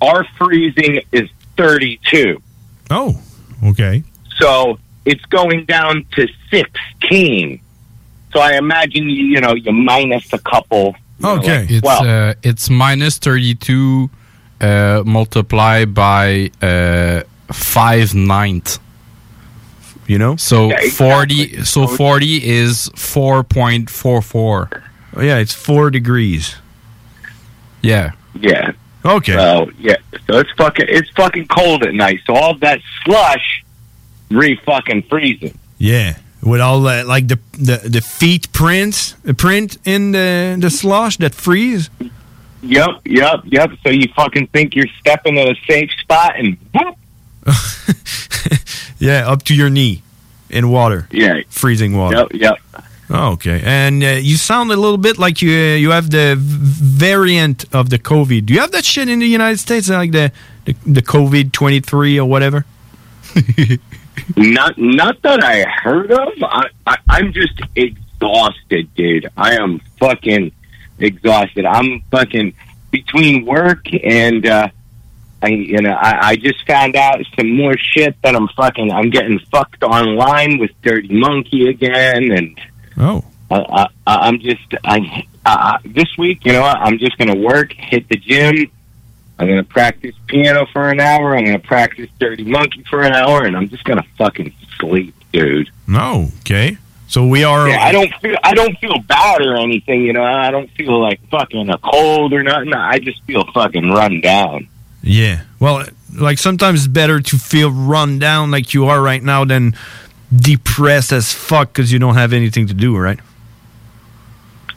[0.00, 1.28] Our freezing is
[1.58, 2.40] thirty-two.
[2.90, 3.20] Oh,
[3.62, 4.02] okay.
[4.38, 7.60] So it's going down to 16.
[8.32, 10.96] So I imagine, you, you know, you minus a couple.
[11.22, 14.08] Okay, know, like It's uh, it's minus thirty two
[14.62, 17.22] uh, multiplied by uh,
[17.52, 18.78] five ninth.
[20.06, 21.64] You know, so Yeah, forty.
[21.64, 24.68] So forty is four point four four.
[25.14, 26.56] Oh, yeah, it's four degrees.
[27.82, 28.12] Yeah.
[28.38, 28.72] yeah.
[29.04, 29.34] Okay.
[29.34, 29.96] So, yeah.
[30.26, 32.20] So it's fucking, it's fucking cold at night.
[32.26, 33.64] So all that slush
[34.30, 35.58] re fucking freezing.
[35.78, 40.70] Yeah, with all that, like the the, the feet prints, the print in the the
[40.70, 41.90] slush that freeze.
[42.62, 43.70] Yep, yep, yep.
[43.82, 46.96] So you fucking think you're stepping in a safe spot and whoop.
[48.98, 50.02] Yeah, up to your knee
[50.48, 51.08] in water.
[51.10, 51.40] Yeah.
[51.48, 52.18] freezing water.
[52.18, 52.84] Yep, yep.
[53.10, 56.36] Oh, okay, and uh, you sound a little bit like you uh, you have the
[56.38, 58.46] variant of the COVID.
[58.46, 60.30] Do you have that shit in the United States, like the
[60.66, 62.64] the, the COVID twenty three or whatever?
[64.36, 66.28] Not, not that I heard of.
[66.42, 69.26] I, I, I'm just exhausted, dude.
[69.36, 70.52] I am fucking
[70.98, 71.64] exhausted.
[71.64, 72.52] I'm fucking
[72.90, 74.68] between work and, uh,
[75.42, 79.10] I, you know, I, I just found out some more shit that I'm fucking, I'm
[79.10, 82.30] getting fucked online with Dirty Monkey again.
[82.32, 82.60] And,
[82.96, 83.24] Oh.
[83.50, 86.76] I, I, I'm just, I, uh, this week, you know what?
[86.78, 88.70] I'm just going to work, hit the gym.
[89.38, 91.36] I'm going to practice piano for an hour.
[91.36, 94.54] I'm going to practice Dirty Monkey for an hour, and I'm just going to fucking
[94.78, 95.68] sleep, dude.
[95.86, 96.76] No, okay.
[97.08, 97.68] So we are.
[97.68, 100.22] Yeah, I don't feel I don't feel bad or anything, you know.
[100.24, 102.72] I don't feel like fucking a cold or nothing.
[102.72, 104.68] I just feel fucking run down.
[105.02, 105.42] Yeah.
[105.58, 105.84] Well,
[106.14, 109.74] like sometimes it's better to feel run down like you are right now than
[110.34, 113.18] depressed as fuck because you don't have anything to do, right?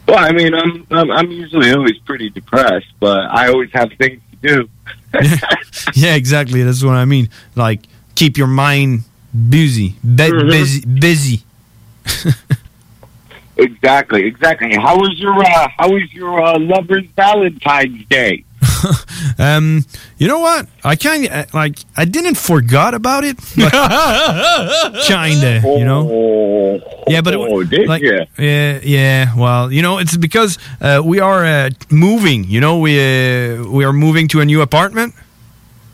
[0.08, 4.20] Well, I mean, I'm, I'm I'm usually always pretty depressed, but I always have things
[4.42, 4.68] to do.
[5.94, 6.62] yeah, exactly.
[6.62, 7.28] That's what I mean.
[7.54, 7.80] Like
[8.14, 9.02] keep your mind
[9.48, 10.50] busy, Be- Mhm.
[10.50, 11.42] busy, busy.
[13.58, 14.74] Exactly, exactly.
[14.76, 18.44] How was your uh, How was your uh, lover's Valentine's Day?
[19.38, 19.84] Um,
[20.18, 20.66] you know what?
[20.84, 23.72] I kind of like I didn't forgot about it, but
[25.06, 26.80] kinda, you know.
[27.08, 28.24] Yeah, but it, Oh, did like, ya?
[28.38, 29.34] yeah, yeah.
[29.36, 32.44] Well, you know, it's because uh, we are uh, moving.
[32.44, 35.14] You know, we uh, we are moving to a new apartment.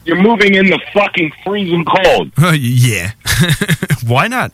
[0.04, 2.32] You're moving in the fucking freezing cold.
[2.58, 3.12] yeah,
[4.06, 4.52] why not?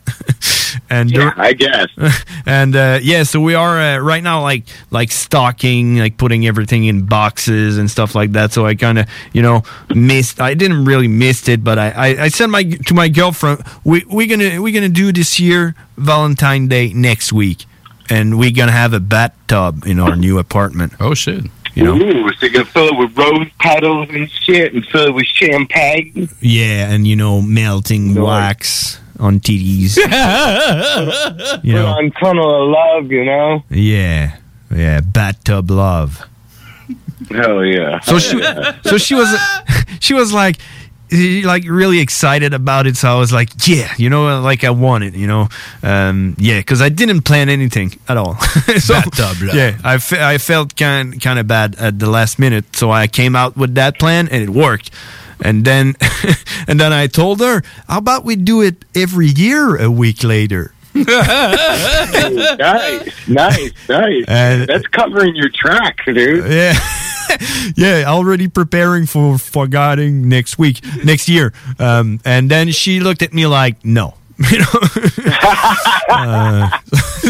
[0.89, 1.89] And Yeah, I guess.
[2.45, 6.85] and uh, yeah, so we are uh, right now like like stocking, like putting everything
[6.85, 8.51] in boxes and stuff like that.
[8.51, 9.63] So I kind of you know
[9.93, 10.41] missed.
[10.41, 14.03] I didn't really missed it, but I, I I said my to my girlfriend we
[14.09, 17.65] we gonna we gonna do this year Valentine Day next week,
[18.09, 20.93] and we gonna have a bathtub in our new apartment.
[20.99, 21.45] Oh shit!
[21.75, 21.95] You know.
[21.95, 25.25] Ooh, so you're gonna fill it with rose petals and shit, and fill it with
[25.25, 26.29] champagne.
[26.39, 29.97] Yeah, and you know melting wax on TDs.
[31.63, 31.87] you know.
[31.87, 33.63] on tunnel of love, you know.
[33.69, 34.37] Yeah,
[34.73, 36.25] yeah, bathtub love.
[37.29, 37.99] Hell yeah.
[37.99, 38.41] So she,
[38.83, 39.37] so she was,
[39.99, 40.57] she was like,
[41.11, 42.95] like really excited about it.
[42.95, 45.49] So I was like, yeah, you know, like I want it, you know,
[45.83, 48.35] um, yeah, because I didn't plan anything at all.
[48.79, 49.55] so, Bathtub love.
[49.55, 53.07] yeah, I, fe- I felt kind kind of bad at the last minute, so I
[53.07, 54.91] came out with that plan and it worked.
[55.41, 55.95] And then,
[56.67, 60.73] and then I told her, how about we do it every year a week later?
[60.95, 61.07] nice,
[63.27, 64.25] nice, nice.
[64.67, 66.51] That's covering your tracks, dude.
[66.51, 66.73] Yeah.
[67.75, 71.53] yeah, already preparing for forgetting next week, next year.
[71.77, 74.15] Um, and then she looked at me like, no.
[74.49, 74.65] You know?
[76.09, 76.69] uh,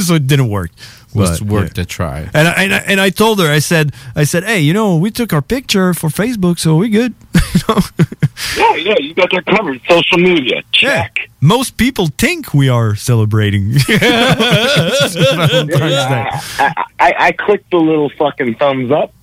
[0.02, 0.70] so it didn't work.
[1.14, 1.84] Was But, worth yeah.
[1.84, 2.30] to try.
[2.34, 4.96] And I, and, I, and I told her, I said, I said, hey, you know,
[4.96, 7.14] we took our picture for Facebook, so we good.
[8.58, 9.82] Yeah, yeah, you got that covered.
[9.88, 11.30] Social media, check.
[11.42, 13.74] Most people think we are celebrating.
[13.88, 16.30] Valentine's Day.
[16.58, 19.14] I, I, I clicked the little fucking thumbs up.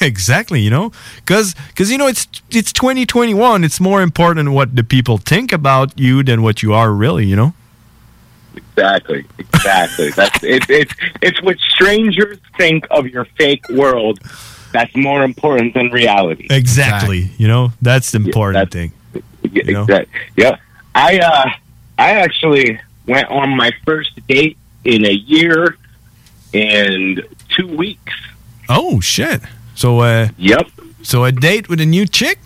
[0.00, 3.64] exactly, you know, because because you know it's it's 2021.
[3.64, 7.26] It's more important what the people think about you than what you are really.
[7.26, 7.54] You know.
[8.76, 10.10] Exactly, exactly.
[10.10, 14.20] That's it's it's it's what strangers think of your fake world.
[14.72, 16.46] That's more important than reality.
[16.50, 17.30] Exactly.
[17.38, 18.92] You know, that's the important thing.
[19.14, 19.20] Yeah,
[19.64, 19.82] You know?
[19.84, 20.56] exact- yeah.
[20.94, 21.50] I uh
[21.98, 25.76] I actually went on my first date in a year
[26.52, 28.14] and two weeks.
[28.68, 29.40] Oh shit!
[29.74, 30.28] So uh.
[30.36, 30.66] Yep.
[31.02, 32.38] So a date with a new chick.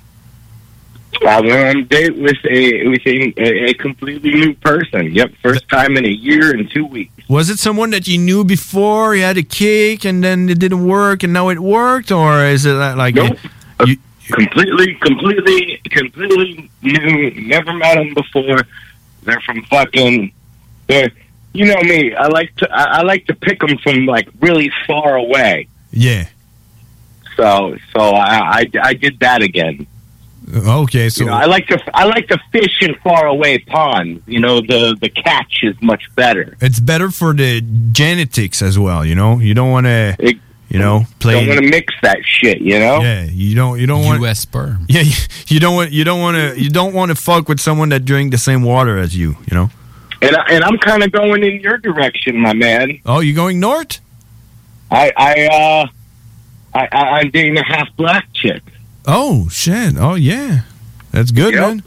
[1.21, 5.13] I went on a date with a with a, a completely new person.
[5.15, 7.13] Yep, first time in a year and two weeks.
[7.29, 9.15] Was it someone that you knew before?
[9.15, 12.67] You had a kick, and then it didn't work, and now it worked, or is
[12.67, 13.39] it like Nope.
[13.79, 13.87] Uh,
[14.31, 17.31] completely, completely, completely new.
[17.47, 18.63] Never met them before.
[19.23, 20.33] They're from fucking.
[20.89, 21.11] They're,
[21.53, 22.15] you know me.
[22.15, 22.71] I like to.
[22.73, 25.69] I, I like to pick them from like really far away.
[25.91, 26.29] Yeah.
[27.37, 29.87] So, so I, I, I did that again.
[30.55, 31.81] Okay, so You know, I like to.
[31.95, 34.23] I like to fish in far away ponds.
[34.27, 36.57] You know, the the catch is much better.
[36.61, 37.63] it's better for the
[37.93, 39.05] genetics as well.
[39.05, 40.17] You know, you don't want to,
[40.69, 41.35] you know, play.
[41.35, 42.61] Don't want to mix that shit.
[42.61, 43.01] You know.
[43.01, 43.81] Yeah, you don't.
[43.81, 44.41] You don't want U.S.
[44.41, 44.85] sperm.
[44.89, 45.15] Yeah, you,
[45.49, 45.91] you don't want.
[45.93, 46.61] You don't want to.
[46.63, 49.37] You don't want to fuck with someone that drink the same water as you.
[49.51, 49.71] You know.
[50.21, 53.01] And I, and I'm kind of going in your direction, my man.
[53.07, 54.01] Oh, you going north?
[54.91, 55.87] I I uh
[56.75, 58.63] I, I I'm dating a half black chick.
[59.07, 59.97] Oh shit!
[59.99, 60.63] Oh yeah,
[61.11, 61.83] that's good, man.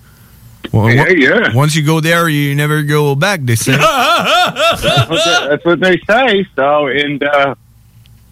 [0.71, 1.53] Well, Yeah, yeah.
[1.53, 3.41] Once you go there, you never go back.
[3.43, 3.71] They say.
[3.77, 6.47] that's, what they, that's what they say.
[6.55, 7.55] So, and uh,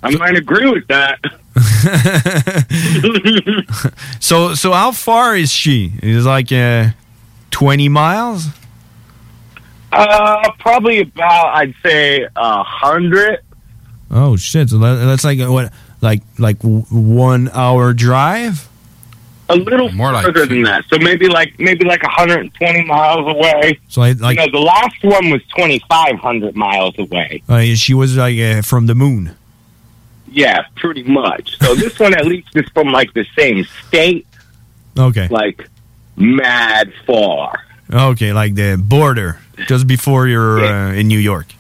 [0.02, 1.20] I might agree with that.
[4.20, 5.94] so, so how far is she?
[6.02, 6.90] Is it like uh,
[7.52, 8.48] twenty miles?
[9.92, 13.42] Uh, probably about I'd say a hundred.
[14.10, 14.70] Oh shit!
[14.70, 18.68] So that, that's like what, like like one hour drive?
[19.54, 20.86] A little More further than that.
[20.90, 23.80] So maybe like maybe like 120 miles away.
[23.88, 27.44] So I, like you know, the last one was 2,500 miles away.
[27.50, 29.36] uh, she was like uh, from the moon.
[30.32, 31.58] Yeah, pretty much.
[31.60, 34.26] So this one at least is from like the same state,
[34.98, 35.28] Okay.
[35.30, 35.70] like
[36.16, 37.64] mad far.
[37.92, 41.54] Okay, like the border, just before you're uh, in New York.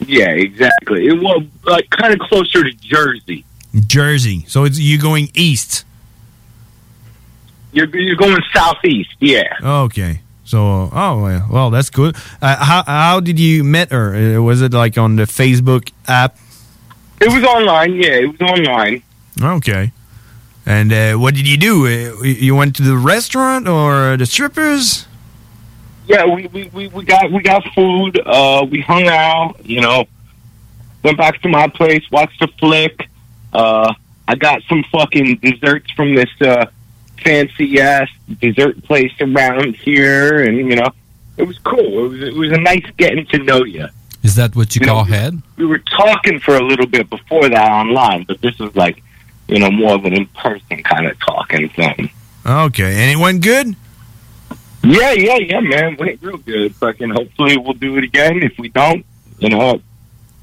[0.00, 1.06] Yeah, exactly.
[1.06, 3.44] It was like kind of closer to Jersey.
[3.86, 4.44] Jersey.
[4.48, 5.84] So it's you going east.
[7.72, 9.10] You're you're going southeast.
[9.20, 9.52] Yeah.
[9.62, 10.20] Okay.
[10.44, 12.16] So, oh well, well that's good.
[12.40, 14.38] Uh, how how did you met her?
[14.38, 16.36] Uh, Was it like on the Facebook app?
[17.20, 17.94] It was online.
[17.94, 19.02] Yeah, it was online.
[19.40, 19.92] Okay.
[20.64, 21.86] And uh, what did you do?
[21.86, 25.06] Uh, you went to the restaurant or the strippers?
[26.06, 28.18] Yeah, we, we, we, we got we got food.
[28.24, 29.56] Uh, we hung out.
[29.64, 30.06] You know,
[31.02, 33.08] went back to my place, watched a flick.
[33.52, 33.92] Uh,
[34.26, 36.66] I got some fucking desserts from this uh,
[37.22, 38.08] fancy ass
[38.40, 40.90] dessert place around here, and you know,
[41.36, 42.04] it was cool.
[42.04, 43.86] It was it was a nice getting to know you.
[44.22, 45.40] Is that what you, call head?
[45.56, 49.02] We were talking for a little bit before that online, but this was like,
[49.46, 52.10] you know, more of an in person kind of talking thing.
[52.44, 53.76] Okay, and it went good.
[54.82, 55.96] Yeah, yeah, yeah, man.
[55.96, 56.74] Went real good.
[56.76, 57.10] Fucking.
[57.10, 58.42] Hopefully, we'll do it again.
[58.42, 59.04] If we don't,
[59.38, 59.80] you know,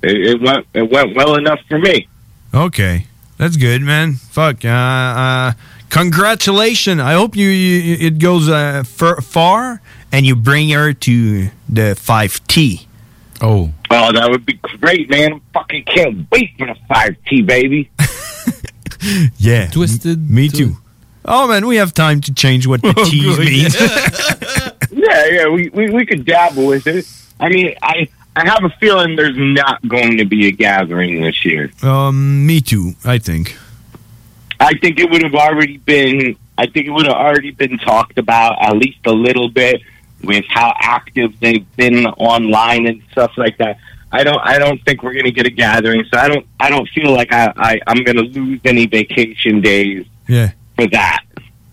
[0.02, 2.07] it, it went it went well enough for me.
[2.53, 3.07] Okay,
[3.38, 4.14] that's good, man.
[4.14, 4.64] Fuck.
[4.64, 5.53] Uh, uh,
[5.90, 7.02] congratulations.
[7.02, 9.82] I hope you, you it goes uh, far, far
[10.12, 12.88] and you bring her to the five T.
[13.41, 13.72] Oh.
[13.91, 15.41] Oh, that would be great, man.
[15.53, 17.90] Fucking can't wait for the five T, baby.
[19.38, 19.68] Yeah.
[19.68, 20.30] Twisted.
[20.32, 20.78] Me too.
[21.26, 23.70] Oh man, we have time to change what the T's mean.
[24.91, 27.06] yeah, yeah, we, we we could dabble with it.
[27.40, 31.45] I mean, I I have a feeling there's not going to be a gathering this
[31.45, 31.72] year.
[31.84, 32.94] um, me too.
[33.03, 33.57] I think.
[34.60, 36.38] I think it would have already been.
[36.57, 39.82] I think it would have already been talked about at least a little bit
[40.23, 43.77] with how active they've been online and stuff like that.
[44.11, 44.40] I don't.
[44.41, 46.06] I don't think we're going to get a gathering.
[46.11, 46.45] So I don't.
[46.60, 47.52] I don't feel like I.
[47.56, 50.52] I I'm going to lose any vacation days Yeah.
[50.76, 51.23] for that.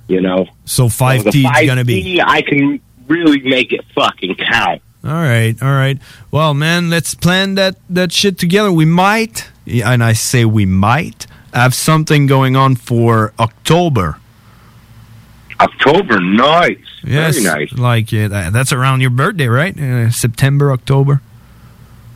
[0.09, 0.47] You know.
[0.65, 2.17] So five So T is gonna be.
[2.19, 4.83] 5T, I can really make it fucking count.
[5.05, 5.99] All right, all right.
[6.31, 8.71] Well, man, let's plan that that shit together.
[8.73, 14.19] We might, and I say we might have something going on for October.
[15.61, 16.79] October, nice.
[17.05, 17.79] Yes, Very nice.
[17.79, 19.79] Like uh, that's around your birthday, right?
[19.79, 21.21] Uh, September, October.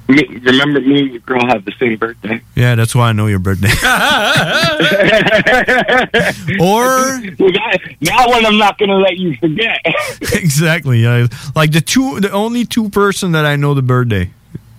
[0.09, 2.41] Me, remember, me and your girl have the same birthday.
[2.55, 3.69] Yeah, that's why I know your birthday.
[3.73, 3.73] or
[6.61, 9.81] well, that, that one I'm not going to let you forget.
[10.33, 11.03] exactly.
[11.03, 11.27] Yeah,
[11.57, 14.31] like the two, the only two person that I know the birthday.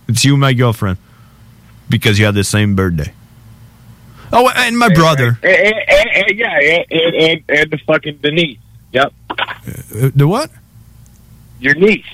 [0.08, 0.98] It's you, and my girlfriend,
[1.90, 3.12] because you have the same birthday.
[4.34, 5.38] Oh, and my brother.
[5.42, 8.60] and, and, and, and, yeah, and, and, the fucking the niece.
[8.92, 10.50] Yep, Uh, the what?
[11.60, 12.06] your niece.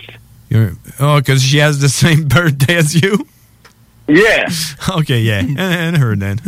[0.49, 3.27] Your, oh, because she has the same birthday as you.
[4.07, 4.49] Yeah.
[4.89, 6.39] Okay, yeah, and, and her then.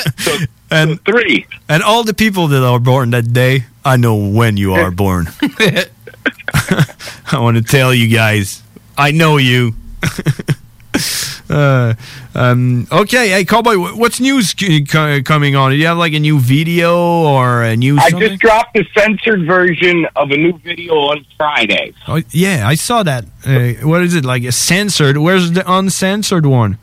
[0.70, 1.46] and three.
[1.68, 5.28] And all the people that are born that day, I know when you are born.
[5.58, 8.62] I want to tell you guys,
[8.98, 9.74] I know you.
[11.50, 11.94] Uh,
[12.34, 15.70] um, okay, hey, Cowboy, what's news c- coming on?
[15.70, 18.28] Do you have like a new video or a new I something?
[18.28, 21.92] just dropped the censored version of a new video on Friday.
[22.06, 23.24] Oh, yeah, I saw that.
[23.44, 24.44] Uh, what is it like?
[24.44, 25.18] A censored?
[25.18, 26.78] Where's the uncensored one?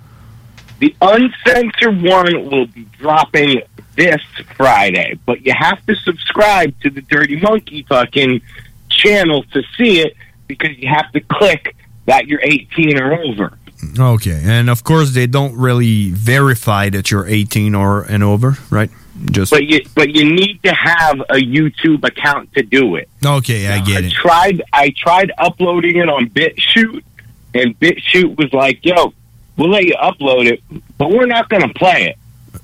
[0.80, 3.62] The uncensored one will be dropping
[3.96, 4.22] this
[4.56, 8.42] Friday, but you have to subscribe to the Dirty Monkey fucking
[8.90, 10.16] channel to see it
[10.48, 11.76] because you have to click
[12.06, 13.58] that you're 18 or over.
[14.00, 18.90] Okay, and of course they don't really verify that you're 18 or and over, right?
[19.32, 23.10] Just But you but you need to have a YouTube account to do it.
[23.26, 24.14] okay, I get I it.
[24.14, 27.04] tried I tried uploading it on BitChute,
[27.54, 29.14] and BitChute was like, "Yo,
[29.58, 30.62] we'll let you upload it,
[30.98, 32.18] but we're not going to play it."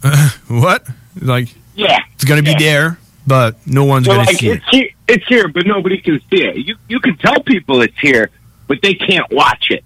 [0.48, 0.86] what?
[1.22, 2.60] Like Yeah, it's gonna be Yeah.
[2.60, 4.58] there, but no one's gonna like, see it.
[4.58, 6.56] it's here, it's here, but nobody can see it.
[6.58, 8.30] You you can tell people it's here,
[8.68, 9.84] but they can't watch it.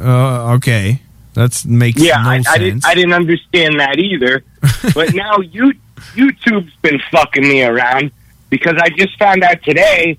[0.00, 1.02] Uh, okay,
[1.34, 2.58] that makes Yeah, no I, I sense.
[2.58, 4.44] didn't I didn't understand that either.
[4.94, 5.72] but now you
[6.14, 8.12] YouTube's been fucking me around
[8.50, 10.18] because I just found out today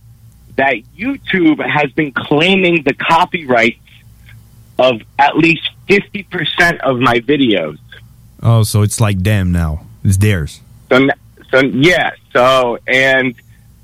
[0.57, 3.79] that YouTube has been claiming the copyrights
[4.77, 7.77] of at least fifty percent of my videos.
[8.43, 9.85] oh, so it's like them now.
[10.03, 10.61] It's theirs.
[10.89, 11.07] So,
[11.51, 12.11] so yeah.
[12.33, 13.35] So and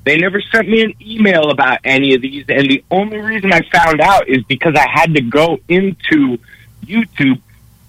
[0.06, 2.46] they never sent me an email about any of these.
[2.48, 6.38] And the only reason I found out is because I had to go into
[6.86, 7.42] YouTube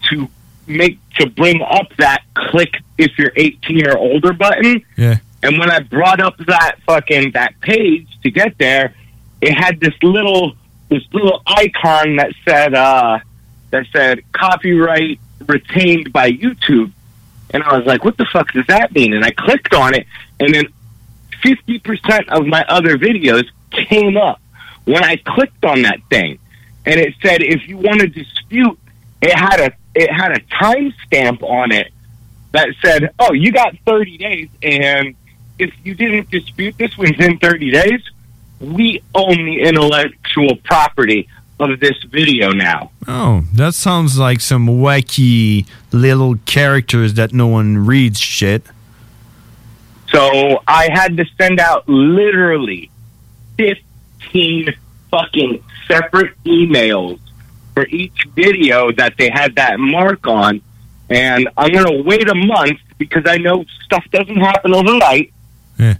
[0.08, 0.28] to
[0.66, 4.82] make to bring up that click if you're 18 or older button.
[4.96, 5.18] Yeah.
[5.42, 8.94] And when I brought up that fucking that page to get there,
[9.42, 10.56] it had this little
[10.88, 13.18] this little icon that said uh
[13.70, 16.92] that said copyright retained by YouTube.
[17.50, 19.12] And I was like, what the fuck does that mean?
[19.12, 20.06] And I clicked on it
[20.40, 20.66] and then
[21.46, 24.40] 50% of my other videos came up
[24.84, 26.38] when I clicked on that thing.
[26.84, 28.78] And it said if you want to dispute,
[29.22, 31.92] it had a it had a timestamp on it
[32.52, 35.14] that said, "Oh, you got 30 days and
[35.58, 38.00] if you didn't dispute this within 30 days,
[38.60, 41.28] we own the intellectual property
[41.58, 42.90] of this video now.
[43.08, 48.66] Oh, that sounds like some wacky little characters that no one reads shit.
[50.08, 52.90] So I had to send out literally
[53.58, 54.74] 15
[55.10, 57.18] fucking separate emails
[57.74, 60.62] for each video that they had that mark on.
[61.08, 65.32] And I'm going to wait a month because I know stuff doesn't happen overnight.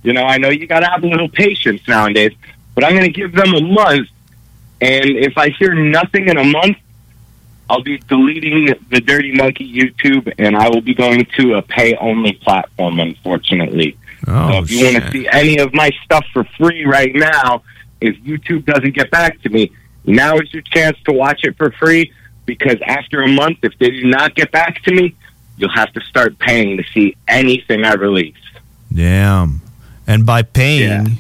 [0.03, 2.33] You know, I know you got to have a little patience nowadays,
[2.75, 4.09] but I'm going to give them a month.
[4.81, 6.79] And if I hear nothing in a month,
[7.69, 11.97] I'll be deleting the Dirty Monkey YouTube and I will be going to a pay
[11.97, 13.99] only platform, unfortunately.
[14.27, 17.63] Oh, so if you want to see any of my stuff for free right now,
[18.01, 19.73] if YouTube doesn't get back to me,
[20.05, 22.13] now is your chance to watch it for free
[22.45, 25.17] because after a month, if they do not get back to me,
[25.57, 28.35] you'll have to start paying to see anything I release.
[28.93, 29.61] Damn.
[30.07, 31.19] And by paying,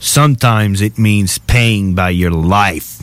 [0.00, 2.95] sometimes it means paying by your life.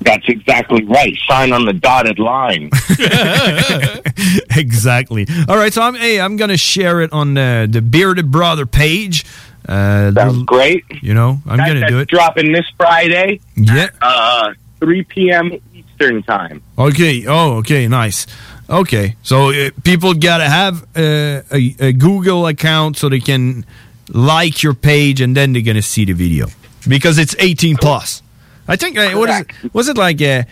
[0.00, 1.16] That's exactly right.
[1.28, 2.70] Sign on the dotted line.
[4.56, 5.26] exactly.
[5.48, 9.24] All right, so I'm hey, I'm gonna share it on the the Bearded Brother page.
[9.68, 10.84] Uh, Sounds great.
[11.02, 12.08] You know, I'm That- gonna that's do it.
[12.08, 13.88] Dropping this Friday, Yeah.
[14.00, 15.52] uh, 3 p.m.
[15.74, 16.62] Eastern time.
[16.78, 17.26] Okay.
[17.26, 17.88] Oh, okay.
[17.88, 18.26] Nice.
[18.70, 19.16] Okay.
[19.22, 23.64] So uh, people gotta have uh, a, a Google account so they can
[24.08, 26.46] like your page, and then they're gonna see the video
[26.86, 28.22] because it's 18 plus.
[28.68, 29.74] I think uh, what is it?
[29.74, 30.42] Was it like uh,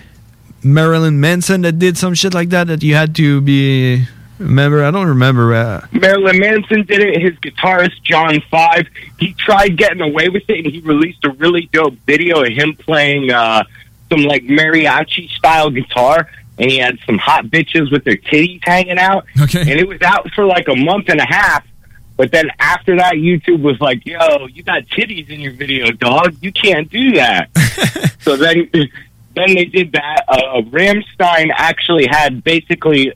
[0.63, 4.07] Marilyn Manson that did some shit like that that you had to be
[4.39, 4.85] a member?
[4.85, 5.55] I don't remember.
[5.55, 7.21] Uh, Marilyn Manson did it.
[7.21, 8.87] His guitarist John Five,
[9.19, 12.75] he tried getting away with it, and he released a really dope video of him
[12.77, 13.65] playing uh,
[14.11, 18.99] some like mariachi style guitar, and he had some hot bitches with their titties hanging
[18.99, 19.27] out.
[19.41, 21.65] Okay, and it was out for like a month and a half.
[22.17, 26.37] But then after that, YouTube was like, "Yo, you got titties in your video, dog.
[26.41, 27.49] You can't do that."
[28.21, 30.25] so then, then they did that.
[30.29, 33.13] Uh, Ramstein actually had basically,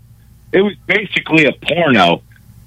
[0.52, 2.22] it was basically a porno.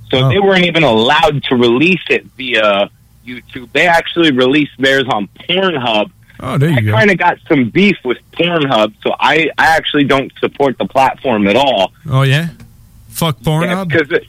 [0.09, 2.89] So they weren't even allowed to release it via
[3.25, 3.71] YouTube.
[3.71, 6.11] They actually released theirs on Pornhub.
[6.41, 6.91] Oh, there you I go.
[6.91, 11.47] kind of got some beef with Pornhub, so I, I actually don't support the platform
[11.47, 11.93] at all.
[12.09, 12.49] oh yeah.
[13.09, 13.87] Fuck Pornhub.
[13.89, 14.25] because it-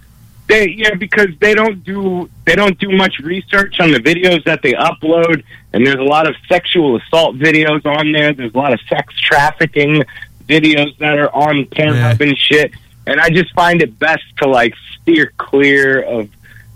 [0.52, 4.62] they yeah because they don't do they don't do much research on the videos that
[4.62, 5.42] they upload,
[5.72, 8.32] and there's a lot of sexual assault videos on there.
[8.32, 10.04] There's a lot of sex trafficking
[10.46, 12.72] videos that are on Pornhub and shit.
[13.06, 16.28] And I just find it best to like steer clear of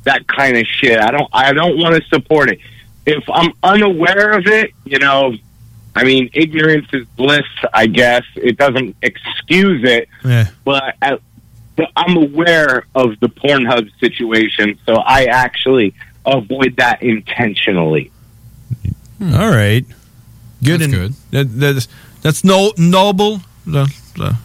[0.04, 0.98] that kind of shit.
[0.98, 2.58] I don't I don't want to support it.
[3.04, 5.34] If I'm unaware of it, you know,
[5.94, 7.46] I mean, ignorance is bliss.
[7.72, 10.48] I guess it doesn't excuse it Yeah.
[10.64, 11.22] but, but
[11.96, 15.94] I'm aware of the Pornhub situation, so I actually
[16.24, 18.10] avoid that intentionally.
[19.20, 19.84] All right.
[20.62, 20.82] Good.
[20.82, 21.14] and good.
[21.30, 21.88] That, that's
[22.22, 23.40] that's no noble.
[23.66, 24.36] The- the-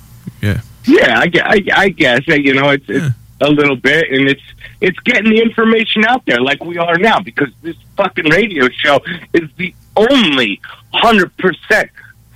[0.41, 0.61] yeah.
[0.85, 4.41] Yeah, I, I, I guess uh, you know it's, it's a little bit, and it's
[4.81, 8.99] it's getting the information out there like we are now because this fucking radio show
[9.33, 10.59] is the only
[10.93, 11.89] hundred percent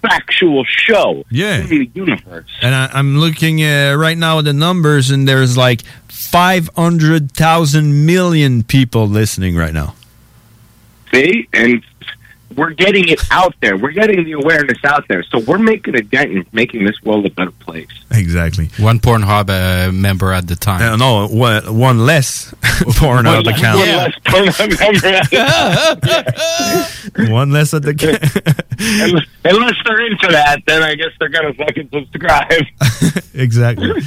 [0.07, 1.61] factual show Yeah.
[1.61, 2.49] in the universe.
[2.61, 8.63] And I, I'm looking uh, right now at the numbers, and there's like 500,000 million
[8.63, 9.95] people listening right now.
[11.13, 11.83] See, and
[12.55, 13.77] we're getting it out there.
[13.77, 17.25] We're getting the awareness out there, so we're making a dent in making this world
[17.25, 17.87] a better place.
[18.11, 18.69] Exactly.
[18.79, 20.81] One Pornhub uh, member at the time.
[20.81, 23.79] Uh, no, one, one less Pornhub One- account.
[23.79, 24.79] one less Pornhub
[27.19, 27.31] member.
[27.31, 27.91] One less at the.
[28.79, 32.65] unless, unless they're into that, then I guess they're gonna fucking subscribe.
[33.33, 34.01] exactly.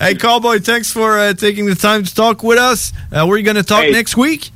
[0.00, 2.92] hey, Cowboy, thanks for uh, taking the time to talk with us.
[3.12, 3.90] Uh, we're going to talk Hey.
[3.92, 4.50] next week.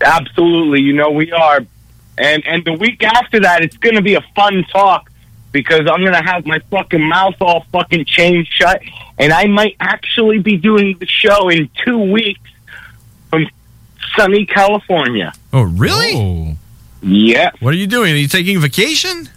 [0.00, 1.60] Absolutely, you know we are,
[2.18, 5.10] and and the week after that, it's gonna be a fun talk
[5.52, 8.82] because I'm gonna have my fucking mouth all fucking chained shut,
[9.18, 12.40] and I might actually be doing the show in two weeks
[13.30, 13.46] from
[14.16, 15.32] sunny California.
[15.52, 16.14] Oh, really?
[16.14, 16.56] Oh.
[17.02, 17.50] Yeah.
[17.60, 18.12] What are you doing?
[18.12, 19.28] Are you taking vacation?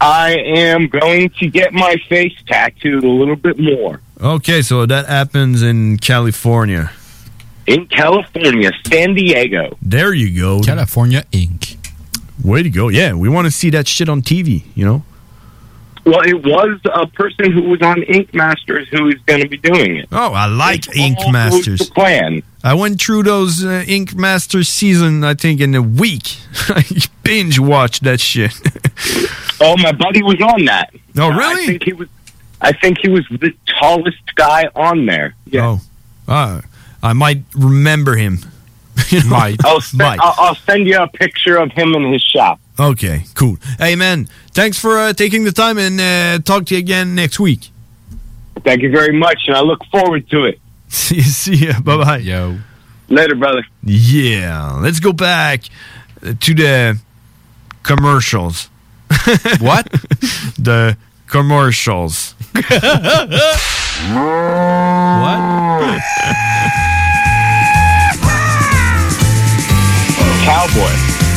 [0.00, 4.00] I am going to get my face tattooed a little bit more.
[4.20, 6.92] Okay, so that happens in California.
[7.66, 9.78] In California, San Diego.
[9.80, 10.60] There you go.
[10.60, 11.76] California Inc.
[12.42, 12.88] Way to go.
[12.88, 15.04] Yeah, we want to see that shit on TV, you know?
[16.06, 19.56] Well, it was a person who was on Ink Masters who is going to be
[19.56, 20.08] doing it.
[20.12, 21.78] Oh, I like It's Ink Masters.
[21.78, 22.42] the plan.
[22.62, 26.36] I went through those uh, Ink Masters season, I think, in a week.
[26.68, 26.84] I
[27.22, 28.52] binge watched that shit.
[29.60, 30.92] Oh, my buddy was on that.
[31.16, 31.62] Oh, really?
[31.62, 32.08] I think he was.
[32.60, 35.36] I think he was the tallest guy on there.
[35.46, 35.64] Yeah.
[35.66, 35.80] Oh,
[36.26, 36.62] ah,
[37.02, 38.40] I might remember him.
[39.26, 39.64] Might.
[39.64, 40.20] I'll, send, Might.
[40.20, 42.60] I'll, I'll send you a picture of him in his shop.
[42.78, 43.56] Okay, cool.
[43.78, 47.38] Hey, man, thanks for uh, taking the time and uh, talk to you again next
[47.38, 47.70] week.
[48.64, 50.60] Thank you very much, and I look forward to it.
[50.88, 51.80] See, see ya.
[51.80, 52.18] Bye bye.
[52.18, 52.58] Yo.
[53.08, 53.64] Later, brother.
[53.82, 54.78] Yeah.
[54.80, 55.64] Let's go back
[56.22, 56.98] to the
[57.82, 58.70] commercials.
[59.60, 59.90] what?
[60.58, 60.96] the
[61.26, 62.34] commercials.
[65.74, 66.80] Cowboy.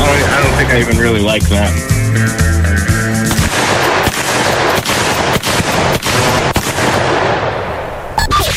[0.00, 1.72] Oh, I don't, I don't think I even really like them.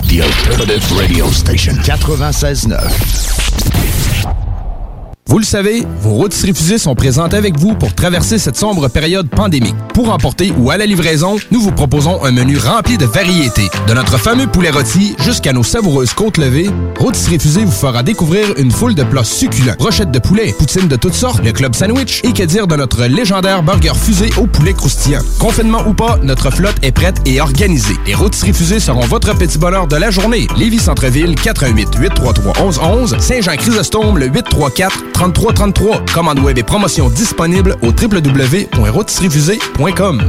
[0.08, 4.51] The Alternative Radio Station 96.9.
[5.28, 9.30] Vous le savez, vos rôtisseries fusées sont présentes avec vous pour traverser cette sombre période
[9.30, 9.76] pandémique.
[9.94, 13.70] Pour emporter ou à la livraison, nous vous proposons un menu rempli de variétés.
[13.88, 16.70] De notre fameux poulet rôti jusqu'à nos savoureuses côtes levées,
[17.00, 19.76] Rôtisserie Fusée vous fera découvrir une foule de plats succulents.
[19.78, 23.06] Brochettes de poulet, poutines de toutes sortes, le club sandwich et que dire de notre
[23.06, 25.22] légendaire burger fusé au poulet croustillant.
[25.40, 27.96] Confinement ou pas, notre flotte est prête et organisée.
[28.06, 30.48] Les Rôtisseries Fusées seront votre petit bonheur de la journée.
[30.58, 36.06] Lévis Centreville, 88 833 1111 Saint-Jean-Chrysostome, le 834 3333.
[36.14, 40.24] Commande web et promotion disponible au www.rotisseriefusée.com.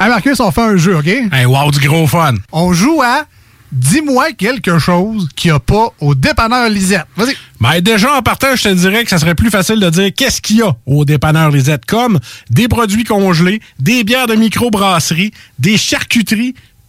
[0.00, 1.06] Hey Marcus, on fait un jeu, OK?
[1.06, 2.36] Hey, wow, du gros fun.
[2.52, 3.26] On joue à
[3.72, 7.06] Dis-moi quelque chose qu'il n'y a pas au dépanneur Lisette.
[7.16, 7.36] Vas-y.
[7.60, 10.40] Ben déjà, en partant, je te dirais que ça serait plus facile de dire qu'est-ce
[10.40, 12.18] qu'il y a au dépanneur Lisette, comme
[12.50, 16.56] des produits congelés, des bières de microbrasserie, des charcuteries,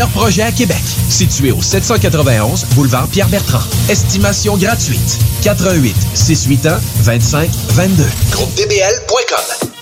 [0.00, 0.82] projets à Québec.
[1.08, 3.62] Situé au 791 boulevard Pierre-Bertrand.
[3.88, 5.18] Estimation gratuite.
[5.42, 8.04] 88 681 25 22.
[8.32, 9.81] GroupeDBL.com.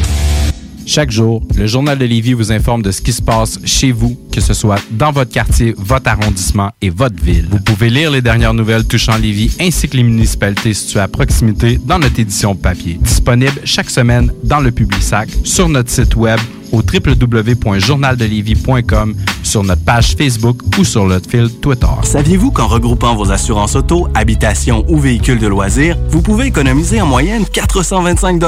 [0.93, 4.19] Chaque jour, le Journal de Lévis vous informe de ce qui se passe chez vous,
[4.29, 7.47] que ce soit dans votre quartier, votre arrondissement et votre ville.
[7.49, 11.79] Vous pouvez lire les dernières nouvelles touchant Lévis ainsi que les municipalités situées à proximité
[11.85, 12.99] dans notre édition papier.
[13.01, 16.41] Disponible chaque semaine dans le Publisac, sur notre site web
[16.73, 21.87] au www.journaldelévis.com, sur notre page Facebook ou sur notre fil Twitter.
[22.03, 27.05] Saviez-vous qu'en regroupant vos assurances auto, habitation ou véhicules de loisirs, vous pouvez économiser en
[27.05, 28.39] moyenne 425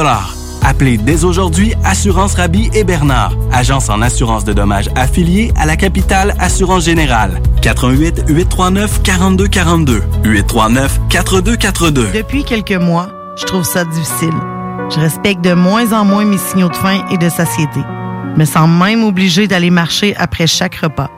[0.65, 5.75] Appelez dès aujourd'hui Assurance Rabi et Bernard, agence en assurance de dommages affiliée à la
[5.75, 7.41] capitale Assurance Générale.
[7.61, 12.11] 88 839 4242 839 4242.
[12.13, 14.33] Depuis quelques mois, je trouve ça difficile.
[14.89, 17.81] Je respecte de moins en moins mes signaux de faim et de satiété.
[18.33, 21.09] Je me sens même obligée d'aller marcher après chaque repas.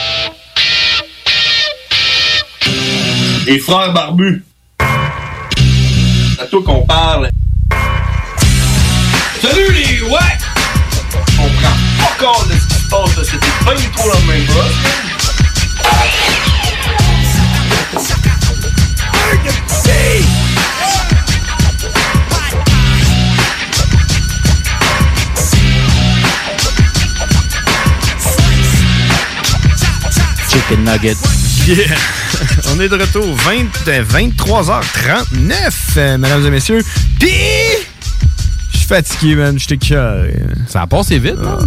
[3.45, 4.43] Les frères barbus.
[4.79, 7.29] C'est à toi qu'on parle.
[9.41, 10.40] Salut les ouais!
[12.19, 14.75] Compte de ce qui se pas la même chose.
[30.49, 31.17] Chicken nugget.
[31.67, 31.95] Yeah!
[32.73, 36.83] On est de retour 20, euh, 23h39, euh, mesdames et messieurs.
[37.19, 37.70] Pis!
[38.91, 39.57] Je suis fatigué, man.
[39.57, 40.35] J'étais carré.
[40.67, 41.59] Ça a passé vite, non?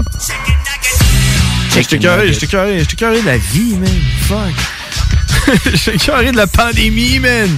[1.75, 3.89] J'étais carré, j'étais carré, j'étais carré de la vie, man.
[4.29, 5.59] Fuck.
[5.75, 7.49] j'étais carré de la pandémie, man.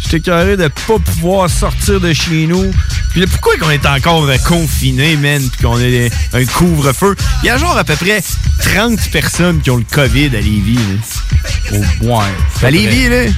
[0.00, 2.72] J'étais carré de pas pouvoir sortir de chez nous.
[3.12, 7.14] Puis pourquoi qu'on est encore confiné, man, puis qu'on est un couvre-feu?
[7.44, 8.20] Il y a genre à peu près
[8.62, 11.78] 30 personnes qui ont le COVID à Lévis, là.
[11.78, 12.26] Au moins.
[12.60, 13.30] À Lévis, là.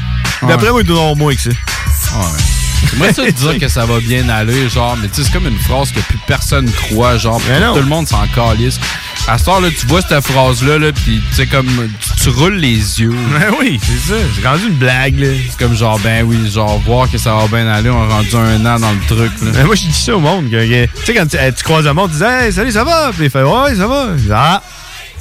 [0.48, 1.51] D'après moi, il doit y en avoir moins que ça.
[1.51, 2.56] Ouais.
[2.97, 5.59] Moi, ça, dire que ça va bien aller, genre, mais tu sais, c'est comme une
[5.59, 8.78] phrase que plus personne croit, genre, pis tout le monde s'en calisse.
[9.28, 11.66] À ce là tu vois cette phrase-là, là, pis tu sais, comme,
[12.01, 13.11] tu, tu roules les yeux.
[13.40, 14.20] Ben oui, c'est ça.
[14.40, 15.28] C'est rendu une blague, là.
[15.51, 18.35] C'est comme genre, ben oui, genre, voir que ça va bien aller, on a rendu
[18.36, 19.51] un an dans le truc, là.
[19.53, 20.48] Ben moi, je dis ça au monde.
[20.51, 22.70] que- que- Tu sais, quand tu, euh, tu croises le monde, tu dis Hey, salut,
[22.73, 23.11] ça va?
[23.15, 24.07] Puis il fait Ouais, ça va.
[24.16, 24.62] Dis, ah,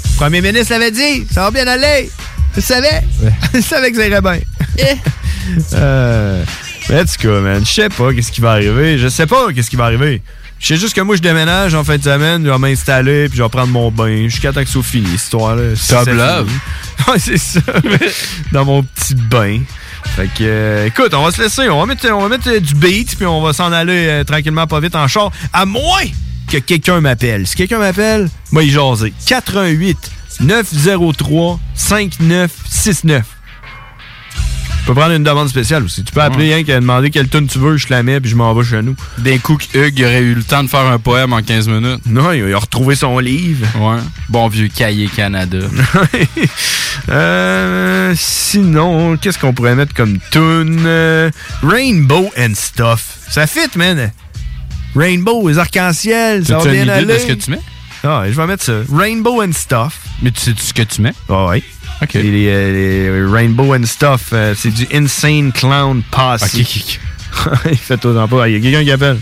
[0.04, 2.10] le premier ministre l'avait dit, ça va bien aller.
[2.56, 3.02] Je savais?
[3.54, 4.40] Je savais que ça irait bien.
[5.74, 6.44] euh,
[6.90, 8.98] mais en tout cas, man, je sais pas qu'est-ce qui va arriver.
[8.98, 10.22] Je sais pas qu'est-ce qui va arriver.
[10.60, 13.38] Je sais juste que moi, je déménage en fin de semaine, je vais m'installer, puis
[13.38, 15.70] je vais prendre mon bain jusqu'à temps que ça finisse, cette histoire-là.
[15.88, 16.50] Top ça love.
[17.08, 17.60] Ouais, c'est ça.
[18.52, 19.60] Dans mon petit bain.
[20.16, 21.70] Fait que, euh, écoute, on va se laisser.
[21.70, 24.24] On va mettre, on va mettre euh, du beat, puis on va s'en aller euh,
[24.24, 25.32] tranquillement, pas vite en char.
[25.54, 26.06] À moins
[26.50, 27.46] que quelqu'un m'appelle.
[27.46, 29.14] Si quelqu'un m'appelle, moi, il jaser.
[29.28, 29.98] 88
[30.40, 33.35] 903 5969.
[34.86, 36.04] Tu peux prendre une demande spéciale aussi.
[36.04, 38.30] Tu peux appeler rien qu'à demander quelle tune tu veux, je te la mets, puis
[38.30, 38.96] je m'en vais chez nous.
[39.18, 42.02] D'un coup, Hugues aurait eu le temps de faire un poème en 15 minutes.
[42.06, 43.66] Non, il a retrouvé son livre.
[43.80, 44.00] Ouais.
[44.30, 45.58] Bon vieux cahier Canada.
[47.10, 50.84] Euh, sinon, qu'est-ce qu'on pourrait mettre comme tune?
[50.86, 51.30] Euh,
[51.62, 53.20] Rainbow and Stuff.
[53.30, 54.12] Ça fit, man.
[54.96, 57.06] Rainbow, les arcs-en-ciel, ça va bien aller.
[57.06, 57.60] de ce que tu mets?
[58.04, 58.74] Ah, je vais mettre ça.
[58.92, 60.00] Rainbow and Stuff.
[60.22, 61.14] Mais tu sais ce que tu mets?
[61.30, 61.64] Ah oui.
[62.02, 62.14] OK.
[62.14, 66.44] Les, les- les Rainbow and Stuff, euh, c'est du Insane Clown Posse.
[66.44, 66.98] Ok,
[67.72, 68.48] Il fait tout en pas.
[68.50, 69.18] Il y a quelqu'un qui appelle.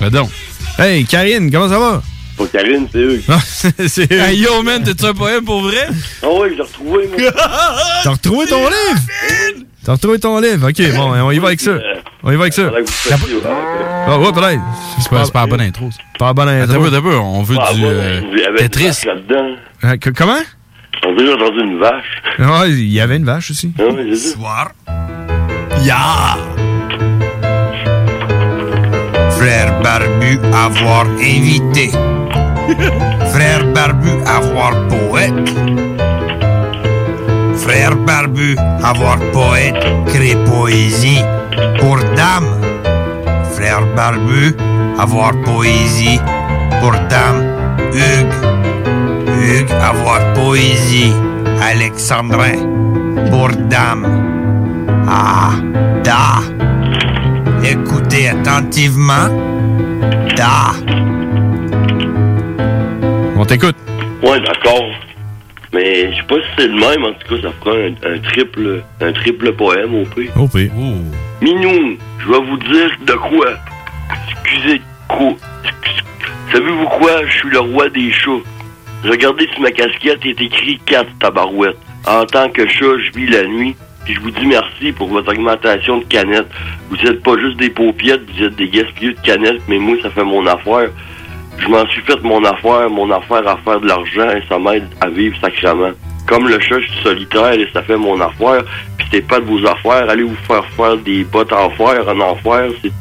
[0.00, 0.30] Ben donc.
[0.78, 2.02] Hey, Karine, comment ça va?
[2.36, 3.22] Pas Karine, c'est eux.
[3.88, 5.86] c'est Hey, yo, man, t'es-tu un poème pour vrai?
[6.22, 7.30] Ah ouais, j'ai retrouvé, moi.
[8.02, 9.00] T'as retrouvé ton livre?
[9.84, 10.68] T'as retrouvé ton livre?
[10.68, 11.72] Ok, bon, on y va avec ça.
[12.24, 12.70] On y va avec ça.
[14.06, 14.60] Ah, ouais, peut-être.
[15.00, 15.90] C'est pas, c'est pas la bonne intro.
[15.90, 15.98] ça.
[16.18, 16.84] Pas la bonne intro.
[16.84, 18.20] attends un peu, on veut Ah, du euh,
[18.58, 19.02] Tetris.
[19.84, 20.38] Euh, comment?
[21.06, 22.22] On j'ai entendu une vache.
[22.38, 23.72] Ouais, il y avait une vache aussi.
[23.78, 24.14] Ah ouais.
[24.14, 24.70] Soir.
[25.82, 26.36] Ya!
[29.30, 31.90] Frère Barbu avoir invité.
[33.32, 35.50] Frère Barbu avoir poète.
[37.56, 41.22] Frère Barbu avoir poète crée poésie
[41.78, 42.48] pour dame.
[43.54, 44.54] Frère Barbu
[44.98, 46.20] avoir poésie
[46.80, 47.42] pour dame.
[47.92, 48.53] Hugues.
[49.44, 51.12] Hugues avoir poésie.
[51.60, 52.56] Alexandrin
[53.30, 54.06] pour dame.
[55.06, 55.52] Ah,
[56.02, 56.40] da.
[57.62, 59.28] Écoutez attentivement.
[60.34, 60.72] Da.
[63.36, 63.76] On t'écoute.
[64.22, 64.84] Ouais, d'accord.
[65.74, 68.18] Mais je sais pas si c'est le même, en tout cas, ça fera un, un
[68.20, 70.30] triple un triple poème au pire.
[70.36, 70.70] Au pire.
[71.42, 73.48] Minou, je vais vous dire de quoi.
[74.30, 75.34] Excusez, quoi.
[76.52, 77.26] Savez-vous quoi?
[77.26, 78.30] Je suis le roi des chats.
[79.04, 81.76] Regardez sur ma casquette, est écrit 4 tabarouettes.
[82.06, 83.76] En tant que chat, je vis la nuit.
[84.04, 86.48] Puis je vous dis merci pour votre augmentation de canettes.
[86.90, 90.10] Vous êtes pas juste des paupiettes, vous êtes des gaspilleux de canettes, mais moi, ça
[90.10, 90.90] fait mon affaire.
[91.58, 94.86] Je m'en suis fait mon affaire, mon affaire à faire de l'argent et ça m'aide
[95.00, 95.92] à vivre sacrément.
[96.26, 98.64] Comme le chat, je suis solitaire et ça fait mon affaire.
[98.98, 100.08] Puis c'est pas de vos affaires.
[100.08, 102.70] Allez vous faire faire des bottes en fer, en enfer.
[102.82, 102.92] C'est...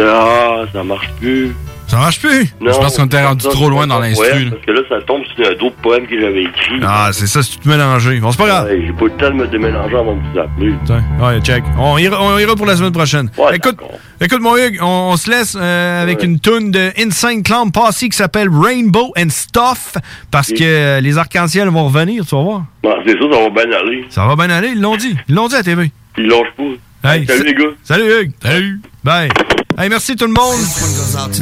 [0.00, 1.54] Ah, ça marche plus.
[1.86, 2.52] Ça marche plus?
[2.60, 4.50] Non, Je pense qu'on était rendu trop loin dans ouais, l'instru.
[4.50, 6.80] Parce que là, ça tombe sur un autre poème que j'avais écrit.
[6.82, 8.18] Ah, c'est ça, c'est tout mélangé.
[8.20, 8.66] Bon, c'est pas grave.
[8.68, 10.72] Ouais, j'ai pas le temps de me démélanger avant de vous appeler.
[10.86, 11.62] Tiens, Ouais, check.
[11.78, 13.30] On ira, on ira pour la semaine prochaine.
[13.52, 13.76] écoute,
[14.20, 17.98] écoute, mon Hugues, on, on se laisse euh, avec une tune de Insane Clown Posse
[17.98, 19.94] qui s'appelle Rainbow and Stuff
[20.30, 22.64] parce que euh, les arcs-en-ciel vont revenir, tu vas voir.
[22.82, 24.04] Bon, c'est ça, ça va bien aller.
[24.08, 25.14] Ça va bien aller, ils l'ont dit.
[25.28, 25.90] Ils l'ont dit à TV.
[26.16, 27.12] Ils lâchent pas.
[27.14, 27.70] Hey, Salut, les gars.
[27.82, 28.32] Salut, Hugues.
[28.42, 28.80] Salut.
[29.04, 29.28] Bye.
[29.76, 30.60] Hey, merci tout le monde.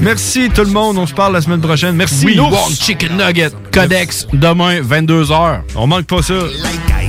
[0.01, 0.97] Merci tout le monde.
[0.97, 1.95] On se parle la semaine prochaine.
[1.97, 2.25] Merci.
[2.27, 2.51] We l'ours.
[2.53, 3.53] want chicken nugget.
[3.73, 5.61] Codex, demain, 22h.
[5.77, 6.35] On manque pas ça.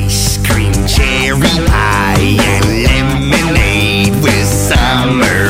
[0.06, 5.50] ice cream, cherry pie, and lemonade with summer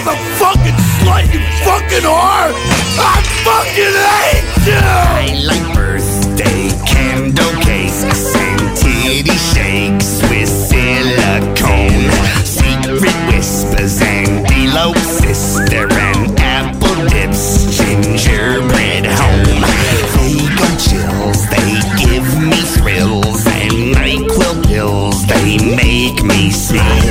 [0.00, 2.52] motherfucking slut, you fucking whore!
[3.00, 4.78] I fucking hate you!
[4.78, 12.10] I like birthday candle cases and titty shakes with silicone.
[12.44, 19.62] Secret whispers and elope sister and apple dips, gingerbread home.
[20.14, 27.07] They go chills, they give me thrills, and NyQuil pills, they make me smile.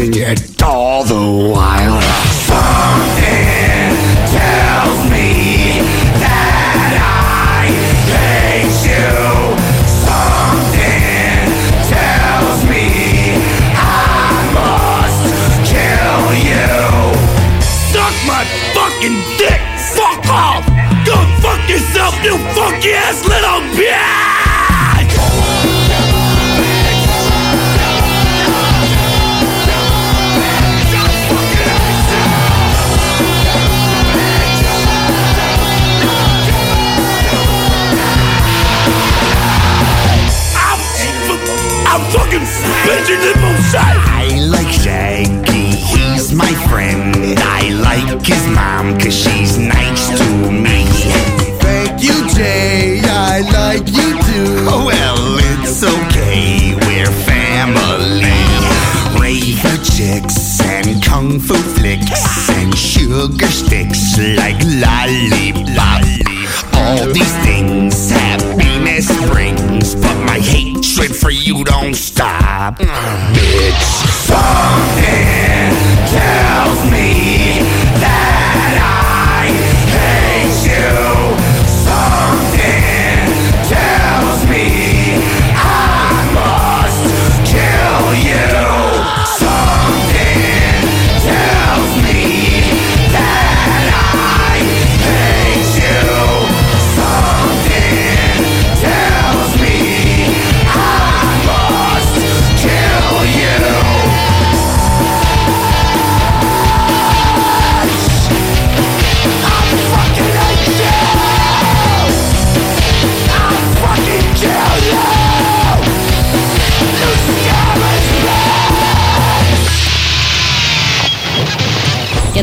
[0.00, 2.09] Bliss, and yet all the while
[43.70, 43.78] bitching!
[43.78, 47.14] I like Shaggy, he's my friend.
[47.38, 50.86] I like his mom, cause she's nice to me.
[51.60, 54.66] Thank you, Jay, I like you too.
[54.68, 58.24] Oh, well, it's okay, we're family.
[59.20, 66.04] Raver chicks and kung fu flicks and sugar sticks like lollipop.
[66.74, 67.79] All these things
[72.10, 72.78] stop.
[72.78, 74.06] bitch!
[74.26, 76.49] fun and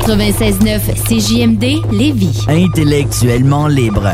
[0.07, 2.45] 96.9 CJMD Lévis.
[2.47, 4.13] Intellectuellement libre.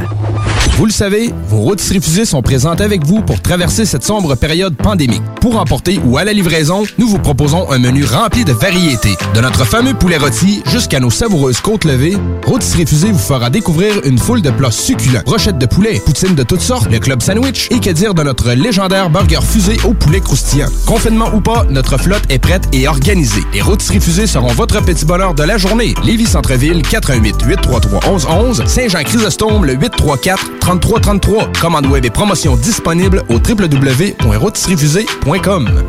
[0.71, 4.75] Vous le savez, vos rôtisseries fusées sont présentes avec vous pour traverser cette sombre période
[4.75, 5.21] pandémique.
[5.39, 9.15] Pour emporter ou à la livraison, nous vous proposons un menu rempli de variétés.
[9.35, 14.01] De notre fameux poulet rôti jusqu'à nos savoureuses côtes levées, Rôtisserie Fusée vous fera découvrir
[14.03, 15.21] une foule de plats succulents.
[15.25, 18.51] Brochettes de poulet, poutines de toutes sortes, le club sandwich et que dire de notre
[18.51, 20.69] légendaire burger fusée au poulet croustillant.
[20.87, 23.43] Confinement ou pas, notre flotte est prête et organisée.
[23.53, 25.93] Les Rôtisseries Fusées seront votre petit bonheur de la journée.
[26.03, 31.51] Lévis Centreville, 418 833 1111 Saint-Jean-Chrysostome, le 834 3333.
[31.59, 35.83] Commande web et promotion disponible au www.rôtisseriefusée.com.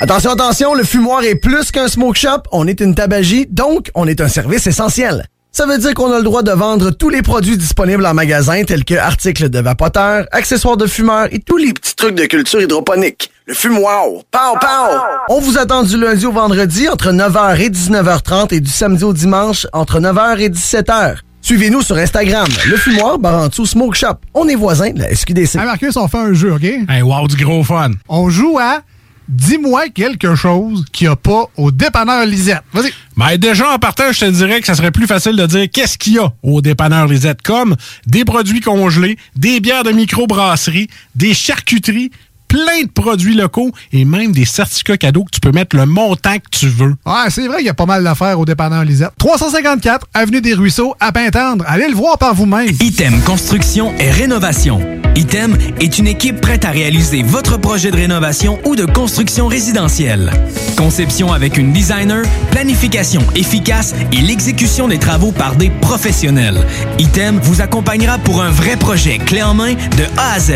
[0.00, 4.06] Attention, attention, le fumoir est plus qu'un smoke shop, on est une tabagie, donc on
[4.06, 5.26] est un service essentiel.
[5.50, 8.62] Ça veut dire qu'on a le droit de vendre tous les produits disponibles en magasin,
[8.62, 12.60] tels que articles de vapoteurs, accessoires de fumeurs et tous les petits trucs de culture
[12.60, 13.32] hydroponique.
[13.48, 14.98] Le fumoir, pow pow!
[15.30, 19.14] On vous attend du lundi au vendredi entre 9h et 19h30 et du samedi au
[19.14, 21.14] dimanche entre 9h et 17h.
[21.40, 24.16] Suivez-nous sur Instagram, le fumoir Barantou Smoke Shop.
[24.34, 25.56] On est voisins de la SQDC.
[25.56, 26.62] Hey Marcus, on fait un jeu, OK?
[26.62, 27.92] Hey, wow, du gros fun.
[28.10, 28.82] On joue à
[29.28, 32.62] Dis-moi quelque chose qu'il n'y a pas au dépanneur Lisette.
[32.72, 32.90] Vas-y.
[33.14, 35.98] Ben déjà, en partant, je te dirais que ça serait plus facile de dire qu'est-ce
[35.98, 37.76] qu'il y a au dépanneur Lisette, comme
[38.06, 42.10] des produits congelés, des bières de microbrasserie, des charcuteries,
[42.48, 46.36] plein de produits locaux et même des certificats cadeaux que tu peux mettre le montant
[46.36, 46.96] que tu veux.
[47.06, 49.12] Ouais, c'est vrai qu'il y a pas mal d'affaires au dépanneur Lisette.
[49.18, 51.64] 354 Avenue des Ruisseaux, à Pintendre.
[51.68, 52.68] Allez le voir par vous-même.
[52.80, 54.80] Item Construction et Rénovation.
[55.16, 60.32] Item est une équipe prête à réaliser votre projet de rénovation ou de construction résidentielle.
[60.76, 66.64] Conception avec une designer, planification efficace et l'exécution des travaux par des professionnels.
[67.00, 70.52] Item vous accompagnera pour un vrai projet clé en main de A à Z.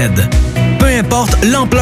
[0.79, 1.82] Peu importe l'ampleur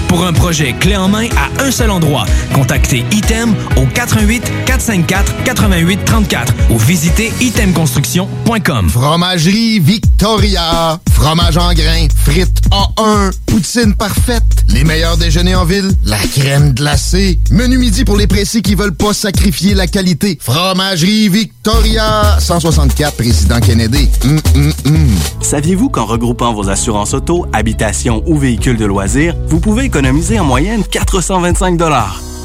[0.11, 5.43] Pour un projet clé en main à un seul endroit, contactez Item au 88 454
[5.45, 8.89] 88 34 ou visitez itemconstruction.com.
[8.89, 10.99] Fromagerie Victoria.
[11.13, 12.07] Fromage en grains.
[12.25, 13.31] Frites A1.
[13.45, 14.43] Poutine parfaite.
[14.67, 15.89] Les meilleurs déjeuners en ville.
[16.03, 17.39] La crème glacée.
[17.49, 20.37] Menu midi pour les pressés qui veulent pas sacrifier la qualité.
[20.41, 22.37] Fromagerie Victoria.
[22.37, 24.09] 164 Président Kennedy.
[24.25, 25.09] Hum, hum, hum.
[25.39, 30.43] Saviez-vous qu'en regroupant vos assurances auto, habitation ou véhicules de loisirs, vous pouvez économiser en
[30.45, 31.79] moyenne 425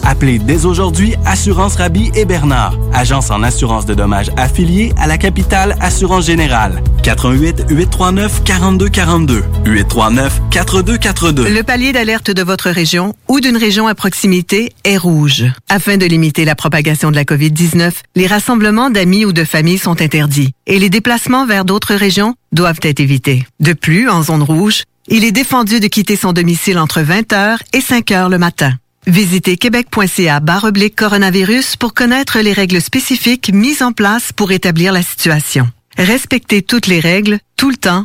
[0.04, 5.16] Appelez dès aujourd'hui Assurance Rabi et Bernard, agence en assurance de dommages affiliée à la
[5.16, 6.82] capitale Assurance Générale.
[7.02, 11.48] 88 839 4242 839 4242.
[11.48, 15.44] Le palier d'alerte de votre région ou d'une région à proximité est rouge.
[15.68, 20.02] Afin de limiter la propagation de la COVID-19, les rassemblements d'amis ou de familles sont
[20.02, 23.46] interdits et les déplacements vers d'autres régions doivent être évités.
[23.60, 27.80] De plus, en zone rouge, il est défendu de quitter son domicile entre 20h et
[27.80, 28.72] 5h le matin.
[29.06, 35.02] Visitez québec.ca oblique coronavirus pour connaître les règles spécifiques mises en place pour établir la
[35.02, 35.70] situation.
[35.96, 38.04] Respectez toutes les règles, tout le temps,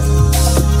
[0.07, 0.80] that.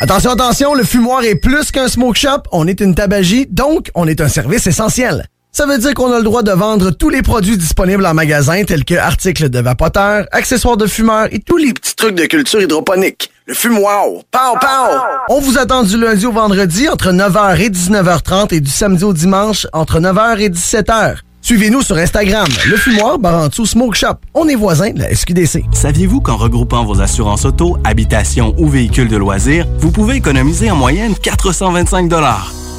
[0.00, 4.06] Attention, attention, le fumoir est plus qu'un smoke shop, on est une tabagie, donc on
[4.06, 5.26] est un service essentiel.
[5.50, 8.62] Ça veut dire qu'on a le droit de vendre tous les produits disponibles en magasin,
[8.62, 12.62] tels que articles de vapoteurs, accessoires de fumeurs et tous les petits trucs de culture
[12.62, 13.32] hydroponique.
[13.46, 15.00] Le fumoir, pow, pow!
[15.30, 19.12] On vous attend du lundi au vendredi entre 9h et 19h30 et du samedi au
[19.12, 21.16] dimanche entre 9h et 17h.
[21.48, 24.16] Suivez-nous sur Instagram, le fumoir Barantou Smoke Shop.
[24.34, 25.64] On est voisins de la SQDC.
[25.72, 30.76] Saviez-vous qu'en regroupant vos assurances auto, habitation ou véhicules de loisirs, vous pouvez économiser en
[30.76, 32.12] moyenne 425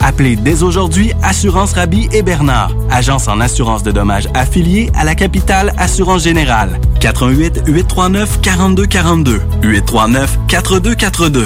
[0.02, 5.16] Appelez dès aujourd'hui Assurance Rabi et Bernard, agence en assurance de dommages affiliée à la
[5.16, 6.80] capitale Assurance Générale.
[7.00, 11.46] 88 839 4242 839 4242.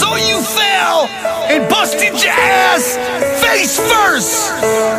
[0.00, 1.12] So you fell
[1.52, 2.96] and busted your ass
[3.44, 4.48] face first.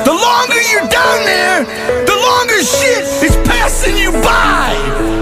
[0.05, 1.65] The longer you're down there,
[2.05, 4.69] the longer shit is passing you by.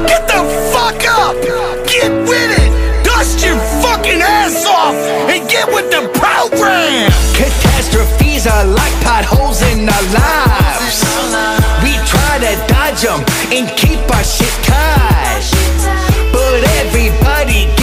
[0.03, 0.43] Get the
[0.75, 1.39] fuck up.
[1.87, 3.05] Get with it.
[3.05, 4.99] Dust your fucking ass off
[5.31, 7.07] and get with the program.
[7.31, 11.07] Catastrophes are like potholes in our lives.
[11.87, 13.23] We try to dodge them
[13.55, 15.47] and keep our shit tight.
[16.35, 17.78] But everybody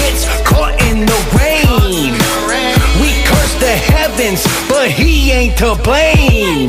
[4.17, 6.69] heavens, but he ain't to blame.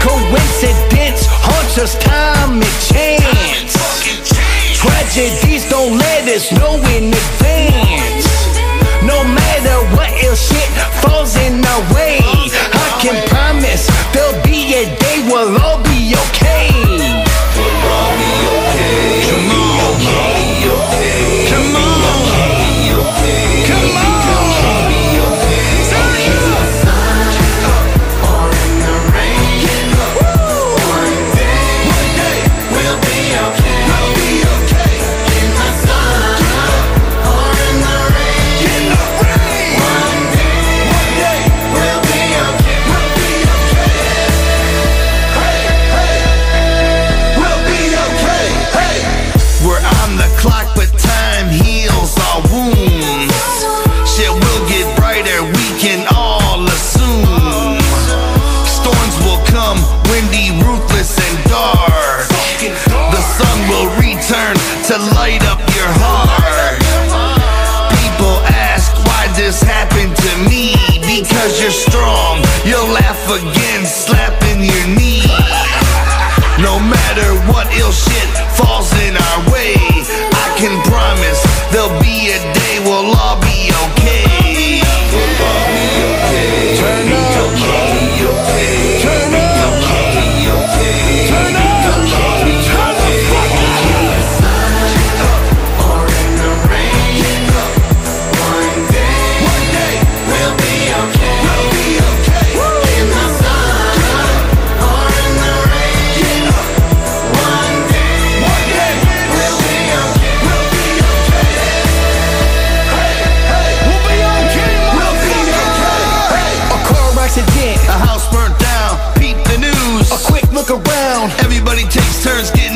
[0.00, 3.74] Coincidence haunts us time and chance.
[4.78, 8.26] Tragedies don't let us know in advance.
[9.02, 10.70] No matter what ill shit
[11.02, 16.39] falls in our way, I can promise there'll be a day we'll all be okay.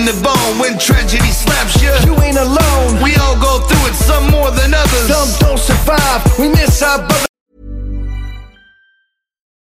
[0.04, 1.92] Turns the bone when tragedy slaps you.
[2.06, 3.02] You ain't alone.
[3.02, 5.08] We all go through it, some more than others.
[5.08, 6.38] Some don't survive.
[6.38, 7.26] We miss our brother.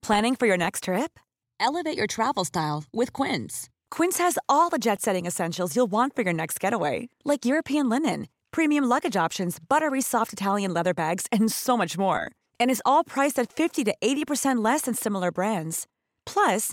[0.02, 1.18] Planning for your next trip?
[1.58, 3.68] Elevate your travel style with Quince.
[3.90, 7.88] Quince has all the jet setting essentials you'll want for your next getaway, like European
[7.88, 12.30] linen, premium luggage options, buttery soft Italian leather bags, and so much more.
[12.60, 15.86] And is all priced at 50 to 80% less than similar brands.
[16.24, 16.72] Plus,